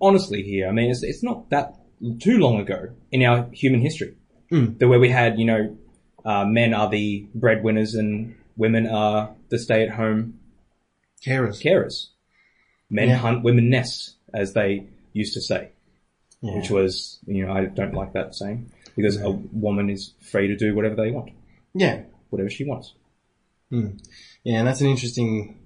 honestly 0.00 0.42
here, 0.42 0.68
I 0.68 0.72
mean, 0.72 0.90
it's 0.90 1.02
it's 1.02 1.22
not 1.22 1.50
that 1.50 1.66
too 2.20 2.38
long 2.38 2.56
ago 2.60 2.90
in 3.10 3.22
our 3.22 3.48
human 3.52 3.80
history 3.80 4.14
Mm. 4.52 4.78
that 4.78 4.88
where 4.88 5.00
we 5.00 5.08
had 5.08 5.38
you 5.38 5.46
know, 5.46 5.62
uh, 6.24 6.44
men 6.44 6.74
are 6.74 6.88
the 6.90 7.26
breadwinners 7.34 7.94
and 7.94 8.34
women 8.56 8.86
are 8.86 9.34
the 9.48 9.58
stay-at-home 9.58 10.38
carers, 11.26 11.62
carers. 11.64 12.08
Men 12.90 13.08
Yeah. 13.08 13.16
hunt, 13.16 13.44
women 13.44 13.70
nest, 13.70 14.14
as 14.32 14.52
they 14.52 14.86
used 15.12 15.34
to 15.34 15.40
say 15.40 15.70
yeah. 16.44 16.56
which 16.56 16.70
was, 16.70 17.18
you 17.26 17.46
know, 17.46 17.52
I 17.52 17.64
don't 17.64 17.94
like 17.94 18.12
that 18.12 18.34
saying 18.34 18.70
because 18.94 19.20
a 19.20 19.30
woman 19.30 19.88
is 19.88 20.12
free 20.20 20.46
to 20.48 20.56
do 20.56 20.74
whatever 20.74 20.94
they 20.94 21.10
want, 21.10 21.32
yeah, 21.74 22.02
whatever 22.28 22.50
she 22.50 22.64
wants. 22.64 22.92
Hmm. 23.70 23.96
Yeah, 24.44 24.58
and 24.58 24.68
that's 24.68 24.82
an 24.82 24.88
interesting, 24.88 25.58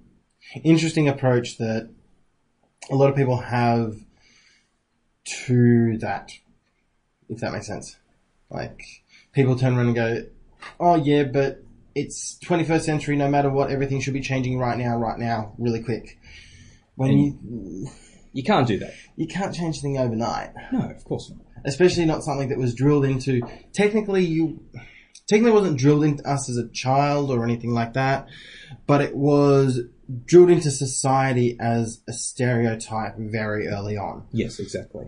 interesting 0.63 1.09
approach 1.09 1.57
that 1.57 1.89
a 2.89 2.95
lot 2.95 3.09
of 3.09 3.15
people 3.15 3.37
have 3.37 3.97
to 5.25 5.97
that, 5.97 6.31
if 7.27 7.39
that 7.41 7.51
makes 7.51 7.67
sense. 7.67 7.97
Like, 8.49 8.81
people 9.33 9.57
turn 9.57 9.75
around 9.75 9.87
and 9.87 9.95
go, 9.95 10.23
oh 10.79 10.95
yeah, 10.95 11.23
but 11.23 11.61
it's 11.93 12.39
21st 12.45 12.81
century, 12.81 13.17
no 13.17 13.29
matter 13.29 13.49
what, 13.49 13.69
everything 13.69 13.99
should 13.99 14.13
be 14.13 14.21
changing 14.21 14.57
right 14.57 14.77
now, 14.77 14.97
right 14.97 15.19
now, 15.19 15.53
really 15.57 15.83
quick. 15.83 16.17
When 16.99 17.17
you, 17.17 17.87
You 18.33 18.43
can't 18.43 18.67
do 18.67 18.77
that. 18.79 18.93
you 19.15 19.27
can't 19.27 19.53
change 19.55 19.81
things 19.81 19.97
overnight. 19.99 20.51
No, 20.71 20.81
of 20.89 21.03
course 21.03 21.29
not. 21.29 21.39
especially 21.65 22.05
not 22.05 22.23
something 22.23 22.49
that 22.49 22.57
was 22.57 22.73
drilled 22.75 23.05
into. 23.05 23.41
Technically, 23.73 24.23
you 24.25 24.63
technically 25.27 25.51
wasn't 25.51 25.77
drilled 25.77 26.03
into 26.03 26.27
us 26.29 26.49
as 26.49 26.57
a 26.57 26.67
child 26.69 27.31
or 27.31 27.43
anything 27.43 27.71
like 27.73 27.93
that, 27.93 28.27
but 28.85 29.01
it 29.01 29.15
was 29.15 29.81
drilled 30.25 30.49
into 30.49 30.71
society 30.71 31.55
as 31.59 32.01
a 32.07 32.13
stereotype 32.13 33.15
very 33.17 33.67
early 33.67 33.95
on. 33.97 34.25
Yes, 34.31 34.59
exactly. 34.59 35.07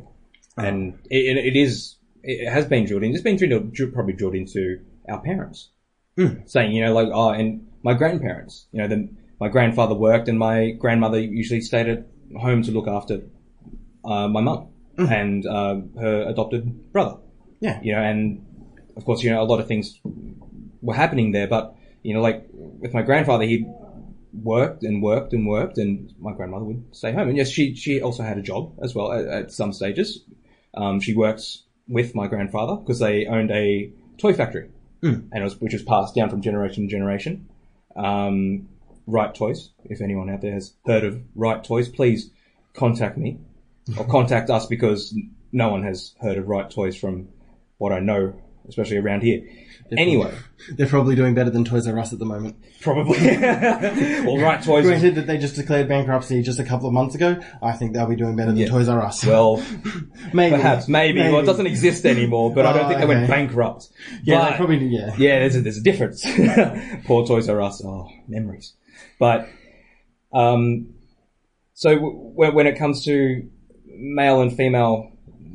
And 0.57 0.99
it, 1.09 1.37
it, 1.37 1.55
is, 1.55 1.95
it 2.23 2.49
has 2.51 2.65
been 2.65 2.85
drilled 2.85 3.03
in. 3.03 3.11
It's 3.13 3.21
been 3.23 3.37
drilled, 3.37 3.73
drilled, 3.73 3.93
probably 3.93 4.13
drilled 4.13 4.35
into 4.35 4.79
our 5.09 5.21
parents, 5.21 5.69
Mm. 6.17 6.47
saying, 6.49 6.73
you 6.73 6.83
know, 6.83 6.93
like, 6.93 7.07
oh, 7.11 7.29
and 7.29 7.65
my 7.83 7.93
grandparents, 7.93 8.67
you 8.73 8.81
know, 8.81 8.87
the, 8.89 9.09
my 9.41 9.49
grandfather 9.55 9.95
worked, 9.95 10.27
and 10.29 10.37
my 10.49 10.57
grandmother 10.83 11.19
usually 11.19 11.61
stayed 11.61 11.87
at 11.95 12.01
home 12.45 12.61
to 12.63 12.71
look 12.71 12.87
after 12.87 13.15
uh, 14.11 14.27
my 14.35 14.41
mum 14.47 14.67
and 14.97 15.45
uh, 15.45 15.75
her 15.99 16.15
adopted 16.31 16.63
brother. 16.93 17.17
Yeah. 17.59 17.79
you 17.83 17.91
know, 17.93 18.01
and 18.11 18.45
of 18.97 19.03
course, 19.05 19.23
you 19.23 19.29
know, 19.31 19.41
a 19.41 19.49
lot 19.51 19.59
of 19.59 19.67
things 19.67 19.99
were 20.81 20.95
happening 21.03 21.31
there, 21.31 21.47
but 21.47 21.75
you 22.03 22.13
know, 22.13 22.21
like 22.21 22.39
with 22.53 22.93
my 22.93 23.01
grandfather, 23.09 23.45
he 23.45 23.65
worked 24.33 24.83
and 24.83 25.03
worked 25.03 25.33
and 25.33 25.45
worked, 25.47 25.77
and 25.77 26.13
my 26.19 26.33
grandmother 26.33 26.65
would 26.65 26.83
stay 26.95 27.11
home. 27.13 27.27
And 27.29 27.37
yes, 27.37 27.49
she 27.49 27.75
she 27.75 28.01
also 28.01 28.23
had 28.23 28.37
a 28.37 28.41
job 28.41 28.73
as 28.83 28.95
well 28.95 29.11
at, 29.11 29.25
at 29.25 29.51
some 29.51 29.73
stages. 29.73 30.23
Um, 30.73 30.99
she 30.99 31.13
works 31.13 31.63
with 31.87 32.15
my 32.15 32.27
grandfather 32.27 32.75
because 32.77 32.99
they 32.99 33.25
owned 33.25 33.51
a 33.51 33.91
toy 34.17 34.33
factory, 34.33 34.69
Mm. 35.03 35.29
and 35.31 35.37
it 35.41 35.43
was 35.43 35.59
which 35.59 35.73
was 35.73 35.83
passed 35.83 36.13
down 36.15 36.29
from 36.29 36.41
generation 36.41 36.83
to 36.85 36.89
generation. 36.97 37.49
Um, 37.95 38.69
Right 39.11 39.33
Toys. 39.35 39.69
If 39.85 40.01
anyone 40.01 40.29
out 40.29 40.41
there 40.41 40.53
has 40.53 40.73
heard 40.85 41.03
of 41.03 41.21
Right 41.35 41.63
Toys, 41.63 41.89
please 41.89 42.29
contact 42.73 43.17
me 43.17 43.39
or 43.97 44.05
contact 44.09 44.49
us 44.49 44.65
because 44.65 45.13
no 45.51 45.69
one 45.69 45.83
has 45.83 46.15
heard 46.21 46.37
of 46.37 46.47
Right 46.47 46.69
Toys 46.69 46.95
from 46.95 47.27
what 47.77 47.91
I 47.91 47.99
know, 47.99 48.33
especially 48.69 48.97
around 48.97 49.21
here. 49.23 49.43
Anyway, 49.97 50.33
They're 50.77 50.87
probably 50.87 51.15
doing 51.15 51.33
better 51.33 51.49
than 51.49 51.65
Toys 51.65 51.85
R 51.85 51.99
Us 51.99 52.13
at 52.13 52.19
the 52.19 52.25
moment. 52.25 52.55
probably. 52.79 53.17
well, 53.37 54.37
Right 54.37 54.63
Toys. 54.63 54.85
Granted 54.85 55.15
that 55.15 55.27
they 55.27 55.37
just 55.37 55.55
declared 55.55 55.89
bankruptcy 55.89 56.41
just 56.43 56.59
a 56.59 56.63
couple 56.63 56.87
of 56.87 56.93
months 56.93 57.13
ago, 57.15 57.41
I 57.61 57.73
think 57.73 57.91
they'll 57.91 58.05
be 58.07 58.15
doing 58.15 58.37
better 58.37 58.51
than 58.51 58.57
Yeah. 58.57 58.67
Toys 58.67 58.87
R 58.87 59.01
Us. 59.01 59.25
Well, 59.25 59.61
maybe. 60.33 60.55
perhaps, 60.55 60.87
maybe. 60.87 61.19
Well, 61.19 61.39
it 61.39 61.45
doesn't 61.45 61.67
exist 61.67 62.05
anymore, 62.05 62.53
but 62.53 62.65
I 62.65 62.71
don't 62.71 62.85
Oh, 62.85 62.87
think 62.87 63.01
they 63.01 63.05
went 63.07 63.25
oh, 63.25 63.27
bankrupt. 63.27 63.89
Yeah, 64.23 64.51
But- 64.51 64.55
probably 64.57 64.77
yeah. 64.85 65.13
Yeah, 65.17 65.39
there's 65.39 65.57
a, 65.57 65.61
there's 65.61 65.77
a 65.77 65.83
difference. 65.83 66.23
Poor 67.05 67.27
Toys 67.27 67.49
R 67.49 67.61
Us. 67.61 67.83
Oh, 67.83 68.07
memories. 68.29 68.71
But, 69.19 69.47
um, 70.33 70.93
so 71.73 71.95
w- 71.95 72.13
when, 72.13 72.53
when 72.55 72.67
it 72.67 72.77
comes 72.77 73.03
to 73.05 73.47
male 73.87 74.41
and 74.41 74.55
female 74.55 75.11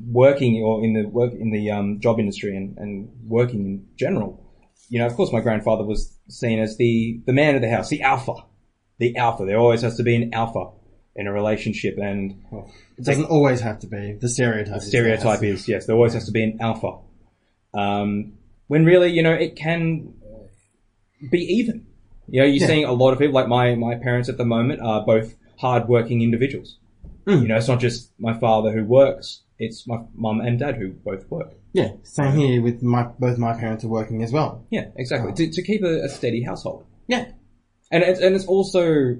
working 0.08 0.62
or 0.62 0.84
in 0.84 0.92
the 0.94 1.02
work 1.08 1.32
in 1.32 1.50
the 1.50 1.70
um, 1.70 2.00
job 2.00 2.18
industry 2.20 2.56
and, 2.56 2.76
and 2.78 3.08
working 3.26 3.60
in 3.60 3.86
general, 3.96 4.42
you 4.88 4.98
know, 4.98 5.06
of 5.06 5.14
course, 5.14 5.32
my 5.32 5.40
grandfather 5.40 5.84
was 5.84 6.16
seen 6.28 6.60
as 6.60 6.76
the 6.76 7.20
the 7.26 7.32
man 7.32 7.54
of 7.54 7.60
the 7.60 7.70
house, 7.70 7.88
the 7.88 8.02
alpha, 8.02 8.34
the 8.98 9.16
alpha. 9.16 9.44
There 9.44 9.58
always 9.58 9.82
has 9.82 9.96
to 9.96 10.02
be 10.02 10.14
an 10.14 10.32
alpha 10.32 10.70
in 11.16 11.26
a 11.26 11.32
relationship, 11.32 11.96
and 11.98 12.42
It 12.98 13.04
doesn't 13.04 13.24
always 13.24 13.60
have 13.62 13.80
to 13.80 13.86
be. 13.86 14.18
The 14.20 14.28
stereotype. 14.28 14.76
is 14.76 14.88
stereotype 14.88 15.42
is 15.42 15.66
yes, 15.66 15.86
there 15.86 15.96
always 15.96 16.14
has 16.14 16.26
to 16.26 16.32
be 16.32 16.44
an 16.44 16.58
alpha. 16.60 16.98
Um, 17.74 18.34
when 18.68 18.84
really, 18.84 19.10
you 19.10 19.22
know, 19.22 19.32
it 19.32 19.56
can 19.56 20.14
be 21.30 21.38
even. 21.38 21.86
You 22.28 22.40
know, 22.40 22.46
you're 22.46 22.56
Yeah. 22.56 22.66
seeing 22.66 22.84
a 22.84 22.92
lot 22.92 23.12
of 23.12 23.18
people, 23.18 23.34
like 23.34 23.48
my, 23.48 23.74
my 23.74 23.94
parents 23.94 24.28
at 24.28 24.36
the 24.36 24.44
moment, 24.44 24.80
are 24.80 25.04
both 25.04 25.34
hard-working 25.58 26.22
individuals. 26.22 26.78
Mm. 27.26 27.42
You 27.42 27.48
know, 27.48 27.56
it's 27.56 27.68
not 27.68 27.80
just 27.80 28.12
my 28.20 28.34
father 28.38 28.72
who 28.72 28.84
works; 28.84 29.42
it's 29.58 29.86
my 29.86 29.98
mum 30.14 30.40
and 30.40 30.58
dad 30.58 30.76
who 30.76 30.90
both 30.90 31.28
work. 31.30 31.54
Yeah, 31.72 31.92
same 32.04 32.36
here 32.36 32.62
with 32.62 32.82
my 32.82 33.04
both 33.18 33.36
my 33.38 33.52
parents 33.58 33.84
are 33.84 33.88
working 33.88 34.22
as 34.22 34.32
well. 34.32 34.64
Yeah, 34.70 34.86
exactly. 34.96 35.32
To, 35.32 35.50
to 35.52 35.62
keep 35.62 35.82
a, 35.82 36.04
a 36.04 36.08
steady 36.08 36.42
household, 36.42 36.84
Yeah, 37.08 37.26
and 37.90 38.02
it's, 38.02 38.20
and 38.20 38.34
it's 38.36 38.46
also 38.46 39.16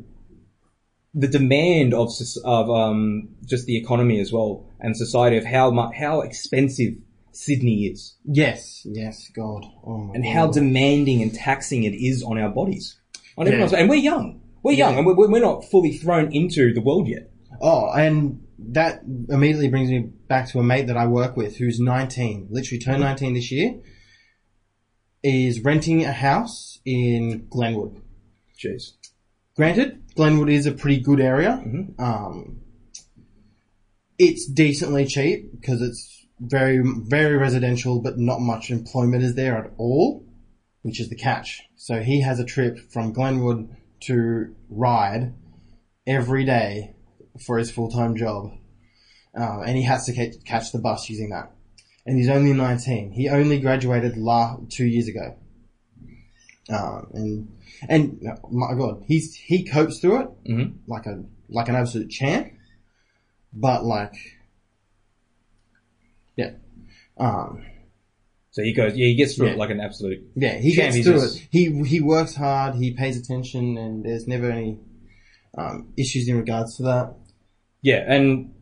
the 1.15 1.29
demand 1.29 1.95
of 1.95 2.11
of 2.45 2.71
um, 2.71 3.29
just 3.45 3.67
the 3.67 3.77
economy 3.77 4.21
as 4.21 4.33
well 4.33 4.67
and 4.81 4.97
society 4.97 5.37
of 5.39 5.45
how 5.45 5.71
much 5.71 5.95
how 5.97 6.21
expensive 6.21 6.95
Sydney 7.37 7.85
is. 7.87 8.17
yes, 8.25 8.83
yes, 8.85 9.31
God, 9.35 9.65
oh 9.85 9.99
my 9.99 10.15
and 10.15 10.25
God. 10.25 10.33
how 10.33 10.47
demanding 10.51 11.23
and 11.23 11.35
taxing 11.35 11.85
it 11.85 11.95
is 11.95 12.23
on 12.23 12.39
our 12.39 12.49
bodies. 12.49 12.99
On 13.39 13.45
Yeah. 13.47 13.53
everyone's, 13.53 13.73
and 13.75 13.89
we're 13.89 13.97
young. 13.97 14.41
We're 14.63 14.73
young, 14.73 14.97
and 14.97 15.07
we're, 15.07 15.15
we're 15.15 15.41
not 15.41 15.65
fully 15.65 15.93
thrown 15.93 16.33
into 16.33 16.73
the 16.73 16.81
world 16.81 17.07
yet. 17.09 17.31
Oh, 17.61 17.91
and 17.93 18.43
that 18.59 19.03
immediately 19.29 19.69
brings 19.69 19.91
me 19.91 20.01
back 20.29 20.49
to 20.49 20.59
a 20.59 20.63
mate 20.63 20.87
that 20.89 20.97
I 20.97 21.07
work 21.07 21.37
with 21.37 21.57
who's 21.59 21.79
19, 21.79 22.49
literally 22.51 22.81
turned 22.81 23.01
19 23.01 23.35
this 23.35 23.53
year, 23.53 23.75
is 25.23 25.61
renting 25.61 26.05
a 26.05 26.13
house 26.13 26.79
in 26.85 27.47
Glenwood. 27.51 28.01
Jeez. 28.59 28.93
Granted, 29.57 30.03
Glenwood 30.15 30.49
is 30.51 30.67
a 30.67 30.73
pretty 30.73 31.01
good 31.01 31.21
area. 31.21 31.63
Mhm. 31.67 31.99
Um, 32.01 32.61
it's 34.19 34.47
decently 34.47 35.05
cheap 35.07 35.53
because 35.53 35.83
it's 35.83 36.16
very, 36.41 36.83
very 36.85 37.37
residential, 37.37 38.01
but 38.01 38.19
not 38.19 38.41
much 38.41 38.71
employment 38.71 39.23
is 39.23 39.35
there 39.35 39.57
at 39.57 39.73
all, 39.79 40.25
which 40.83 41.01
is 41.01 41.09
the 41.09 41.17
catch. 41.17 41.63
So 41.77 42.01
he 42.01 42.21
has 42.23 42.39
a 42.39 42.45
trip 42.45 42.79
from 42.91 43.13
Glenwood 43.13 43.69
to 44.01 44.55
Ryde 44.69 45.35
every 46.07 46.45
day 46.45 46.95
for 47.45 47.59
his 47.59 47.71
full-time 47.71 48.17
job. 48.17 48.53
Um, 49.35 49.63
and 49.67 49.77
he 49.77 49.83
has 49.83 50.07
to 50.07 50.15
ca- 50.15 50.39
catch 50.45 50.73
the 50.73 50.79
bus 50.79 51.09
using 51.11 51.31
that. 51.31 51.53
And 52.07 52.17
he's 52.17 52.29
only 52.29 52.53
19. 52.53 53.13
He 53.13 53.29
only 53.29 53.59
graduated 53.59 54.17
la- 54.17 54.59
two 54.71 54.87
years 54.87 55.09
ago. 55.09 55.37
Um, 56.69 57.11
and, 57.13 57.59
and 57.89 58.21
oh 58.45 58.49
my 58.51 58.75
god, 58.75 59.05
he's, 59.07 59.35
he 59.35 59.65
copes 59.65 60.01
through 60.01 60.21
it 60.23 60.29
hmm 60.47 60.63
like 60.89 61.07
a, 61.07 61.23
like 61.49 61.69
an 61.69 61.77
absolute 61.77 62.11
champ. 62.11 62.53
But 63.53 63.85
like. 63.85 64.15
Um, 67.19 67.65
So 68.51 68.63
he 68.63 68.73
goes, 68.73 68.97
yeah, 68.97 69.07
he 69.07 69.15
gets 69.15 69.35
through 69.37 69.49
Yeah. 69.49 69.53
it 69.53 69.59
like 69.59 69.69
an 69.71 69.81
absolute. 69.81 70.27
yeah, 70.35 70.57
he 70.59 70.73
Champ, 70.75 70.87
gets 70.87 70.97
he's 70.97 71.05
through 71.07 71.15
just- 71.21 71.37
it. 71.43 71.49
He, 71.51 71.83
he 71.85 72.01
works 72.01 72.35
hard, 72.35 72.75
he 72.77 72.93
pays 72.93 73.19
attention, 73.19 73.77
and 73.77 74.03
there's 74.05 74.27
never 74.27 74.51
any, 74.51 74.79
um, 75.59 75.93
issues 75.99 76.27
in 76.29 76.37
regards 76.39 76.77
to 76.79 76.83
that. 76.85 77.15
Yeah, 77.83 78.05
and 78.07 78.53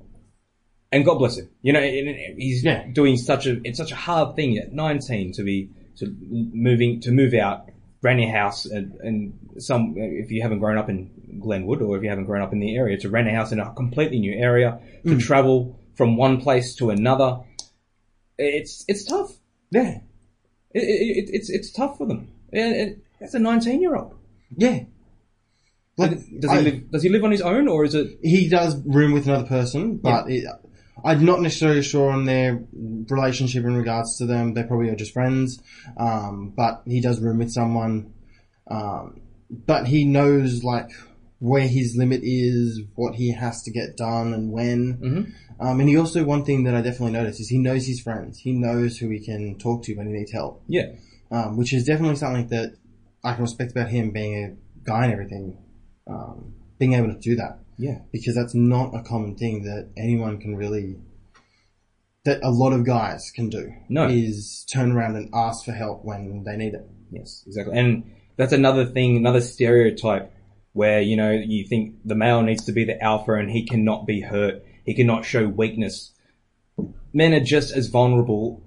and 0.92 1.04
God 1.04 1.18
bless 1.18 1.38
him. 1.38 1.48
You 1.62 1.72
know, 1.72 1.80
he's 1.80 2.62
Yeah. 2.64 2.86
doing 2.92 3.16
such 3.16 3.46
a 3.46 3.60
it's 3.64 3.78
such 3.78 3.90
a 3.92 3.96
hard 3.96 4.36
thing 4.36 4.58
at 4.58 4.72
19 4.72 5.32
to 5.34 5.42
be 5.42 5.70
to 5.98 6.12
moving 6.20 7.00
to 7.00 7.10
move 7.12 7.32
out, 7.34 7.68
brand 8.00 8.18
new 8.18 8.30
house, 8.30 8.66
and, 8.66 8.94
and 9.00 9.32
some 9.58 9.94
if 9.96 10.30
you 10.32 10.42
haven't 10.42 10.58
grown 10.58 10.76
up 10.76 10.88
in 10.90 11.10
Glenwood 11.40 11.80
or 11.82 11.96
if 11.96 12.02
you 12.02 12.08
haven't 12.08 12.26
grown 12.26 12.42
up 12.42 12.52
in 12.52 12.58
the 12.60 12.76
area, 12.76 12.96
to 12.98 13.08
rent 13.08 13.28
a 13.28 13.32
house 13.32 13.50
in 13.52 13.58
a 13.60 13.72
completely 13.74 14.18
new 14.18 14.32
area, 14.32 14.78
to 15.06 15.16
travel 15.18 15.78
from 15.94 16.16
one 16.16 16.40
place 16.40 16.74
to 16.76 16.90
another. 16.90 17.38
It's 18.38 18.84
it's 18.88 19.04
tough. 19.04 19.32
Yeah. 19.70 19.98
It, 20.72 20.80
it, 20.80 21.30
it's 21.32 21.50
it's 21.50 21.70
tough 21.72 21.98
for 21.98 22.06
them. 22.06 22.30
And 22.52 22.74
it, 22.74 23.04
that's 23.20 23.34
a 23.34 23.38
19 23.38 23.80
year 23.80 23.94
old. 23.96 24.14
Yeah. 24.56 24.84
Like, 25.96 26.10
Does 26.40 26.50
he 26.50 26.56
I- 26.56 26.60
live? 26.60 26.90
Does 26.90 27.02
he 27.04 27.08
live 27.08 27.22
on 27.24 27.30
his 27.30 27.40
own, 27.40 27.68
or 27.68 27.84
is 27.84 27.94
it? 27.94 28.18
he 28.22 28.48
does 28.48 28.76
room 28.84 29.12
with 29.12 29.26
another 29.28 29.46
person, 29.46 29.98
but 29.98 30.28
it, 30.28 30.44
I'm 31.04 31.24
not 31.24 31.40
necessarily 31.40 31.82
sure 31.82 32.10
on 32.10 32.24
their 32.24 32.64
relationship 32.72 33.64
in 33.64 33.76
regards 33.76 34.18
to 34.18 34.26
them. 34.26 34.54
They 34.54 34.64
probably 34.64 34.88
are 34.88 34.96
just 34.96 35.12
friends. 35.12 35.60
Um, 35.96 36.52
but 36.56 36.82
he 36.86 37.00
does 37.00 37.20
room 37.20 37.38
with 37.38 37.52
someone. 37.52 38.12
Um, 38.68 39.20
but 39.50 39.86
he 39.86 40.04
knows 40.04 40.64
like 40.64 40.90
where 41.38 41.68
his 41.68 41.94
limit 41.96 42.22
is, 42.24 42.80
what 42.96 43.14
he 43.14 43.32
has 43.32 43.62
to 43.62 43.70
get 43.70 43.96
done, 43.96 44.34
and 44.34 44.50
when. 44.50 44.94
Mhm. 44.98 45.32
Um, 45.60 45.80
and 45.80 45.88
he 45.88 45.96
also 45.96 46.24
one 46.24 46.44
thing 46.44 46.64
that 46.64 46.74
I 46.74 46.80
definitely 46.82 47.12
noticed 47.12 47.40
is 47.40 47.48
he 47.48 47.58
knows 47.58 47.86
his 47.86 48.00
friends. 48.00 48.38
He 48.38 48.52
knows 48.52 48.98
who 48.98 49.08
he 49.08 49.20
can 49.20 49.56
talk 49.58 49.82
to 49.84 49.94
when 49.94 50.06
he 50.08 50.12
needs 50.12 50.32
help. 50.32 50.62
Yeah, 50.66 50.86
Um, 51.30 51.56
which 51.56 51.72
is 51.72 51.84
definitely 51.84 52.16
something 52.16 52.48
that 52.48 52.74
I 53.22 53.32
can 53.34 53.42
respect 53.42 53.70
about 53.72 53.88
him 53.88 54.10
being 54.10 54.34
a 54.44 54.56
guy 54.84 55.04
and 55.04 55.12
everything. 55.12 55.58
Um, 56.06 56.54
being 56.78 56.92
able 56.92 57.14
to 57.14 57.18
do 57.18 57.36
that 57.36 57.60
yeah, 57.78 58.00
because 58.12 58.34
that's 58.34 58.54
not 58.54 58.94
a 58.94 59.02
common 59.02 59.36
thing 59.36 59.62
that 59.62 59.88
anyone 59.96 60.38
can 60.38 60.54
really 60.56 60.96
that 62.24 62.40
a 62.42 62.50
lot 62.50 62.72
of 62.72 62.84
guys 62.84 63.30
can 63.34 63.48
do 63.48 63.72
No. 63.88 64.06
is 64.08 64.66
turn 64.70 64.92
around 64.92 65.16
and 65.16 65.30
ask 65.34 65.64
for 65.64 65.72
help 65.72 66.04
when 66.04 66.42
they 66.44 66.56
need 66.56 66.74
it 66.74 66.86
yes, 67.10 67.42
exactly. 67.46 67.78
And 67.78 68.10
that's 68.36 68.52
another 68.52 68.84
thing, 68.84 69.16
another 69.16 69.40
stereotype 69.40 70.32
where 70.72 71.00
you 71.00 71.16
know 71.16 71.30
you 71.30 71.66
think 71.68 71.94
the 72.04 72.14
male 72.16 72.42
needs 72.42 72.64
to 72.64 72.72
be 72.72 72.84
the 72.84 73.00
alpha 73.02 73.32
and 73.34 73.50
he 73.50 73.64
cannot 73.64 74.06
be 74.06 74.20
hurt, 74.20 74.62
he 74.84 74.94
cannot 74.94 75.24
show 75.24 75.46
weakness. 75.48 76.12
men 77.12 77.32
are 77.32 77.40
just 77.44 77.72
as 77.72 77.86
vulnerable 77.88 78.60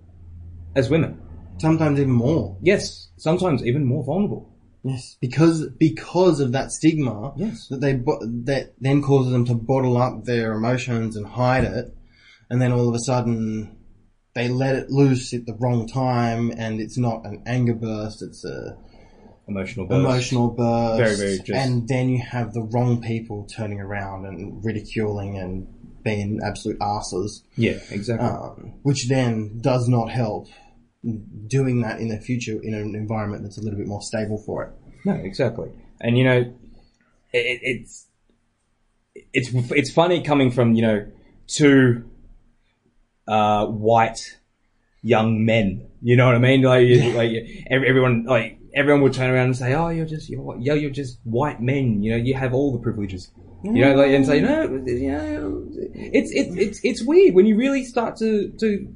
as 0.76 0.90
women. 0.90 1.20
Sometimes 1.60 2.00
even 2.00 2.14
more. 2.14 2.58
Yes, 2.62 3.10
sometimes 3.18 3.66
even 3.66 3.84
more 3.84 4.04
vulnerable. 4.04 4.54
Yes, 4.84 5.18
because 5.20 5.68
because 5.78 6.40
of 6.40 6.52
that 6.54 6.72
stigma 6.72 7.34
Yes. 7.36 7.68
that 7.68 7.82
they 7.82 7.96
bo- 7.96 8.22
that 8.46 8.74
then 8.80 9.02
causes 9.02 9.32
them 9.34 9.44
to 9.46 9.56
bottle 9.56 9.98
up 9.98 10.24
their 10.24 10.54
emotions 10.54 11.18
and 11.18 11.26
hide 11.26 11.66
it, 11.66 11.94
and 12.50 12.62
then 12.62 12.72
all 12.72 12.88
of 12.88 12.96
a 12.96 13.00
sudden 13.00 13.76
they 14.34 14.48
let 14.48 14.76
it 14.76 14.90
loose 14.92 15.34
at 15.34 15.46
the 15.46 15.56
wrong 15.56 15.88
time, 15.88 16.52
and 16.56 16.80
it's 16.80 16.98
not 16.98 17.26
an 17.26 17.42
anger 17.46 17.74
burst; 17.74 18.22
it's 18.22 18.46
a 18.46 18.78
Emotional 19.50 19.88
burst. 19.88 20.00
emotional 20.00 20.50
burst. 20.52 20.98
Very, 21.00 21.16
very 21.16 21.38
just- 21.40 21.50
And 21.60 21.88
then 21.88 22.08
you 22.10 22.20
have 22.22 22.54
the 22.54 22.62
wrong 22.64 23.02
people 23.02 23.46
turning 23.46 23.80
around 23.82 24.26
and 24.26 24.64
ridiculing 24.64 25.38
and 25.38 25.68
being 26.10 26.40
absolute 26.50 26.78
asses, 26.82 27.30
Yeah, 27.56 27.80
exactly. 27.98 28.28
um, 28.28 28.74
which 28.88 29.02
then 29.10 29.60
does 29.62 29.88
not 29.96 30.08
help 30.22 30.48
doing 31.58 31.82
that 31.82 32.00
in 32.00 32.08
the 32.10 32.20
future 32.30 32.58
in 32.68 32.74
an 32.74 32.96
environment 32.96 33.44
that's 33.44 33.58
a 33.58 33.62
little 33.62 33.80
bit 33.82 33.88
more 33.88 34.02
stable 34.02 34.38
for 34.46 34.64
it. 34.66 34.72
No, 35.06 35.14
exactly. 35.14 35.70
And 36.02 36.18
you 36.18 36.24
know, 36.30 36.40
it, 37.34 37.60
it's 37.74 37.94
it's 39.34 39.50
it's 39.80 39.92
funny 39.92 40.22
coming 40.22 40.50
from 40.52 40.74
you 40.74 40.82
know 40.88 40.98
two 41.48 42.04
uh, 43.28 43.66
white 43.68 44.38
young 45.02 45.46
men. 45.46 45.88
You 46.02 46.16
know 46.18 46.26
what 46.26 46.36
I 46.36 46.40
mean? 46.40 46.62
Like, 46.62 46.86
you- 46.88 47.12
like 47.14 47.32
every- 47.70 47.88
everyone 47.90 48.24
like 48.26 48.60
everyone 48.74 49.02
would 49.02 49.14
turn 49.14 49.30
around 49.32 49.48
and 49.48 49.58
say, 49.58 49.74
"Oh, 49.74 49.90
you're 49.90 50.06
just 50.06 50.30
you're 50.30 50.58
yo, 50.60 50.74
you're 50.76 50.92
just 50.92 51.20
white 51.24 51.62
men. 51.62 52.04
You 52.04 52.12
know, 52.12 52.18
you 52.18 52.34
have 52.36 52.54
all 52.54 52.72
the 52.74 52.80
privileges." 52.80 53.32
You 53.64 53.72
know, 53.72 53.96
like 53.96 54.12
and 54.12 54.26
say, 54.26 54.40
"No, 54.42 54.64
you 54.64 55.12
know, 55.12 55.68
it's 55.94 56.32
it's 56.32 56.56
it's 56.56 56.80
it's 56.84 57.04
weird 57.04 57.34
when 57.36 57.46
you 57.46 57.58
really 57.58 57.84
start 57.84 58.18
to 58.18 58.50
to 58.60 58.94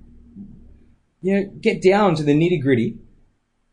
you 1.22 1.34
know 1.36 1.52
get 1.60 1.82
down 1.82 2.16
to 2.16 2.24
the 2.24 2.34
nitty 2.34 2.62
gritty." 2.62 2.98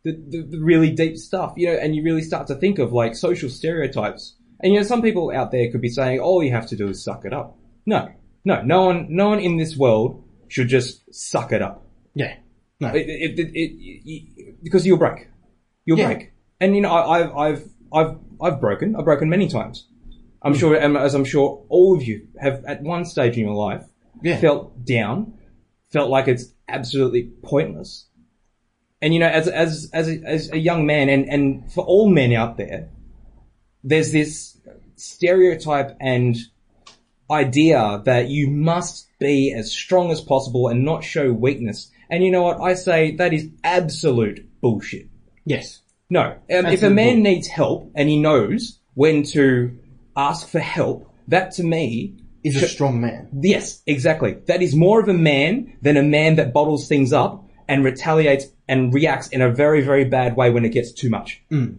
the, 0.04 0.12
the, 0.12 0.42
the 0.42 0.58
really 0.58 0.90
deep 0.90 1.16
stuff, 1.16 1.54
you 1.56 1.66
know, 1.66 1.74
and 1.74 1.94
you 1.94 2.02
really 2.02 2.22
start 2.22 2.46
to 2.46 2.54
think 2.54 2.78
of 2.78 2.92
like 2.92 3.14
social 3.14 3.48
stereotypes. 3.50 4.36
And 4.60 4.72
you 4.72 4.80
know, 4.80 4.86
some 4.86 5.02
people 5.02 5.30
out 5.34 5.50
there 5.50 5.70
could 5.70 5.80
be 5.80 5.88
saying, 5.88 6.20
all 6.20 6.42
you 6.42 6.52
have 6.52 6.66
to 6.68 6.76
do 6.76 6.88
is 6.88 7.02
suck 7.04 7.24
it 7.24 7.32
up. 7.32 7.58
No, 7.84 8.08
no, 8.44 8.62
no 8.62 8.86
one, 8.86 9.06
no 9.10 9.28
one 9.28 9.40
in 9.40 9.56
this 9.56 9.76
world 9.76 10.24
should 10.48 10.68
just 10.68 11.02
suck 11.14 11.52
it 11.52 11.62
up. 11.62 11.84
Yeah. 12.14 12.36
No. 12.80 12.88
It, 12.88 13.08
it, 13.08 13.38
it, 13.38 13.52
it, 13.54 14.62
because 14.62 14.86
you'll 14.86 14.98
break. 14.98 15.28
You'll 15.84 15.98
Yeah. 15.98 16.14
break. 16.14 16.32
And 16.60 16.74
you 16.74 16.80
know, 16.82 16.90
I, 16.90 17.18
I've, 17.18 17.36
I've, 17.36 17.68
I've, 17.92 18.18
I've 18.40 18.60
broken. 18.60 18.96
I've 18.96 19.04
broken 19.04 19.28
many 19.28 19.48
times. 19.48 19.86
I'm 20.42 20.54
sure, 20.54 20.76
as 20.76 21.14
I'm 21.14 21.24
sure 21.24 21.64
all 21.68 21.96
of 21.96 22.02
you 22.02 22.28
have 22.40 22.64
at 22.64 22.82
one 22.82 23.04
stage 23.04 23.36
in 23.36 23.44
your 23.44 23.54
life 23.54 23.84
Yeah. 24.22 24.38
felt 24.40 24.84
down, 24.84 25.34
felt 25.90 26.10
like 26.10 26.28
it's 26.28 26.52
absolutely 26.68 27.24
pointless. 27.42 28.06
And 29.02 29.14
you 29.14 29.20
know, 29.20 29.28
as 29.28 29.48
as 29.48 29.90
as 29.92 30.08
a, 30.08 30.20
as 30.24 30.50
a 30.52 30.58
young 30.58 30.86
man, 30.86 31.08
and 31.08 31.28
and 31.28 31.72
for 31.72 31.84
all 31.84 32.08
men 32.08 32.32
out 32.32 32.56
there, 32.56 32.88
there's 33.84 34.12
this 34.12 34.56
stereotype 34.96 35.96
and 36.00 36.36
idea 37.30 38.02
that 38.04 38.28
you 38.28 38.48
must 38.48 39.08
be 39.18 39.52
as 39.52 39.70
strong 39.72 40.10
as 40.10 40.20
possible 40.20 40.68
and 40.68 40.84
not 40.84 41.04
show 41.04 41.32
weakness. 41.32 41.90
And 42.10 42.24
you 42.24 42.30
know 42.30 42.42
what? 42.42 42.60
I 42.60 42.74
say 42.74 43.14
that 43.16 43.32
is 43.32 43.48
absolute 43.64 44.48
bullshit. 44.60 45.08
Yes. 45.44 45.80
No. 46.10 46.22
Um, 46.22 46.36
if 46.48 46.64
a 46.64 46.68
Absolute 46.68 46.94
man 46.94 47.14
bull. 47.16 47.22
needs 47.24 47.46
help 47.48 47.92
and 47.94 48.08
he 48.08 48.18
knows 48.18 48.78
when 48.94 49.22
to 49.24 49.78
ask 50.18 50.48
for 50.48 50.58
help, 50.58 51.10
that 51.28 51.52
to 51.52 51.62
me 51.62 52.18
Is 52.42 52.62
a 52.62 52.68
strong 52.68 53.00
man. 53.00 53.28
Yes, 53.40 53.82
exactly. 53.86 54.38
That 54.46 54.62
is 54.62 54.74
more 54.74 55.00
of 55.00 55.08
a 55.08 55.14
man 55.14 55.76
than 55.80 55.96
a 55.96 56.02
man 56.02 56.36
that 56.36 56.52
bottles 56.52 56.88
things 56.88 57.12
up 57.12 57.48
and 57.68 57.84
retaliates 57.84 58.46
and 58.68 58.92
reacts 58.92 59.28
in 59.28 59.40
a 59.40 59.50
very, 59.50 59.82
very 59.82 60.04
bad 60.04 60.36
way 60.36 60.50
when 60.50 60.64
it 60.64 60.70
gets 60.70 60.92
too 60.92 61.10
much. 61.10 61.42
Mm. 61.50 61.78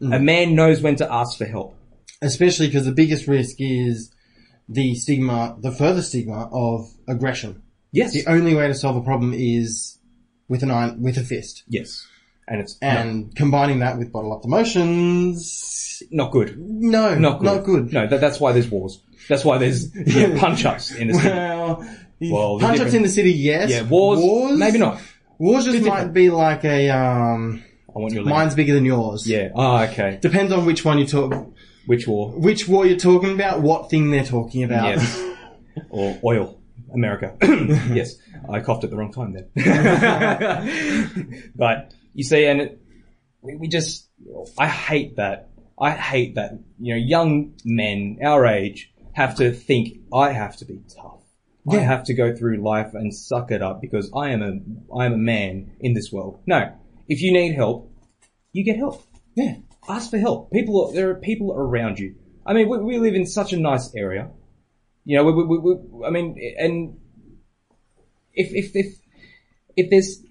A 0.00 0.18
man 0.18 0.54
knows 0.54 0.80
when 0.80 0.96
to 0.96 1.12
ask 1.12 1.38
for 1.38 1.44
help. 1.44 1.76
Especially 2.20 2.66
because 2.66 2.84
the 2.84 2.92
biggest 2.92 3.26
risk 3.28 3.56
is 3.58 4.12
the 4.68 4.94
stigma, 4.94 5.56
the 5.60 5.72
further 5.72 6.02
stigma 6.02 6.48
of 6.52 6.88
aggression. 7.08 7.62
Yes. 7.92 8.12
The 8.12 8.26
only 8.26 8.54
way 8.54 8.68
to 8.68 8.74
solve 8.74 8.96
a 8.96 9.02
problem 9.02 9.32
is 9.34 9.98
with 10.48 10.62
an 10.62 10.70
iron, 10.70 11.02
with 11.02 11.18
a 11.18 11.22
fist. 11.22 11.64
Yes. 11.68 12.06
And 12.48 12.60
it's 12.60 12.76
And 12.82 13.34
combining 13.36 13.78
that 13.80 13.98
with 13.98 14.12
bottle 14.12 14.32
up 14.32 14.44
emotions, 14.44 16.02
not, 16.10 16.24
not 16.26 16.32
good. 16.32 16.58
no, 16.58 17.14
Not 17.16 17.38
good. 17.38 17.44
not 17.44 17.64
good. 17.64 17.92
No, 17.92 18.06
that, 18.06 18.20
that's 18.20 18.40
why 18.40 18.52
there's 18.52 18.68
wars. 18.68 19.00
That's 19.28 19.44
why 19.44 19.58
there's 19.58 19.94
yeah, 20.06 20.38
punch-ups 20.38 20.92
in 20.94 21.08
the 21.08 21.14
city. 21.14 21.28
Well, 21.28 21.86
Well, 22.20 22.58
the 22.58 22.66
punch 22.66 22.80
ups 22.80 22.94
in 22.94 23.02
the 23.02 23.08
city, 23.08 23.32
yes. 23.32 23.70
Yeah, 23.70 23.82
wars, 23.82 24.58
maybe 24.58 24.78
not. 24.78 25.00
Wars 25.38 25.64
just 25.64 25.84
might 25.86 26.12
be 26.12 26.30
like 26.30 26.64
a 26.64 26.90
um, 26.90 27.62
I 27.94 27.98
want 27.98 28.12
your 28.14 28.24
mine's 28.24 28.54
bigger 28.54 28.74
than 28.74 28.84
yours. 28.84 29.26
Yeah. 29.26 29.50
Ah, 29.54 29.84
okay. 29.88 30.18
Depends 30.20 30.52
on 30.52 30.64
which 30.66 30.84
one 30.84 30.98
you 30.98 31.06
talk, 31.06 31.34
Which 31.86 32.06
war? 32.06 32.30
which 32.30 32.66
war 32.68 32.86
you're 32.86 32.96
talking 32.98 33.32
about, 33.32 33.60
what 33.60 33.90
thing 33.90 34.10
they're 34.10 34.24
talking 34.24 34.62
about. 34.64 34.84
Yes. 34.96 35.22
or 35.90 36.18
oil. 36.24 36.58
America. 36.94 37.34
yes. 37.92 38.16
I 38.48 38.60
coughed 38.60 38.84
at 38.84 38.90
the 38.90 38.96
wrong 38.96 39.12
time 39.12 39.32
then. 39.32 39.48
but 41.54 41.92
you 42.14 42.24
see, 42.24 42.44
and 42.46 42.60
it, 42.60 42.82
we, 43.40 43.56
we 43.56 43.68
just, 43.68 44.08
I 44.58 44.66
hate 44.66 45.16
that. 45.16 45.50
I 45.80 45.90
hate 45.90 46.36
that, 46.36 46.52
you 46.78 46.94
know, 46.94 47.00
young 47.00 47.54
men 47.64 48.18
our 48.24 48.46
age 48.46 48.92
have 49.14 49.36
to 49.36 49.52
think 49.52 49.98
I 50.12 50.32
have 50.32 50.56
to 50.58 50.64
be 50.64 50.80
tough. 50.94 51.20
I 51.68 51.76
have 51.76 52.04
to 52.04 52.14
go 52.14 52.34
through 52.34 52.56
life 52.56 52.94
and 52.94 53.14
suck 53.14 53.50
it 53.50 53.62
up 53.62 53.80
because 53.80 54.10
I 54.14 54.30
am 54.30 54.42
a, 54.42 54.96
I 54.96 55.06
am 55.06 55.12
a 55.12 55.18
man 55.18 55.72
in 55.80 55.94
this 55.94 56.10
world. 56.10 56.40
No. 56.46 56.72
If 57.08 57.20
you 57.20 57.32
need 57.32 57.54
help, 57.54 57.92
you 58.52 58.64
get 58.64 58.76
help 58.76 59.04
yeah. 59.34 59.56
ask 59.88 60.10
for 60.10 60.18
help. 60.18 60.50
People, 60.52 60.88
are, 60.88 60.92
there 60.92 61.10
are 61.10 61.14
people 61.14 61.52
around 61.52 61.98
you. 61.98 62.16
I 62.44 62.52
mean, 62.52 62.68
we, 62.68 62.78
we 62.78 62.98
live 62.98 63.14
in 63.14 63.26
such 63.26 63.52
a 63.52 63.56
nice 63.56 63.94
area. 63.94 64.30
You 65.04 65.16
know, 65.16 65.24
we, 65.24 65.32
we, 65.32 65.44
we, 65.44 65.58
we, 65.58 66.06
I 66.06 66.10
mean, 66.10 66.54
and 66.58 67.00
if, 68.34 68.52
if, 68.52 68.74
if, 68.74 68.98
if 69.76 69.90
there's, 69.90 70.22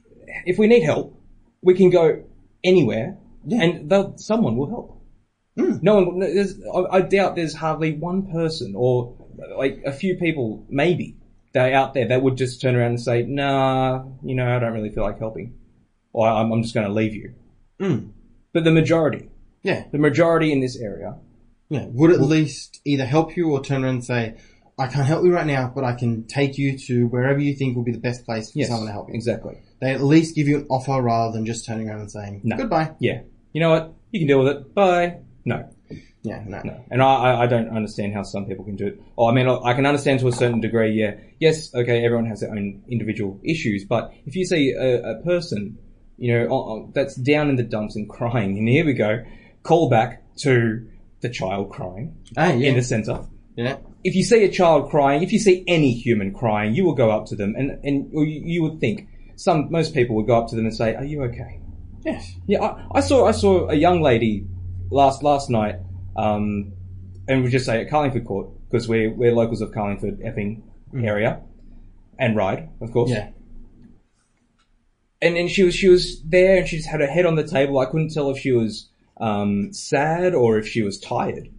if 0.46 0.58
we 0.58 0.68
need 0.68 0.84
help, 0.84 1.21
we 1.62 1.74
can 1.74 1.90
go 1.90 2.24
anywhere 2.64 3.18
Yeah. 3.46 3.64
and 3.64 4.20
someone 4.20 4.56
will 4.58 4.70
help. 4.70 5.02
Mm. 5.58 5.82
No 5.84 5.96
one, 6.02 6.20
there's, 6.20 6.60
I, 6.74 6.98
I 6.98 7.02
doubt 7.02 7.36
there's 7.36 7.54
hardly 7.54 7.94
one 7.94 8.32
person 8.32 8.74
or 8.76 9.16
like 9.58 9.82
a 9.86 9.92
few 9.92 10.16
people, 10.18 10.66
maybe, 10.70 11.18
that 11.54 11.74
out 11.74 11.94
there 11.94 12.08
that 12.08 12.22
would 12.24 12.38
just 12.38 12.62
turn 12.62 12.76
around 12.76 12.92
and 12.92 13.02
say, 13.02 13.24
nah, 13.24 14.06
you 14.24 14.36
know, 14.36 14.48
I 14.56 14.60
don't 14.60 14.74
really 14.74 14.90
feel 14.92 15.04
like 15.04 15.20
helping. 15.20 15.58
Or 16.14 16.28
I'm, 16.28 16.52
I'm 16.52 16.62
just 16.62 16.74
going 16.74 16.88
to 16.88 16.94
leave 16.94 17.14
you. 17.14 17.34
Mm. 17.80 18.12
But 18.54 18.64
the 18.64 18.72
majority, 18.72 19.30
Yeah. 19.64 19.86
the 19.92 19.98
majority 19.98 20.52
in 20.52 20.60
this 20.62 20.78
area 20.78 21.18
Yeah. 21.70 21.86
Would 21.88 22.12
at 22.12 22.22
least 22.22 22.80
either 22.86 23.06
help 23.06 23.36
you 23.36 23.52
or 23.52 23.62
turn 23.64 23.84
around 23.84 23.96
and 23.96 24.06
say, 24.06 24.36
I 24.80 24.88
can't 24.88 25.06
help 25.06 25.24
you 25.26 25.34
right 25.34 25.46
now, 25.46 25.72
but 25.74 25.84
I 25.84 25.94
can 25.94 26.26
take 26.28 26.58
you 26.58 26.78
to 26.88 27.08
wherever 27.08 27.40
you 27.40 27.54
think 27.56 27.76
will 27.76 27.84
be 27.84 27.92
the 27.92 28.00
best 28.00 28.26
place 28.26 28.52
for 28.52 28.60
Yes, 28.60 28.70
someone 28.70 28.88
to 28.88 28.92
help 28.94 29.10
you. 29.10 29.16
Exactly. 29.16 29.58
They 29.82 29.92
at 29.92 30.02
least 30.02 30.36
give 30.36 30.48
you 30.48 30.58
an 30.60 30.68
offer 30.70 31.02
rather 31.02 31.34
than 31.34 31.46
just 31.46 31.66
turning 31.66 31.90
around 31.90 32.02
and 32.02 32.12
saying, 32.12 32.42
No. 32.44 32.56
goodbye. 32.58 32.92
Yeah. 33.00 33.22
You 33.52 33.62
know 33.62 33.72
what? 33.72 33.94
You 34.12 34.20
can 34.20 34.28
deal 34.28 34.40
with 34.40 34.48
it. 34.56 34.74
Bye. 34.76 35.18
No. 35.44 35.68
Yeah, 36.24 36.44
no. 36.46 36.62
No. 36.64 36.86
And 36.92 37.02
I, 37.02 37.42
I- 37.42 37.48
don't 37.48 37.70
understand 37.76 38.14
how 38.14 38.22
some 38.24 38.46
people 38.46 38.64
can 38.64 38.76
do 38.76 38.88
it. 38.88 39.02
Oh, 39.18 39.28
I 39.28 39.34
mean, 39.34 39.48
I 39.48 39.74
can 39.74 39.86
understand 39.88 40.20
to 40.20 40.28
a 40.28 40.32
certain 40.32 40.62
degree, 40.62 40.92
yeah. 40.94 41.16
Yes, 41.40 41.74
okay, 41.74 42.06
everyone 42.06 42.28
has 42.28 42.42
their 42.42 42.52
own 42.52 42.84
individual 42.90 43.40
issues, 43.44 43.84
but 43.86 44.14
if 44.28 44.36
you 44.36 44.46
see 44.46 44.72
a, 44.72 45.02
a 45.18 45.22
person, 45.24 45.80
you 46.18 46.32
know, 46.34 46.46
on- 46.50 46.70
on- 46.84 46.92
that's 46.94 47.16
down 47.16 47.50
in 47.50 47.56
the 47.56 47.64
dumps 47.64 47.96
and 47.96 48.08
crying, 48.08 48.58
and 48.60 48.68
here 48.70 48.86
we 48.86 48.94
go, 48.94 49.24
call 49.64 49.90
back 49.90 50.22
to 50.38 50.88
the 51.22 51.30
child 51.30 51.72
crying 51.72 52.16
Ah, 52.38 52.54
yeah. 52.54 52.70
in 52.70 52.76
the 52.76 52.84
center. 52.84 53.26
yeah. 53.56 53.78
If 54.04 54.14
you 54.16 54.24
see 54.24 54.44
a 54.44 54.50
child 54.50 54.90
crying, 54.92 55.24
if 55.24 55.32
you 55.34 55.40
see 55.40 55.64
any 55.68 55.92
human 55.94 56.34
crying, 56.34 56.76
you 56.76 56.86
will 56.86 56.96
go 56.96 57.10
up 57.10 57.26
to 57.28 57.36
them 57.36 57.56
and, 57.58 57.80
and 57.84 58.12
you 58.14 58.62
would 58.64 58.80
think, 58.80 59.08
some, 59.42 59.72
most 59.72 59.96
people 59.96 60.16
would 60.18 60.28
go 60.28 60.38
up 60.38 60.50
to 60.50 60.56
them 60.56 60.66
and 60.66 60.76
say, 60.76 60.94
are 60.94 61.04
you 61.04 61.24
okay? 61.24 61.60
Yes. 62.06 62.36
Yeah, 62.46 62.62
I, 62.62 63.00
I 63.00 63.00
saw 63.02 63.26
I 63.26 63.32
saw 63.32 63.70
a 63.70 63.76
young 63.76 64.02
lady 64.02 64.46
last 64.92 65.24
last 65.24 65.50
night, 65.50 65.78
um, 66.16 66.74
and 67.28 67.44
we 67.44 67.50
just 67.50 67.66
say 67.66 67.82
at 67.82 67.90
Carlingford 67.90 68.26
Court 68.26 68.50
because 68.70 68.88
we're 68.88 69.12
we're 69.12 69.34
locals 69.34 69.62
of 69.62 69.72
Carlingford, 69.72 70.20
Epping 70.24 70.64
area, 70.96 71.42
and 72.20 72.36
Ryde, 72.36 72.70
of 72.82 72.92
course. 72.92 73.12
Yeah. 73.12 73.30
And 75.22 75.38
and 75.38 75.50
she 75.50 75.64
was 75.64 75.76
she 75.76 75.90
was 75.90 76.22
there, 76.24 76.58
and 76.58 76.68
she 76.68 76.78
just 76.78 76.90
had 76.90 77.02
her 77.02 77.08
head 77.08 77.26
on 77.26 77.36
the 77.36 77.48
table. 77.48 77.80
I 77.80 77.86
couldn't 77.86 78.14
tell 78.14 78.30
if 78.30 78.38
she 78.38 78.52
was 78.52 78.90
um, 79.20 79.74
sad 79.74 80.34
or 80.34 80.58
if 80.58 80.68
she 80.68 80.82
was 80.82 81.00
tired, 81.00 81.50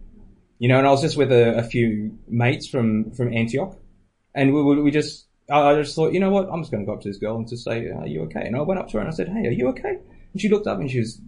you 0.57 0.67
know. 0.69 0.77
And 0.77 0.87
I 0.87 0.91
was 0.91 1.01
just 1.01 1.17
with 1.17 1.31
a, 1.31 1.57
a 1.57 1.63
few 1.63 2.17
mates 2.27 2.67
from 2.67 3.11
from 3.11 3.33
Antioch, 3.33 3.77
and 4.33 4.53
we 4.53 4.61
we, 4.61 4.81
we 4.81 4.91
just. 4.91 5.27
I 5.51 5.75
just 5.75 5.95
thought, 5.95 6.13
you 6.13 6.19
know 6.19 6.29
what? 6.31 6.49
I'm 6.49 6.61
just 6.61 6.71
going 6.71 6.83
to 6.83 6.87
go 6.87 6.93
up 6.93 7.01
to 7.01 7.09
this 7.09 7.17
girl 7.17 7.35
and 7.35 7.47
just 7.47 7.63
say, 7.65 7.89
uh, 7.89 7.99
"Are 7.99 8.07
you 8.07 8.21
okay?" 8.23 8.45
And 8.45 8.55
I 8.55 8.61
went 8.61 8.79
up 8.79 8.87
to 8.89 8.93
her 8.93 8.99
and 8.99 9.09
I 9.09 9.11
said, 9.11 9.27
"Hey, 9.27 9.47
are 9.47 9.51
you 9.51 9.67
okay?" 9.69 9.97
And 10.31 10.41
she 10.41 10.49
looked 10.49 10.67
up 10.67 10.79
and 10.79 10.89
she 10.89 10.99
was 10.99 11.19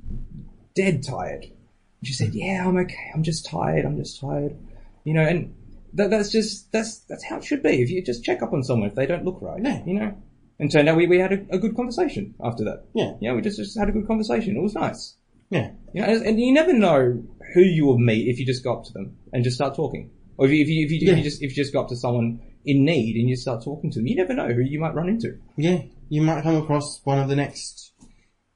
dead 0.76 1.04
tired. 1.04 1.44
And 1.44 2.08
she 2.08 2.14
said, 2.14 2.34
"Yeah, 2.34 2.66
I'm 2.68 2.78
okay. 2.78 3.12
I'm 3.14 3.24
just 3.24 3.46
tired. 3.46 3.86
I'm 3.86 3.98
just 3.98 4.20
tired." 4.20 4.56
You 5.04 5.14
know, 5.14 5.22
and 5.24 5.54
that, 5.94 6.10
that's 6.10 6.32
just 6.32 6.72
that's 6.72 7.00
that's 7.00 7.24
how 7.24 7.38
it 7.38 7.44
should 7.44 7.62
be. 7.64 7.82
If 7.82 7.90
you 7.90 8.02
just 8.04 8.24
check 8.24 8.42
up 8.42 8.54
on 8.54 8.64
someone 8.64 8.90
if 8.90 8.96
they 8.96 9.06
don't 9.06 9.26
look 9.26 9.40
right, 9.42 9.62
Yeah. 9.64 9.84
you 9.86 9.94
know. 9.96 10.16
And 10.58 10.72
turned 10.72 10.88
out 10.88 10.96
we, 10.96 11.06
we 11.06 11.20
had 11.20 11.34
a, 11.34 11.46
a 11.56 11.60
good 11.60 11.76
conversation 11.76 12.34
after 12.42 12.64
that. 12.64 12.86
Yeah. 12.94 13.16
Yeah, 13.20 13.34
we 13.34 13.42
just, 13.42 13.58
just 13.58 13.78
had 13.78 13.90
a 13.90 13.92
good 13.92 14.08
conversation. 14.08 14.56
It 14.56 14.62
was 14.64 14.74
nice. 14.74 15.16
Yeah. 15.50 15.72
You 15.94 16.02
know, 16.02 16.08
and, 16.08 16.26
and 16.26 16.40
you 16.40 16.54
never 16.54 16.72
know 16.72 17.22
who 17.54 17.60
you 17.62 17.86
will 17.86 17.98
meet 18.00 18.30
if 18.30 18.40
you 18.40 18.46
just 18.46 18.64
go 18.64 18.78
up 18.78 18.86
to 18.86 18.94
them 18.94 19.18
and 19.34 19.44
just 19.44 19.58
start 19.58 19.76
talking. 19.76 20.12
Or 20.38 20.46
if 20.46 20.54
you, 20.54 20.62
if 20.64 20.70
you, 20.70 20.86
if 20.86 20.92
you, 20.94 21.12
if 21.12 21.18
you 21.18 21.24
just 21.24 21.42
if 21.44 21.50
you 21.50 21.56
just 21.64 21.74
go 21.74 21.82
up 21.82 21.90
to 21.90 21.98
someone 21.98 22.40
in 22.66 22.84
need 22.84 23.16
and 23.16 23.30
you 23.30 23.36
start 23.36 23.64
talking 23.64 23.92
to 23.92 24.00
them, 24.00 24.08
you 24.08 24.16
never 24.16 24.34
know 24.34 24.52
who 24.52 24.62
you 24.62 24.80
might 24.80 24.96
run 24.96 25.10
into. 25.10 25.38
Yeah, 25.58 25.82
you 26.10 26.22
might 26.22 26.44
come 26.44 26.56
across 26.56 27.02
one 27.04 27.20
of 27.20 27.30
the 27.30 27.36
next, 27.36 27.94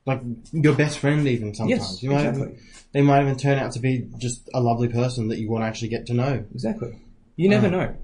like 0.05 0.21
your 0.51 0.73
best 0.75 0.99
friend 0.99 1.27
even 1.27 1.53
sometimes. 1.53 1.79
Yes, 1.81 2.03
you 2.03 2.09
might 2.11 2.27
exactly. 2.27 2.57
they 2.93 3.01
might 3.01 3.21
even 3.21 3.37
turn 3.37 3.57
out 3.59 3.71
to 3.73 3.79
be 3.79 4.07
just 4.17 4.49
a 4.53 4.59
lovely 4.61 4.87
person 4.89 5.27
that 5.29 5.39
you 5.39 5.49
want 5.49 5.63
to 5.63 5.67
actually 5.67 5.89
get 5.89 6.05
to 6.07 6.13
know. 6.13 6.43
Exactly. 6.53 6.99
You 7.35 7.49
never 7.49 7.67
Ah. 7.67 7.69
know. 7.71 7.95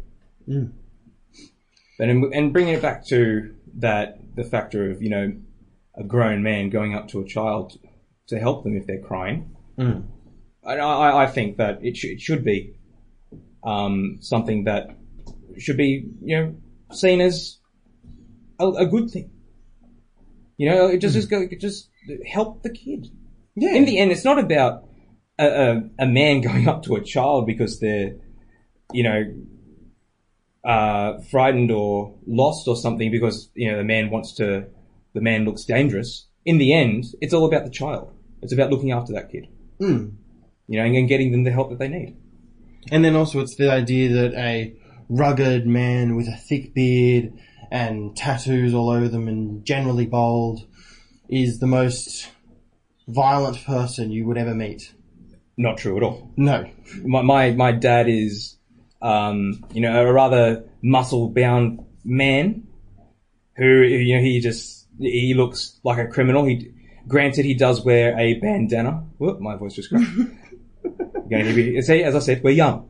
Mm. 0.47 0.71
But 1.97 2.09
in, 2.09 2.31
and 2.33 2.53
bringing 2.53 2.73
it 2.75 2.81
back 2.81 3.05
to 3.07 3.55
that, 3.75 4.19
the 4.35 4.43
factor 4.43 4.91
of 4.91 5.01
you 5.01 5.09
know 5.09 5.33
a 5.95 6.03
grown 6.03 6.43
man 6.43 6.69
going 6.69 6.93
up 6.93 7.07
to 7.09 7.21
a 7.21 7.25
child 7.25 7.77
to 8.27 8.39
help 8.39 8.63
them 8.63 8.75
if 8.75 8.85
they're 8.85 8.99
crying. 9.01 9.55
Mm. 9.77 10.03
I, 10.65 10.77
I, 10.77 11.23
I 11.23 11.27
think 11.27 11.57
that 11.57 11.79
it, 11.83 11.95
sh- 11.95 12.05
it 12.05 12.21
should 12.21 12.43
be 12.43 12.75
um, 13.63 14.17
something 14.19 14.65
that 14.65 14.89
should 15.57 15.77
be 15.77 16.05
you 16.21 16.37
know 16.37 16.55
seen 16.91 17.21
as 17.21 17.59
a, 18.59 18.67
a 18.69 18.85
good 18.85 19.09
thing. 19.09 19.31
You 20.57 20.69
know, 20.69 20.87
it 20.87 20.99
just 20.99 21.15
just 21.15 21.29
go 21.29 21.47
just 21.59 21.89
help 22.25 22.63
the 22.63 22.69
kid. 22.69 23.09
Yeah, 23.55 23.73
In 23.75 23.85
the 23.85 23.97
end, 23.97 24.11
it's 24.11 24.25
not 24.25 24.37
about 24.39 24.85
a, 25.39 25.45
a, 25.45 25.89
a 25.99 26.05
man 26.05 26.41
going 26.47 26.67
up 26.67 26.83
to 26.83 26.95
a 26.95 27.01
child 27.01 27.45
because 27.45 27.79
they're, 27.79 28.15
you 28.93 29.03
know, 29.03 29.33
uh, 30.63 31.19
frightened 31.29 31.71
or 31.71 32.13
lost 32.25 32.67
or 32.67 32.75
something 32.75 33.11
because, 33.11 33.49
you 33.53 33.71
know, 33.71 33.77
the 33.77 33.83
man 33.83 34.09
wants 34.09 34.33
to, 34.33 34.65
the 35.13 35.21
man 35.21 35.45
looks 35.45 35.63
dangerous. 35.63 36.27
In 36.45 36.57
the 36.57 36.73
end, 36.73 37.05
it's 37.21 37.33
all 37.33 37.45
about 37.45 37.65
the 37.65 37.69
child. 37.71 38.11
It's 38.41 38.53
about 38.53 38.71
looking 38.71 38.91
after 38.91 39.13
that 39.13 39.31
kid, 39.31 39.47
Mm. 39.79 40.13
you 40.67 40.79
know, 40.79 40.85
and, 40.85 40.95
and 40.95 41.07
getting 41.07 41.31
them 41.31 41.43
the 41.43 41.51
help 41.51 41.69
that 41.69 41.79
they 41.79 41.87
need. 41.87 42.15
And 42.91 43.03
then 43.03 43.15
also 43.15 43.39
it's 43.39 43.55
the 43.55 43.71
idea 43.71 44.09
that 44.13 44.33
a 44.35 44.73
rugged 45.09 45.67
man 45.67 46.15
with 46.15 46.27
a 46.27 46.35
thick 46.35 46.73
beard 46.73 47.33
and 47.71 48.15
tattoos 48.15 48.73
all 48.73 48.89
over 48.89 49.07
them 49.07 49.27
and 49.27 49.65
generally 49.65 50.05
bald 50.05 50.65
is 51.29 51.59
the 51.59 51.67
most 51.67 52.29
violent 53.07 53.63
person 53.65 54.11
you 54.11 54.25
would 54.25 54.37
ever 54.37 54.53
meet. 54.53 54.93
Not 55.57 55.77
true 55.77 55.97
at 55.97 56.03
all. 56.03 56.31
No. 56.35 56.69
My, 57.03 57.21
my, 57.21 57.51
my 57.51 57.71
dad 57.71 58.09
is, 58.09 58.57
um, 59.01 59.63
you 59.73 59.81
know, 59.81 60.07
a 60.07 60.11
rather 60.11 60.65
muscle 60.81 61.29
bound 61.29 61.85
man 62.03 62.67
who, 63.55 63.81
you 63.81 64.15
know, 64.15 64.21
he 64.21 64.39
just, 64.41 64.87
he 64.99 65.33
looks 65.33 65.79
like 65.83 65.97
a 65.97 66.07
criminal. 66.07 66.45
He, 66.45 66.71
granted, 67.07 67.45
he 67.45 67.53
does 67.53 67.85
wear 67.85 68.17
a 68.19 68.35
bandana. 68.39 69.05
Whoop, 69.17 69.39
my 69.39 69.55
voice 69.55 69.75
just 69.75 69.89
cracked. 69.89 70.09
You're 70.13 70.27
gonna 71.29 71.43
hear 71.45 71.73
me- 71.73 71.81
See, 71.81 72.03
as 72.03 72.15
I 72.15 72.19
said, 72.19 72.43
we're 72.43 72.51
young. 72.51 72.89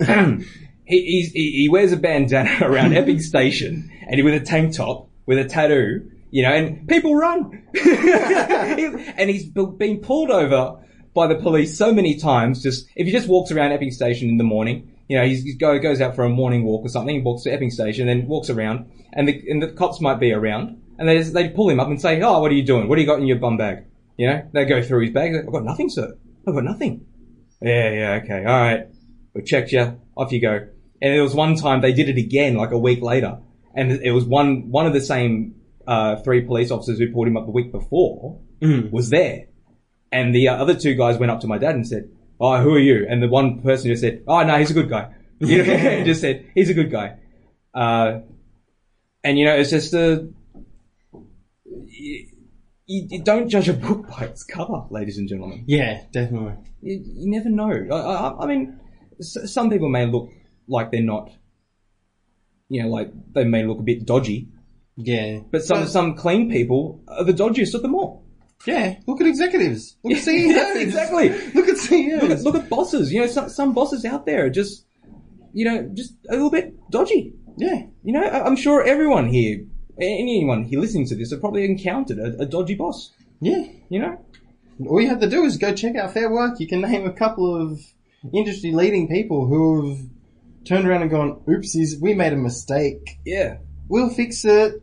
he, 0.84 1.04
he's, 1.04 1.32
he, 1.32 1.52
he 1.52 1.68
wears 1.68 1.92
a 1.92 1.96
bandana 1.96 2.58
around 2.62 2.94
Epping 2.94 3.20
Station 3.32 3.90
and 4.06 4.16
he 4.16 4.22
with 4.22 4.34
a 4.34 4.44
tank 4.44 4.74
top 4.74 5.08
with 5.26 5.38
a 5.38 5.44
tattoo, 5.44 6.10
you 6.30 6.42
know, 6.42 6.52
and 6.52 6.88
people 6.88 7.14
run. 7.14 7.62
and 7.84 9.30
he's 9.30 9.48
been 9.48 10.00
pulled 10.00 10.30
over 10.30 10.78
by 11.14 11.26
the 11.26 11.36
police 11.36 11.76
so 11.76 11.92
many 11.92 12.16
times. 12.16 12.62
Just 12.62 12.86
if 12.96 13.06
he 13.06 13.12
just 13.12 13.28
walks 13.28 13.50
around 13.50 13.72
Epping 13.72 13.90
Station 13.90 14.28
in 14.28 14.38
the 14.38 14.44
morning, 14.44 14.92
you 15.08 15.18
know, 15.18 15.24
he's, 15.24 15.42
he 15.42 15.54
go, 15.54 15.78
goes 15.78 16.00
out 16.00 16.16
for 16.16 16.24
a 16.24 16.28
morning 16.28 16.64
walk 16.64 16.84
or 16.84 16.88
something. 16.88 17.14
He 17.14 17.20
walks 17.20 17.42
to 17.42 17.52
Epping 17.52 17.70
Station, 17.70 18.06
then 18.06 18.26
walks 18.26 18.50
around, 18.50 18.90
and 19.12 19.28
the 19.28 19.42
and 19.48 19.62
the 19.62 19.68
cops 19.68 20.00
might 20.00 20.18
be 20.18 20.32
around, 20.32 20.80
and 20.98 21.08
they 21.08 21.18
just, 21.18 21.34
they 21.34 21.50
pull 21.50 21.68
him 21.68 21.80
up 21.80 21.88
and 21.88 22.00
say, 22.00 22.20
"Oh, 22.22 22.40
what 22.40 22.50
are 22.50 22.54
you 22.54 22.64
doing? 22.64 22.88
What 22.88 22.96
do 22.96 23.02
you 23.02 23.06
got 23.06 23.20
in 23.20 23.26
your 23.26 23.38
bum 23.38 23.56
bag?" 23.56 23.84
You 24.16 24.28
know, 24.28 24.48
they 24.52 24.64
go 24.64 24.82
through 24.82 25.02
his 25.02 25.10
bag. 25.10 25.34
I've 25.34 25.52
got 25.52 25.64
nothing, 25.64 25.90
sir. 25.90 26.16
I've 26.46 26.54
got 26.54 26.64
nothing. 26.64 27.04
Yeah, 27.60 27.90
yeah, 27.90 28.20
okay, 28.22 28.44
all 28.44 28.60
right. 28.60 28.86
We 29.34 29.42
checked 29.42 29.72
you. 29.72 30.00
Off 30.16 30.32
you 30.32 30.40
go. 30.40 30.54
And 31.00 31.14
there 31.14 31.22
was 31.22 31.34
one 31.34 31.56
time 31.56 31.80
they 31.80 31.92
did 31.92 32.08
it 32.08 32.18
again, 32.18 32.54
like 32.56 32.70
a 32.70 32.78
week 32.78 33.02
later, 33.02 33.38
and 33.74 33.90
it 33.92 34.12
was 34.12 34.24
one 34.24 34.70
one 34.70 34.86
of 34.86 34.92
the 34.92 35.00
same 35.00 35.54
uh, 35.86 36.16
three 36.16 36.42
police 36.42 36.70
officers 36.70 36.98
who 36.98 37.10
pulled 37.12 37.26
him 37.26 37.36
up 37.36 37.44
the 37.46 37.50
week 37.52 37.72
before 37.72 38.40
Mm. 38.60 38.92
was 38.92 39.10
there, 39.10 39.46
and 40.12 40.32
the 40.32 40.46
uh, 40.46 40.54
other 40.54 40.74
two 40.76 40.94
guys 40.94 41.18
went 41.18 41.32
up 41.32 41.40
to 41.40 41.48
my 41.48 41.58
dad 41.58 41.74
and 41.74 41.84
said, 41.84 42.08
"Oh, 42.38 42.60
who 42.62 42.74
are 42.74 42.78
you?" 42.78 43.04
And 43.08 43.20
the 43.20 43.26
one 43.28 43.60
person 43.60 43.90
just 43.90 44.02
said, 44.02 44.22
"Oh, 44.28 44.40
no, 44.44 44.56
he's 44.58 44.70
a 44.70 44.74
good 44.74 44.88
guy." 44.88 45.14
You 45.40 45.64
know, 45.64 46.04
just 46.04 46.20
said 46.20 46.46
he's 46.54 46.70
a 46.70 46.74
good 46.74 46.92
guy. 46.92 47.16
Uh, 47.74 48.20
and 49.24 49.36
you 49.36 49.44
know, 49.44 49.56
it's 49.56 49.70
just 49.70 49.92
a. 49.94 50.28
You, 51.64 52.26
you, 52.86 53.06
you 53.10 53.22
don't 53.24 53.48
judge 53.48 53.68
a 53.68 53.72
book 53.72 54.06
by 54.08 54.26
its 54.26 54.44
cover, 54.44 54.84
ladies 54.90 55.18
and 55.18 55.28
gentlemen. 55.28 55.64
Yeah, 55.66 56.02
definitely. 56.12 56.54
You, 56.80 57.02
you 57.04 57.30
never 57.30 57.48
know. 57.48 57.70
I, 57.90 57.96
I, 57.96 58.44
I 58.44 58.46
mean, 58.46 58.78
some 59.22 59.70
people 59.70 59.88
may 59.88 60.06
look 60.06 60.30
like 60.68 60.90
they're 60.90 61.02
not, 61.02 61.30
you 62.68 62.82
know, 62.82 62.88
like 62.88 63.10
they 63.34 63.44
may 63.44 63.64
look 63.64 63.78
a 63.78 63.82
bit 63.82 64.04
dodgy, 64.06 64.48
Yeah. 64.96 65.40
but 65.50 65.64
some 65.64 65.86
some 65.86 66.14
clean 66.16 66.50
people 66.50 67.02
are 67.08 67.24
the 67.24 67.32
dodgiest 67.34 67.74
of 67.74 67.82
them 67.82 67.94
all. 67.94 68.24
Yeah, 68.66 68.96
look 69.06 69.20
at 69.20 69.26
executives. 69.26 69.96
Look 70.04 70.14
at 70.18 70.22
CEOs. 70.24 70.54
Yes, 70.54 70.76
exactly. 70.76 71.28
Look 71.54 71.68
at 71.68 71.76
CEOs. 71.78 72.22
Look 72.22 72.30
at 72.30 72.42
look 72.42 72.54
at 72.54 72.68
bosses. 72.70 73.12
You 73.12 73.20
know, 73.22 73.26
some 73.26 73.48
some 73.48 73.72
bosses 73.74 74.04
out 74.04 74.24
there 74.26 74.46
are 74.46 74.50
just, 74.50 74.86
you 75.52 75.64
know, 75.64 75.82
just 75.94 76.14
a 76.28 76.32
little 76.34 76.50
bit 76.50 76.74
dodgy. 76.90 77.34
yeah. 77.56 77.82
You 78.04 78.12
know, 78.12 78.22
I- 78.22 78.44
I'm 78.46 78.56
sure 78.56 78.84
everyone 78.84 79.26
here, 79.28 79.64
anyone 80.00 80.62
here 80.64 80.78
listening 80.80 81.06
to 81.08 81.16
this, 81.16 81.30
have 81.32 81.40
probably 81.40 81.64
encountered 81.64 82.18
a, 82.18 82.42
a 82.42 82.46
dodgy 82.46 82.74
boss. 82.76 83.10
Yeah. 83.40 83.64
You 83.88 83.98
know, 83.98 84.24
All 84.86 85.00
you 85.00 85.08
have 85.08 85.20
to 85.20 85.28
do 85.28 85.42
is 85.44 85.56
go 85.58 85.74
check 85.74 85.96
out 85.96 86.12
Fair 86.14 86.30
Work. 86.30 86.60
You 86.60 86.68
can 86.68 86.80
name 86.82 87.04
a 87.06 87.12
couple 87.12 87.54
of 87.60 87.80
industry 88.32 88.72
leading 88.72 89.08
people 89.08 89.46
who 89.46 89.90
have 89.90 89.98
turned 90.64 90.86
around 90.86 91.02
and 91.02 91.10
gone, 91.10 91.40
oopsies, 91.48 92.00
we 92.00 92.14
made 92.14 92.32
a 92.32 92.36
mistake. 92.36 93.18
yeah, 93.24 93.58
We'll 93.88 94.10
fix 94.10 94.44
it. 94.44 94.82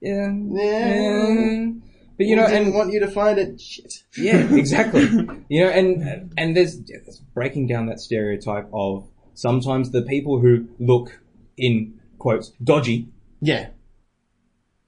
yeah, 0.00 0.32
Yeah. 0.32 1.70
But 2.18 2.26
you 2.26 2.36
know, 2.36 2.44
we 2.44 2.50
didn't 2.50 2.66
and 2.66 2.74
want 2.74 2.92
you 2.92 3.00
to 3.00 3.10
find 3.10 3.38
it. 3.38 3.60
Shit. 3.60 4.04
Yeah, 4.16 4.36
exactly. 4.54 5.02
you 5.48 5.64
know, 5.64 5.70
and 5.70 6.32
and 6.36 6.56
there's 6.56 6.78
there's 6.80 7.18
breaking 7.34 7.66
down 7.68 7.86
that 7.86 8.00
stereotype 8.00 8.68
of 8.72 9.08
sometimes 9.34 9.90
the 9.90 10.02
people 10.02 10.38
who 10.40 10.68
look 10.78 11.20
in 11.56 12.00
quotes 12.18 12.50
dodgy 12.62 13.08
Yeah. 13.40 13.68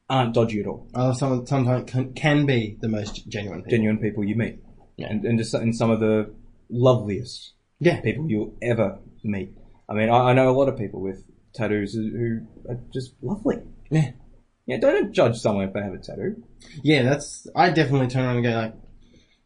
aren't 0.08 0.34
dodgy 0.34 0.60
at 0.60 0.66
all. 0.66 0.86
Uh, 0.94 1.12
some, 1.14 1.46
sometimes 1.46 1.90
can, 1.90 2.12
can 2.12 2.44
be 2.46 2.76
the 2.80 2.88
most 2.88 3.26
genuine 3.28 3.60
people. 3.62 3.70
Genuine 3.70 3.98
people 3.98 4.22
you 4.24 4.36
meet, 4.36 4.58
Yeah. 4.96 5.08
and 5.10 5.24
and 5.24 5.38
just 5.38 5.54
and 5.54 5.74
some 5.74 5.90
of 5.90 6.00
the 6.00 6.30
loveliest 6.68 7.52
Yeah. 7.84 8.00
people 8.00 8.28
you'll 8.28 8.56
ever 8.62 8.98
meet. 9.22 9.54
I 9.88 9.94
mean, 9.94 10.08
I, 10.08 10.30
I 10.30 10.32
know 10.32 10.48
a 10.48 10.56
lot 10.56 10.68
of 10.68 10.78
people 10.78 11.00
with 11.00 11.24
tattoos 11.54 11.94
who, 11.94 12.40
are 12.68 12.80
just 12.92 13.14
lovely. 13.22 13.56
Yeah. 13.90 14.12
Yeah, 14.66 14.78
don't 14.78 15.12
judge 15.12 15.38
someone 15.38 15.68
if 15.68 15.74
they 15.74 15.82
have 15.82 15.92
a 15.92 15.98
tattoo. 15.98 16.42
Yeah, 16.82 17.02
that's. 17.02 17.46
I 17.54 17.70
definitely 17.70 18.08
turn 18.08 18.24
around 18.24 18.36
and 18.36 18.44
go 18.44 18.50
like, 18.50 18.74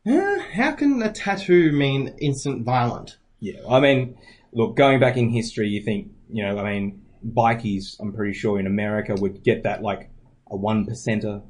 eh, 0.07 0.39
how 0.53 0.73
can 0.73 1.03
a 1.03 1.11
tattoo 1.11 1.73
mean 1.73 2.15
instant 2.21 2.65
violent? 2.65 3.19
Yeah, 3.41 3.61
I 3.69 3.81
mean, 3.81 4.17
look, 4.53 4.77
going 4.77 5.01
back 5.01 5.17
in 5.17 5.31
history, 5.31 5.69
you 5.69 5.83
think, 5.83 6.13
you 6.31 6.45
know, 6.45 6.59
I 6.59 6.73
mean, 6.73 7.03
bikies, 7.27 7.97
I'm 8.01 8.13
pretty 8.13 8.33
sure 8.33 8.61
in 8.61 8.67
America 8.67 9.15
would 9.17 9.43
get 9.43 9.65
that 9.65 9.83
like 9.83 10.11
a 10.49 10.57
one 10.57 10.87
percenter 10.87 11.43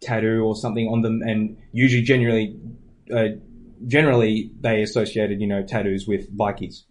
tattoo 0.00 0.44
or 0.44 0.54
something 0.54 0.86
on 0.86 1.02
them, 1.02 1.20
and 1.22 1.56
usually, 1.72 2.02
generally, 2.02 2.56
uh, 3.12 3.28
generally 3.86 4.52
they 4.60 4.82
associated, 4.82 5.40
you 5.40 5.46
know, 5.46 5.62
tattoos 5.62 6.06
with 6.06 6.36
bikies, 6.36 6.82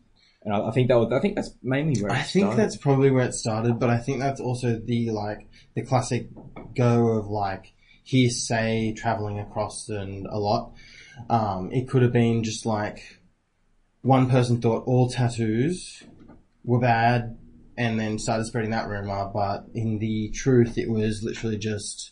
and 0.44 0.54
I, 0.54 0.68
I 0.68 0.72
think 0.72 0.88
that 0.90 0.98
was, 0.98 1.12
I 1.12 1.20
think 1.20 1.36
that's 1.36 1.52
mainly 1.64 2.02
where 2.02 2.12
it 2.12 2.18
I 2.18 2.22
think 2.22 2.46
started. 2.46 2.58
that's 2.60 2.78
probably 2.78 3.12
where 3.12 3.26
it 3.26 3.34
started, 3.34 3.80
but 3.80 3.90
I 3.90 3.98
think 3.98 4.20
that's 4.20 4.42
also 4.42 4.80
the 4.84 5.12
like 5.12 5.48
the 5.76 5.84
classic 5.84 6.30
go 6.76 7.08
of 7.10 7.28
like 7.28 7.74
hearsay 8.04 8.94
traveling 8.94 9.40
across 9.40 9.90
and 9.90 10.26
a 10.28 10.38
lot. 10.38 10.74
Um, 11.30 11.72
it 11.72 11.90
could 11.90 12.04
have 12.04 12.14
been 12.14 12.44
just 12.44 12.66
like 12.66 13.20
one 14.02 14.30
person 14.30 14.62
thought 14.62 14.86
all 14.86 15.10
tattoos 15.10 16.04
were 16.64 16.80
bad 16.80 17.38
and 17.78 18.00
then 18.00 18.18
started 18.18 18.46
spreading 18.46 18.72
that 18.72 18.88
rumor, 18.88 19.30
but 19.34 19.66
in 19.74 20.00
the 20.00 20.30
truth, 20.30 20.78
it 20.78 20.90
was 20.90 21.24
literally 21.24 21.58
just 21.58 22.12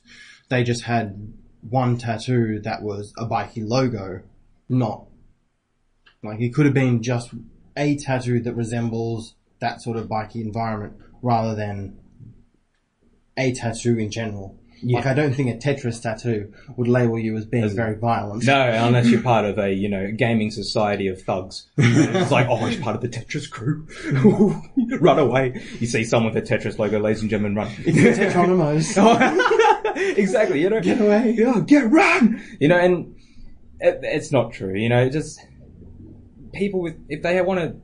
they 0.49 0.63
just 0.63 0.83
had 0.83 1.33
one 1.61 1.97
tattoo 1.97 2.59
that 2.63 2.83
was 2.83 3.13
a 3.17 3.25
bikey 3.25 3.63
logo, 3.63 4.21
not 4.67 5.05
like 6.25 6.41
it 6.41 6.53
could 6.53 6.65
have 6.65 6.73
been 6.73 7.03
just 7.03 7.31
a 7.77 7.95
tattoo 7.97 8.39
that 8.41 8.53
resembles 8.55 9.35
that 9.59 9.81
sort 9.81 9.97
of 9.97 10.09
bikey 10.09 10.41
environment 10.41 10.93
rather 11.21 11.55
than 11.55 11.97
a 13.37 13.53
tattoo 13.53 13.97
in 13.97 14.11
general. 14.11 14.59
Yeah. 14.81 14.97
Like 14.97 15.07
I 15.07 15.13
don't 15.13 15.33
think 15.33 15.49
a 15.49 15.57
Tetris 15.57 16.01
tattoo 16.01 16.53
would 16.75 16.87
label 16.87 17.17
you 17.17 17.35
as 17.37 17.45
being 17.45 17.67
very 17.69 17.95
violent. 17.95 18.45
No, 18.45 18.61
unless 18.71 19.07
you're 19.07 19.21
part 19.21 19.45
of 19.45 19.57
a, 19.57 19.71
you 19.73 19.87
know, 19.87 20.11
gaming 20.11 20.51
society 20.51 21.07
of 21.07 21.21
thugs. 21.21 21.67
It's 21.77 22.31
like, 22.31 22.47
oh, 22.49 22.57
he's 22.65 22.79
part 22.79 22.95
of 22.95 23.01
the 23.01 23.09
Tetris 23.09 23.49
crew. 23.49 23.87
run 24.99 25.19
away. 25.19 25.61
You 25.79 25.87
see 25.87 26.03
someone 26.03 26.33
with 26.33 26.51
a 26.51 26.55
Tetris 26.55 26.77
logo, 26.77 26.99
ladies 26.99 27.21
and 27.21 27.29
gentlemen, 27.29 27.55
run. 27.55 27.71
Tetronymous. 27.71 28.95
Oh, 28.97 29.93
exactly, 30.17 30.61
you 30.61 30.69
know. 30.69 30.81
Get 30.81 30.99
away. 30.99 31.35
Yeah, 31.37 31.61
get 31.65 31.89
run! 31.89 32.43
You 32.59 32.67
know, 32.67 32.77
and 32.77 33.14
it, 33.87 33.99
it's 34.03 34.31
not 34.31 34.53
true, 34.53 34.75
you 34.75 34.89
know, 34.89 35.09
just 35.09 35.39
people 36.53 36.81
with, 36.81 36.95
if 37.09 37.21
they 37.23 37.39
want 37.41 37.59
to, 37.59 37.75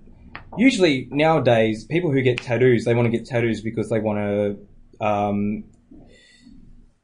usually 0.57 1.07
nowadays, 1.11 1.85
people 1.85 2.11
who 2.11 2.21
get 2.21 2.41
tattoos, 2.41 2.85
they 2.85 2.93
want 2.95 3.05
to 3.11 3.17
get 3.17 3.25
tattoos 3.27 3.61
because 3.61 3.89
they 3.89 3.99
want 3.99 4.19
to, 4.19 5.05
um, 5.05 5.63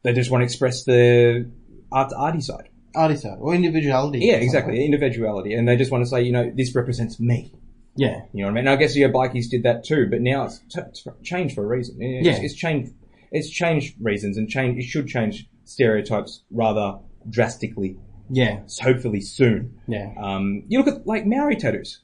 they 0.03 0.13
just 0.13 0.31
want 0.31 0.41
to 0.41 0.45
express 0.45 0.83
the 0.83 1.49
art 1.91 2.11
arty 2.15 2.41
side. 2.41 2.69
Arty 2.95 3.15
side 3.15 3.37
or 3.39 3.53
individuality. 3.53 4.19
Yeah, 4.19 4.35
exactly, 4.35 4.83
individuality, 4.83 5.53
and 5.53 5.67
they 5.67 5.75
just 5.75 5.91
want 5.91 6.03
to 6.03 6.09
say, 6.09 6.21
you 6.23 6.31
know, 6.31 6.51
this 6.55 6.73
represents 6.75 7.19
me. 7.19 7.53
Yeah. 7.95 8.21
You 8.31 8.41
know 8.43 8.47
what 8.47 8.51
I 8.51 8.53
mean? 8.53 8.67
And 8.67 8.69
I 8.69 8.75
guess 8.75 8.95
your 8.95 9.09
bikies 9.09 9.49
did 9.49 9.63
that 9.63 9.83
too, 9.83 10.07
but 10.09 10.21
now 10.21 10.45
it's, 10.45 10.59
t- 10.69 10.81
it's 10.87 11.05
changed 11.23 11.55
for 11.55 11.63
a 11.63 11.67
reason. 11.67 11.97
It's, 11.99 12.25
Yeah. 12.27 12.39
it's 12.45 12.53
changed. 12.53 12.93
It's 13.31 13.49
changed 13.49 13.95
reasons 13.99 14.37
and 14.37 14.47
change. 14.47 14.77
It 14.77 14.83
should 14.87 15.07
change 15.07 15.49
stereotypes 15.65 16.43
rather 16.51 16.99
drastically. 17.29 17.97
Yeah. 18.29 18.61
Hopefully 18.81 19.21
soon. 19.21 19.79
Yeah. 19.87 20.13
Um, 20.17 20.63
you 20.67 20.79
look 20.83 20.87
at 20.87 21.05
like 21.07 21.25
Maori 21.25 21.55
tattoos. 21.55 22.01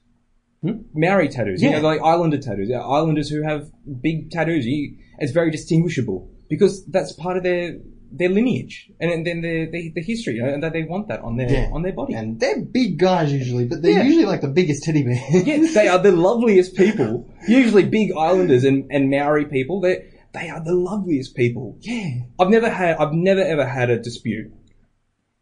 Hmm? 0.62 0.84
Maori 0.94 1.28
tattoos. 1.28 1.62
Yeah. 1.62 1.72
You 1.72 1.76
know, 1.78 1.82
like 1.84 2.02
Islander 2.02 2.38
tattoos. 2.38 2.70
Yeah, 2.70 2.80
Islanders 2.82 3.30
who 3.30 3.42
have 3.44 3.70
big 4.02 4.32
tattoos. 4.32 4.66
You, 4.66 4.96
it's 5.20 5.32
very 5.32 5.52
distinguishable 5.52 6.30
because 6.50 6.86
that's 6.88 7.12
part 7.14 7.38
of 7.38 7.44
their 7.44 7.78
their 8.16 8.30
lineage 8.30 8.92
and 9.00 9.26
then 9.26 9.42
their, 9.42 9.66
their 9.72 9.82
the 9.96 10.02
history, 10.02 10.36
you 10.36 10.44
know, 10.44 10.54
and 10.54 10.62
that 10.62 10.72
they 10.72 10.84
want 10.84 11.08
that 11.08 11.20
on 11.22 11.36
their 11.36 11.52
Yeah. 11.52 11.70
on 11.74 11.82
their 11.82 11.94
body. 11.94 12.14
And 12.14 12.40
they're 12.40 12.62
big 12.62 13.00
guys 13.00 13.34
usually, 13.34 13.66
but 13.66 13.82
they're 13.82 13.92
Yeah. 13.98 14.04
usually 14.04 14.26
like 14.26 14.42
the 14.42 14.48
biggest 14.50 14.84
teddy 14.84 15.04
bear. 15.04 15.20
Yeah, 15.32 15.68
they 15.74 15.88
are 15.88 15.98
the 16.00 16.12
loveliest 16.12 16.76
people. 16.78 17.28
Usually 17.48 17.84
big 17.86 18.12
islanders 18.16 18.64
and, 18.66 18.86
and 18.92 19.10
Maori 19.10 19.46
people, 19.46 19.82
they 19.82 20.06
they 20.32 20.50
are 20.50 20.64
the 20.64 20.74
loveliest 20.76 21.36
people. 21.36 21.78
yeah. 21.82 22.20
I've 22.40 22.50
never 22.50 22.70
had 22.70 22.98
I've 22.98 23.14
never 23.14 23.42
ever 23.42 23.66
had 23.66 23.90
a 23.90 24.00
dispute 24.00 24.52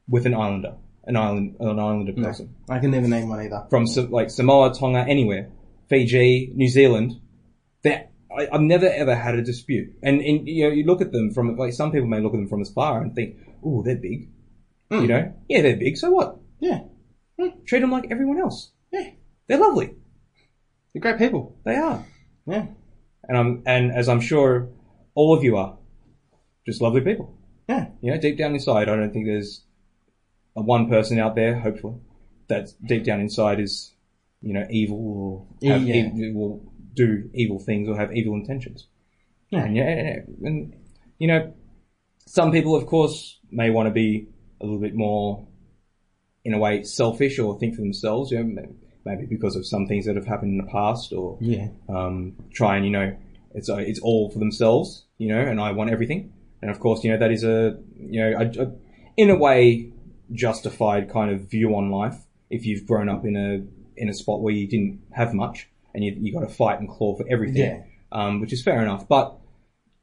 with 0.08 0.26
an 0.26 0.34
islander. 0.34 0.76
An 1.06 1.16
island 1.16 1.56
an 1.60 1.80
islander 1.80 2.14
No. 2.16 2.28
person. 2.28 2.56
I 2.70 2.80
can 2.80 2.92
never 2.92 3.08
name 3.08 3.28
one 3.30 3.40
either. 3.40 3.66
From 3.70 3.88
Sa- 3.88 4.08
like 4.10 4.30
Samoa, 4.30 4.74
Tonga, 4.74 5.00
anywhere. 5.08 5.50
Fiji, 5.90 6.52
New 6.56 6.68
Zealand. 6.70 7.14
That 7.84 8.12
I, 8.38 8.48
I've 8.52 8.62
never 8.62 8.88
ever 8.88 9.16
had 9.16 9.36
a 9.36 9.42
dispute. 9.42 9.94
And, 10.04 10.22
and 10.22 10.48
you 10.48 10.64
know, 10.66 10.70
you 10.70 10.86
look 10.86 11.02
at 11.02 11.12
them 11.12 11.32
from 11.34 11.58
like 11.58 11.74
some 11.74 11.92
people 11.92 12.08
may 12.08 12.20
look 12.22 12.34
at 12.34 12.38
them 12.38 12.48
from 12.48 12.62
afar 12.62 13.02
and 13.02 13.16
think, 13.16 13.36
Oh, 13.64 13.82
they're 13.84 13.96
big. 13.96 14.30
Mm. 14.92 15.02
You 15.02 15.08
know? 15.08 15.34
Yeah, 15.50 15.62
they're 15.64 15.78
big, 15.78 15.98
so 15.98 16.12
what? 16.12 16.38
Yeah. 16.60 16.82
Treat 17.66 17.80
them 17.80 17.92
like 17.92 18.12
everyone 18.12 18.40
else. 18.40 18.72
Yeah. 18.92 19.10
They're 19.48 19.58
lovely. 19.60 19.96
They're 20.94 21.02
great 21.02 21.18
people. 21.18 21.58
They 21.66 21.76
are. 21.76 22.06
Yeah. 22.46 22.68
and 23.28 23.38
I'm 23.38 23.64
and 23.66 23.92
as 23.92 24.08
I'm 24.08 24.22
sure 24.22 24.70
all 25.16 25.36
of 25.36 25.44
you 25.44 25.58
are, 25.58 25.78
just 26.66 26.82
lovely 26.82 27.02
people. 27.02 27.36
Yeah. 27.68 27.88
You 28.02 28.12
know, 28.12 28.20
deep 28.20 28.38
down 28.38 28.54
inside, 28.54 28.88
I 28.90 28.96
don't 28.96 29.12
think 29.12 29.26
there's 29.26 29.64
one 30.54 30.90
person 30.90 31.20
out 31.20 31.36
there, 31.36 31.60
hopefully, 31.60 31.96
that 32.48 32.70
deep 32.86 33.04
down 33.04 33.20
inside 33.22 33.60
is, 33.60 33.94
you 34.42 34.54
know, 34.54 34.66
evil 34.70 35.48
or 35.62 35.70
have 35.70 35.84
Yeah. 35.88 36.10
ev- 36.14 36.36
will 36.36 36.62
do 36.94 37.30
evil 37.34 37.60
things 37.60 37.88
or 37.88 37.96
have 37.98 38.14
evil 38.16 38.34
intentions. 38.34 38.88
Yeah. 39.50 39.64
And 39.66 39.76
yeah, 39.78 39.84
and, 39.90 40.38
and 40.44 40.76
you 41.20 41.28
know, 41.28 41.54
some 42.26 42.52
people, 42.52 42.76
of 42.76 42.86
course, 42.86 43.40
may 43.52 43.70
want 43.70 43.88
to 43.88 43.92
be 43.92 44.28
a 44.60 44.66
little 44.66 44.80
bit 44.80 44.94
more, 44.96 45.48
in 46.44 46.54
a 46.54 46.58
way, 46.60 46.84
selfish 46.84 47.38
or 47.40 47.58
think 47.60 47.76
for 47.76 47.82
themselves. 47.82 48.32
You 48.32 48.44
know, 48.44 48.66
maybe 49.06 49.26
because 49.26 49.56
of 49.56 49.66
some 49.66 49.88
things 49.88 50.06
that 50.06 50.16
have 50.16 50.26
happened 50.26 50.52
in 50.52 50.58
the 50.66 50.72
past 50.72 51.14
or 51.14 51.38
Yeah. 51.42 51.70
um, 51.90 52.36
try 52.52 52.76
and 52.78 52.86
you 52.86 52.92
know 52.92 53.16
it's 53.54 53.70
uh, 53.70 53.78
it's 53.78 54.00
all 54.00 54.30
for 54.30 54.40
themselves, 54.40 55.06
you 55.18 55.28
know, 55.30 55.40
and 55.40 55.60
I 55.60 55.72
want 55.72 55.90
everything. 55.90 56.34
And 56.62 56.70
of 56.72 56.80
course, 56.80 57.04
you 57.04 57.12
know 57.12 57.18
that 57.18 57.32
is 57.32 57.44
a 57.44 57.78
you 58.00 58.20
know 58.22 58.38
a, 58.40 58.64
a, 58.64 58.72
in 59.18 59.30
a 59.30 59.36
way 59.36 59.91
justified 60.34 61.10
kind 61.10 61.32
of 61.32 61.50
view 61.50 61.76
on 61.76 61.92
life. 61.92 62.18
If 62.50 62.66
you've 62.66 62.86
grown 62.88 63.10
up 63.10 63.26
in 63.26 63.36
a 63.36 64.02
in 64.02 64.10
a 64.10 64.14
spot 64.14 64.42
where 64.42 64.54
you 64.54 64.68
didn't 64.68 65.02
have 65.12 65.34
much 65.34 65.68
and 65.94 66.04
you 66.04 66.16
you 66.20 66.34
got 66.34 66.42
to 66.48 66.54
fight 66.54 66.80
and 66.80 66.90
claw 66.90 67.16
for 67.16 67.26
everything, 67.30 67.62
Yeah. 67.62 67.84
um, 68.12 68.42
which 68.42 68.54
is 68.54 68.64
fair 68.64 68.82
enough. 68.82 69.08
But 69.08 69.38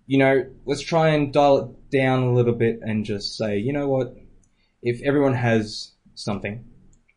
you 0.07 0.18
know, 0.18 0.47
let's 0.64 0.81
try 0.81 1.09
and 1.09 1.33
dial 1.33 1.59
it 1.59 1.91
down 1.91 2.22
a 2.22 2.33
little 2.33 2.55
bit 2.55 2.81
and 2.83 3.05
just 3.05 3.37
say, 3.37 3.59
you 3.59 3.72
know 3.74 3.89
what, 3.89 4.14
if 4.83 5.03
everyone 5.03 5.35
has 5.35 5.93
something, 6.14 6.64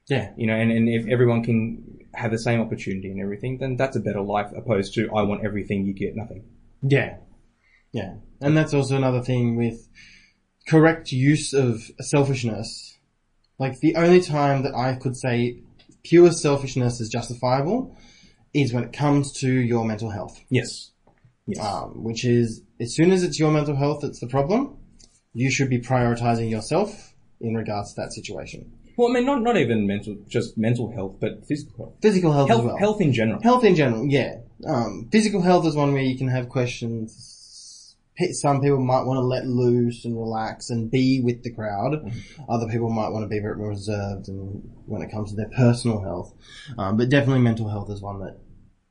Yeah. 0.09 0.33
you 0.35 0.45
know, 0.45 0.55
and, 0.55 0.71
and 0.71 0.89
if 0.89 1.07
everyone 1.07 1.41
can 1.41 1.99
have 2.13 2.31
the 2.31 2.37
same 2.37 2.59
opportunity 2.59 3.09
and 3.09 3.21
everything, 3.21 3.59
then 3.59 3.77
that's 3.77 3.95
a 3.95 4.01
better 4.01 4.19
life 4.21 4.51
opposed 4.53 4.93
to 4.95 5.09
I 5.15 5.21
want 5.21 5.45
everything, 5.45 5.85
you 5.85 5.93
get 5.93 6.17
nothing. 6.17 6.43
Yeah. 6.81 7.17
Yeah. 7.93 8.15
And 8.41 8.57
that's 8.57 8.73
also 8.73 8.97
another 8.97 9.21
thing 9.21 9.55
with 9.55 9.87
correct 10.67 11.13
use 11.13 11.53
of 11.53 11.89
selfishness. 12.01 12.97
Like 13.63 13.79
the 13.79 13.95
only 14.03 14.21
time 14.21 14.57
that 14.65 14.73
I 14.75 14.89
could 14.95 15.15
say 15.25 15.35
pure 16.03 16.31
selfishness 16.31 16.99
is 17.03 17.09
justifiable 17.09 17.79
is 18.61 18.73
when 18.73 18.83
it 18.83 18.91
comes 19.03 19.31
to 19.41 19.49
your 19.71 19.83
mental 19.85 20.09
health. 20.17 20.35
Yes. 20.49 20.91
Yes. 21.47 21.63
Um, 21.65 22.03
which 22.07 22.25
is 22.25 22.63
as 22.79 22.89
soon 22.97 23.11
as 23.11 23.21
it's 23.23 23.39
your 23.39 23.51
mental 23.51 23.75
health 23.75 23.99
that's 24.01 24.19
the 24.19 24.27
problem, 24.27 24.77
you 25.33 25.49
should 25.51 25.69
be 25.69 25.79
prioritizing 25.79 26.49
yourself 26.49 27.13
in 27.39 27.53
regards 27.55 27.93
to 27.93 28.01
that 28.01 28.11
situation. 28.13 28.71
well, 28.97 29.09
I 29.09 29.13
mean, 29.13 29.25
not 29.25 29.41
not 29.41 29.57
even 29.57 29.87
mental, 29.87 30.13
just 30.27 30.57
mental 30.57 30.91
health, 30.91 31.15
but 31.23 31.45
physical 31.47 31.75
health. 31.85 31.95
Physical 32.01 32.31
health, 32.33 32.49
Health, 32.49 32.61
as 32.61 32.65
well. 32.65 32.77
health 32.77 33.01
in 33.01 33.13
general. 33.13 33.39
Health 33.41 33.63
in 33.63 33.75
general, 33.75 34.05
yeah. 34.07 34.31
Um, 34.73 35.07
physical 35.11 35.41
health 35.41 35.65
is 35.65 35.75
one 35.75 35.91
where 35.93 36.03
you 36.11 36.17
can 36.17 36.27
have 36.27 36.49
questions. 36.49 37.09
Some 38.33 38.61
people 38.61 38.79
might 38.79 39.03
want 39.03 39.17
to 39.17 39.21
let 39.21 39.47
loose 39.47 40.05
and 40.05 40.15
relax 40.15 40.69
and 40.69 40.91
be 40.91 41.21
with 41.21 41.41
the 41.43 41.51
crowd. 41.51 42.11
Other 42.47 42.67
people 42.67 42.89
might 42.89 43.09
want 43.09 43.23
to 43.23 43.27
be 43.27 43.39
very 43.39 43.55
reserved 43.57 44.27
and 44.27 44.69
when 44.85 45.01
it 45.01 45.09
comes 45.09 45.31
to 45.31 45.35
their 45.37 45.49
personal 45.49 46.01
health. 46.01 46.33
Um, 46.77 46.97
but 46.97 47.09
definitely 47.09 47.41
mental 47.41 47.67
health 47.69 47.89
is 47.89 48.01
one 48.01 48.19
that 48.19 48.37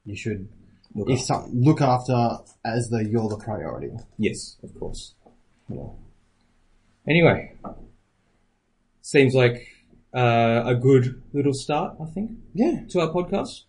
you 0.04 0.16
should 0.16 0.48
Look 0.96 1.08
if 1.10 1.20
after. 1.20 1.26
some, 1.26 1.50
look 1.60 1.80
after 1.80 2.38
as 2.64 2.88
though 2.90 2.98
you're 2.98 3.28
the 3.28 3.36
priority. 3.36 3.90
Yes, 4.18 4.56
of 4.64 4.74
course. 4.74 5.14
Yeah. 5.68 5.90
Anyway, 7.08 7.52
seems 9.02 9.34
like 9.34 9.66
uh, 10.14 10.62
a 10.66 10.74
good 10.74 11.22
little 11.32 11.54
start, 11.54 11.96
I 12.02 12.06
think, 12.06 12.32
Yeah. 12.54 12.82
to 12.88 13.00
our 13.00 13.12
podcast. 13.12 13.62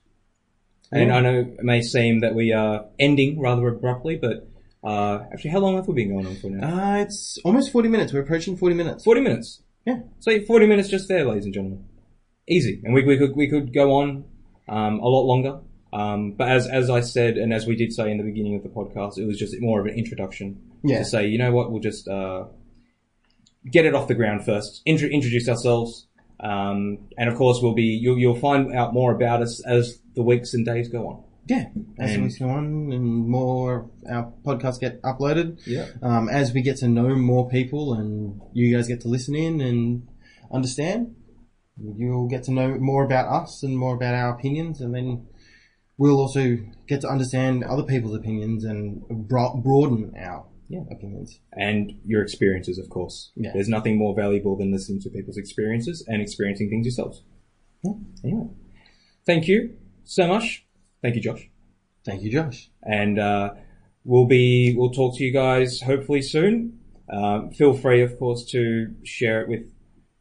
And 0.92 1.10
Yeah. 1.10 1.18
I 1.18 1.22
know 1.22 1.40
it 1.42 1.64
may 1.64 1.82
seem 1.82 2.20
that 2.22 2.34
we 2.36 2.52
are 2.52 2.86
ending 2.98 3.40
rather 3.40 3.68
abruptly, 3.68 4.16
but 4.18 4.48
uh, 4.84 5.20
actually, 5.34 5.52
how 5.52 5.60
long 5.60 5.76
have 5.76 5.88
we 5.88 5.94
been 5.94 6.10
going 6.10 6.26
on 6.28 6.36
for 6.36 6.50
now? 6.50 6.94
Uh, 6.94 6.98
it's 7.04 7.38
almost 7.44 7.72
40 7.72 7.90
minutes. 7.90 8.14
We're 8.14 8.22
approaching 8.22 8.58
40 8.58 8.76
minutes. 8.76 9.04
40 9.04 9.22
minutes. 9.22 9.62
Yeah. 9.86 10.00
So 10.20 10.40
40 10.42 10.68
minutes 10.68 10.90
just 10.90 11.08
there, 11.08 11.26
ladies 11.26 11.46
and 11.46 11.54
gentlemen. 11.54 11.86
Easy. 12.48 12.82
And 12.84 12.94
we, 12.94 13.04
we 13.04 13.18
could, 13.18 13.36
we 13.36 13.48
could 13.50 13.74
go 13.74 13.94
on, 13.94 14.26
um, 14.68 15.00
a 15.00 15.08
lot 15.08 15.24
longer. 15.24 15.60
Um, 15.94 16.32
but 16.34 16.48
as, 16.50 16.68
as 16.68 16.90
I 16.90 17.02
said, 17.02 17.38
and 17.38 17.54
as 17.54 17.68
we 17.68 17.76
did 17.76 17.92
say 17.94 18.10
in 18.12 18.18
the 18.18 18.24
beginning 18.24 18.56
of 18.56 18.64
the 18.64 18.70
podcast, 18.70 19.18
it 19.18 19.26
was 19.26 19.38
just 19.38 19.56
more 19.60 19.80
of 19.82 19.86
an 19.88 19.94
introduction 19.94 20.62
Yeah. 20.84 21.00
to 21.00 21.06
say, 21.06 21.28
you 21.28 21.38
know 21.38 21.52
what, 21.52 21.72
we'll 21.72 21.82
just, 21.82 22.08
uh, 22.08 22.46
get 23.70 23.86
it 23.86 23.94
off 23.94 24.08
the 24.08 24.16
ground 24.16 24.44
first, 24.46 24.82
intro, 24.86 25.08
introduce 25.10 25.48
ourselves. 25.50 26.08
Um, 26.40 27.08
and 27.18 27.30
of 27.30 27.36
course 27.36 27.60
we'll 27.62 27.76
be, 27.76 27.84
you'll, 27.84 28.18
you'll 28.18 28.40
find 28.40 28.74
out 28.76 28.94
more 28.94 29.14
about 29.14 29.42
us 29.44 29.64
as 29.66 30.00
the 30.16 30.24
weeks 30.24 30.54
and 30.56 30.66
days 30.66 30.90
go 30.90 31.08
on. 31.08 31.24
Yeah. 31.48 31.70
As 32.00 32.14
And- 32.16 32.24
we 32.24 32.30
go 32.38 32.50
on 32.50 32.92
and 32.94 33.28
more 33.28 33.80
of 33.80 33.90
our 34.10 34.34
podcasts 34.46 34.80
get 34.80 35.02
uploaded, 35.02 35.60
Yeah. 35.66 35.88
um, 36.02 36.30
as 36.30 36.54
we 36.54 36.62
get 36.62 36.78
to 36.78 36.88
know 36.88 37.16
more 37.16 37.50
people 37.50 37.94
and 37.94 38.40
you 38.54 38.74
guys 38.76 38.88
get 38.88 39.02
to 39.02 39.08
listen 39.08 39.36
in 39.36 39.60
and 39.60 40.08
understand, 40.52 41.16
you'll 41.98 42.28
get 42.28 42.44
to 42.44 42.52
know 42.52 42.78
more 42.80 43.04
about 43.04 43.28
us 43.44 43.64
and 43.64 43.78
more 43.78 43.96
about 43.96 44.14
our 44.14 44.34
opinions, 44.36 44.82
and 44.82 44.94
then 44.94 45.26
we'll 45.98 46.20
also 46.20 46.58
get 46.88 47.02
to 47.02 47.08
understand 47.10 47.64
other 47.64 47.84
people's 47.84 48.16
opinions 48.16 48.64
and 48.64 49.02
bro- 49.10 49.56
broaden 49.56 50.14
our 50.18 50.46
Yeah. 50.70 50.84
opinions. 50.92 51.40
And 51.54 51.94
your 52.06 52.22
experiences, 52.22 52.78
of 52.78 52.90
course. 52.90 53.32
Yeah. 53.36 53.52
There's 53.54 53.68
nothing 53.68 53.98
more 53.98 54.16
valuable 54.16 54.56
than 54.56 54.72
listening 54.72 55.02
to 55.02 55.10
people's 55.10 55.38
experiences 55.38 56.06
and 56.08 56.22
experiencing 56.22 56.70
things 56.70 56.86
yourselves. 56.86 57.24
Yeah. 57.84 57.94
Anyway. 58.24 58.48
Thank 59.26 59.48
you 59.48 59.76
so 60.04 60.28
much. 60.28 60.66
Thank 61.02 61.16
you, 61.16 61.22
Josh. 61.22 61.50
Thank 62.06 62.22
you, 62.22 62.32
Josh. 62.32 62.70
And 62.84 63.20
uh, 63.20 63.52
we'll 64.04 64.26
be 64.26 64.76
we'll 64.76 64.92
talk 64.92 65.18
to 65.18 65.24
you 65.24 65.32
guys 65.32 65.82
hopefully 65.82 66.22
soon. 66.22 66.80
Uh, 67.12 67.50
feel 67.50 67.74
free, 67.74 68.02
of 68.02 68.18
course, 68.18 68.46
to 68.52 68.94
share 69.04 69.42
it 69.42 69.50
with 69.50 69.72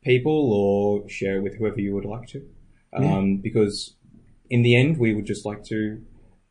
people 0.02 0.52
or 0.52 1.08
share 1.08 1.36
it 1.36 1.42
with 1.42 1.56
whoever 1.56 1.80
you 1.80 1.94
would 1.94 2.04
like 2.04 2.26
to, 2.28 2.42
um, 2.94 3.04
yeah. 3.04 3.36
because 3.42 3.94
in 4.48 4.62
the 4.62 4.74
end, 4.74 4.98
we 4.98 5.14
would 5.14 5.26
just 5.26 5.46
like 5.46 5.62
to 5.64 6.02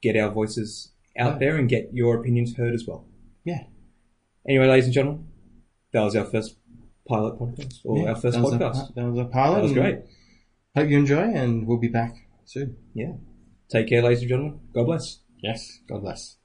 get 0.02 0.16
our 0.16 0.32
voices 0.32 0.92
out 1.18 1.34
yeah. 1.34 1.38
there 1.40 1.56
and 1.58 1.68
get 1.68 1.90
your 1.94 2.18
opinions 2.18 2.56
heard 2.56 2.74
as 2.74 2.86
well. 2.88 3.06
Yeah. 3.44 3.64
Anyway, 4.48 4.68
ladies 4.68 4.86
and 4.86 4.94
gentlemen, 4.94 5.28
that 5.92 6.02
was 6.02 6.16
our 6.16 6.26
first 6.26 6.56
pilot 7.08 7.38
podcast 7.38 7.80
or 7.84 8.00
yeah, 8.00 8.10
our 8.10 8.16
first 8.16 8.38
that 8.38 8.46
podcast. 8.46 8.92
A, 8.92 8.94
that 8.94 9.06
was 9.06 9.20
a 9.20 9.26
pilot. 9.26 9.56
That 9.56 9.64
was 9.64 9.74
great. 9.74 10.00
Hope 10.76 10.90
you 10.90 10.98
enjoy, 10.98 11.24
and 11.24 11.68
we'll 11.68 11.80
be 11.80 11.88
back 11.88 12.16
soon. 12.46 12.78
Yeah. 12.94 13.14
Take 13.70 13.90
care, 13.90 14.02
ladies 14.02 14.22
and 14.22 14.30
gentlemen. 14.30 14.60
God 14.74 14.86
bless. 14.86 15.20
Yes, 15.44 15.80
God 15.88 16.02
bless. 16.02 16.40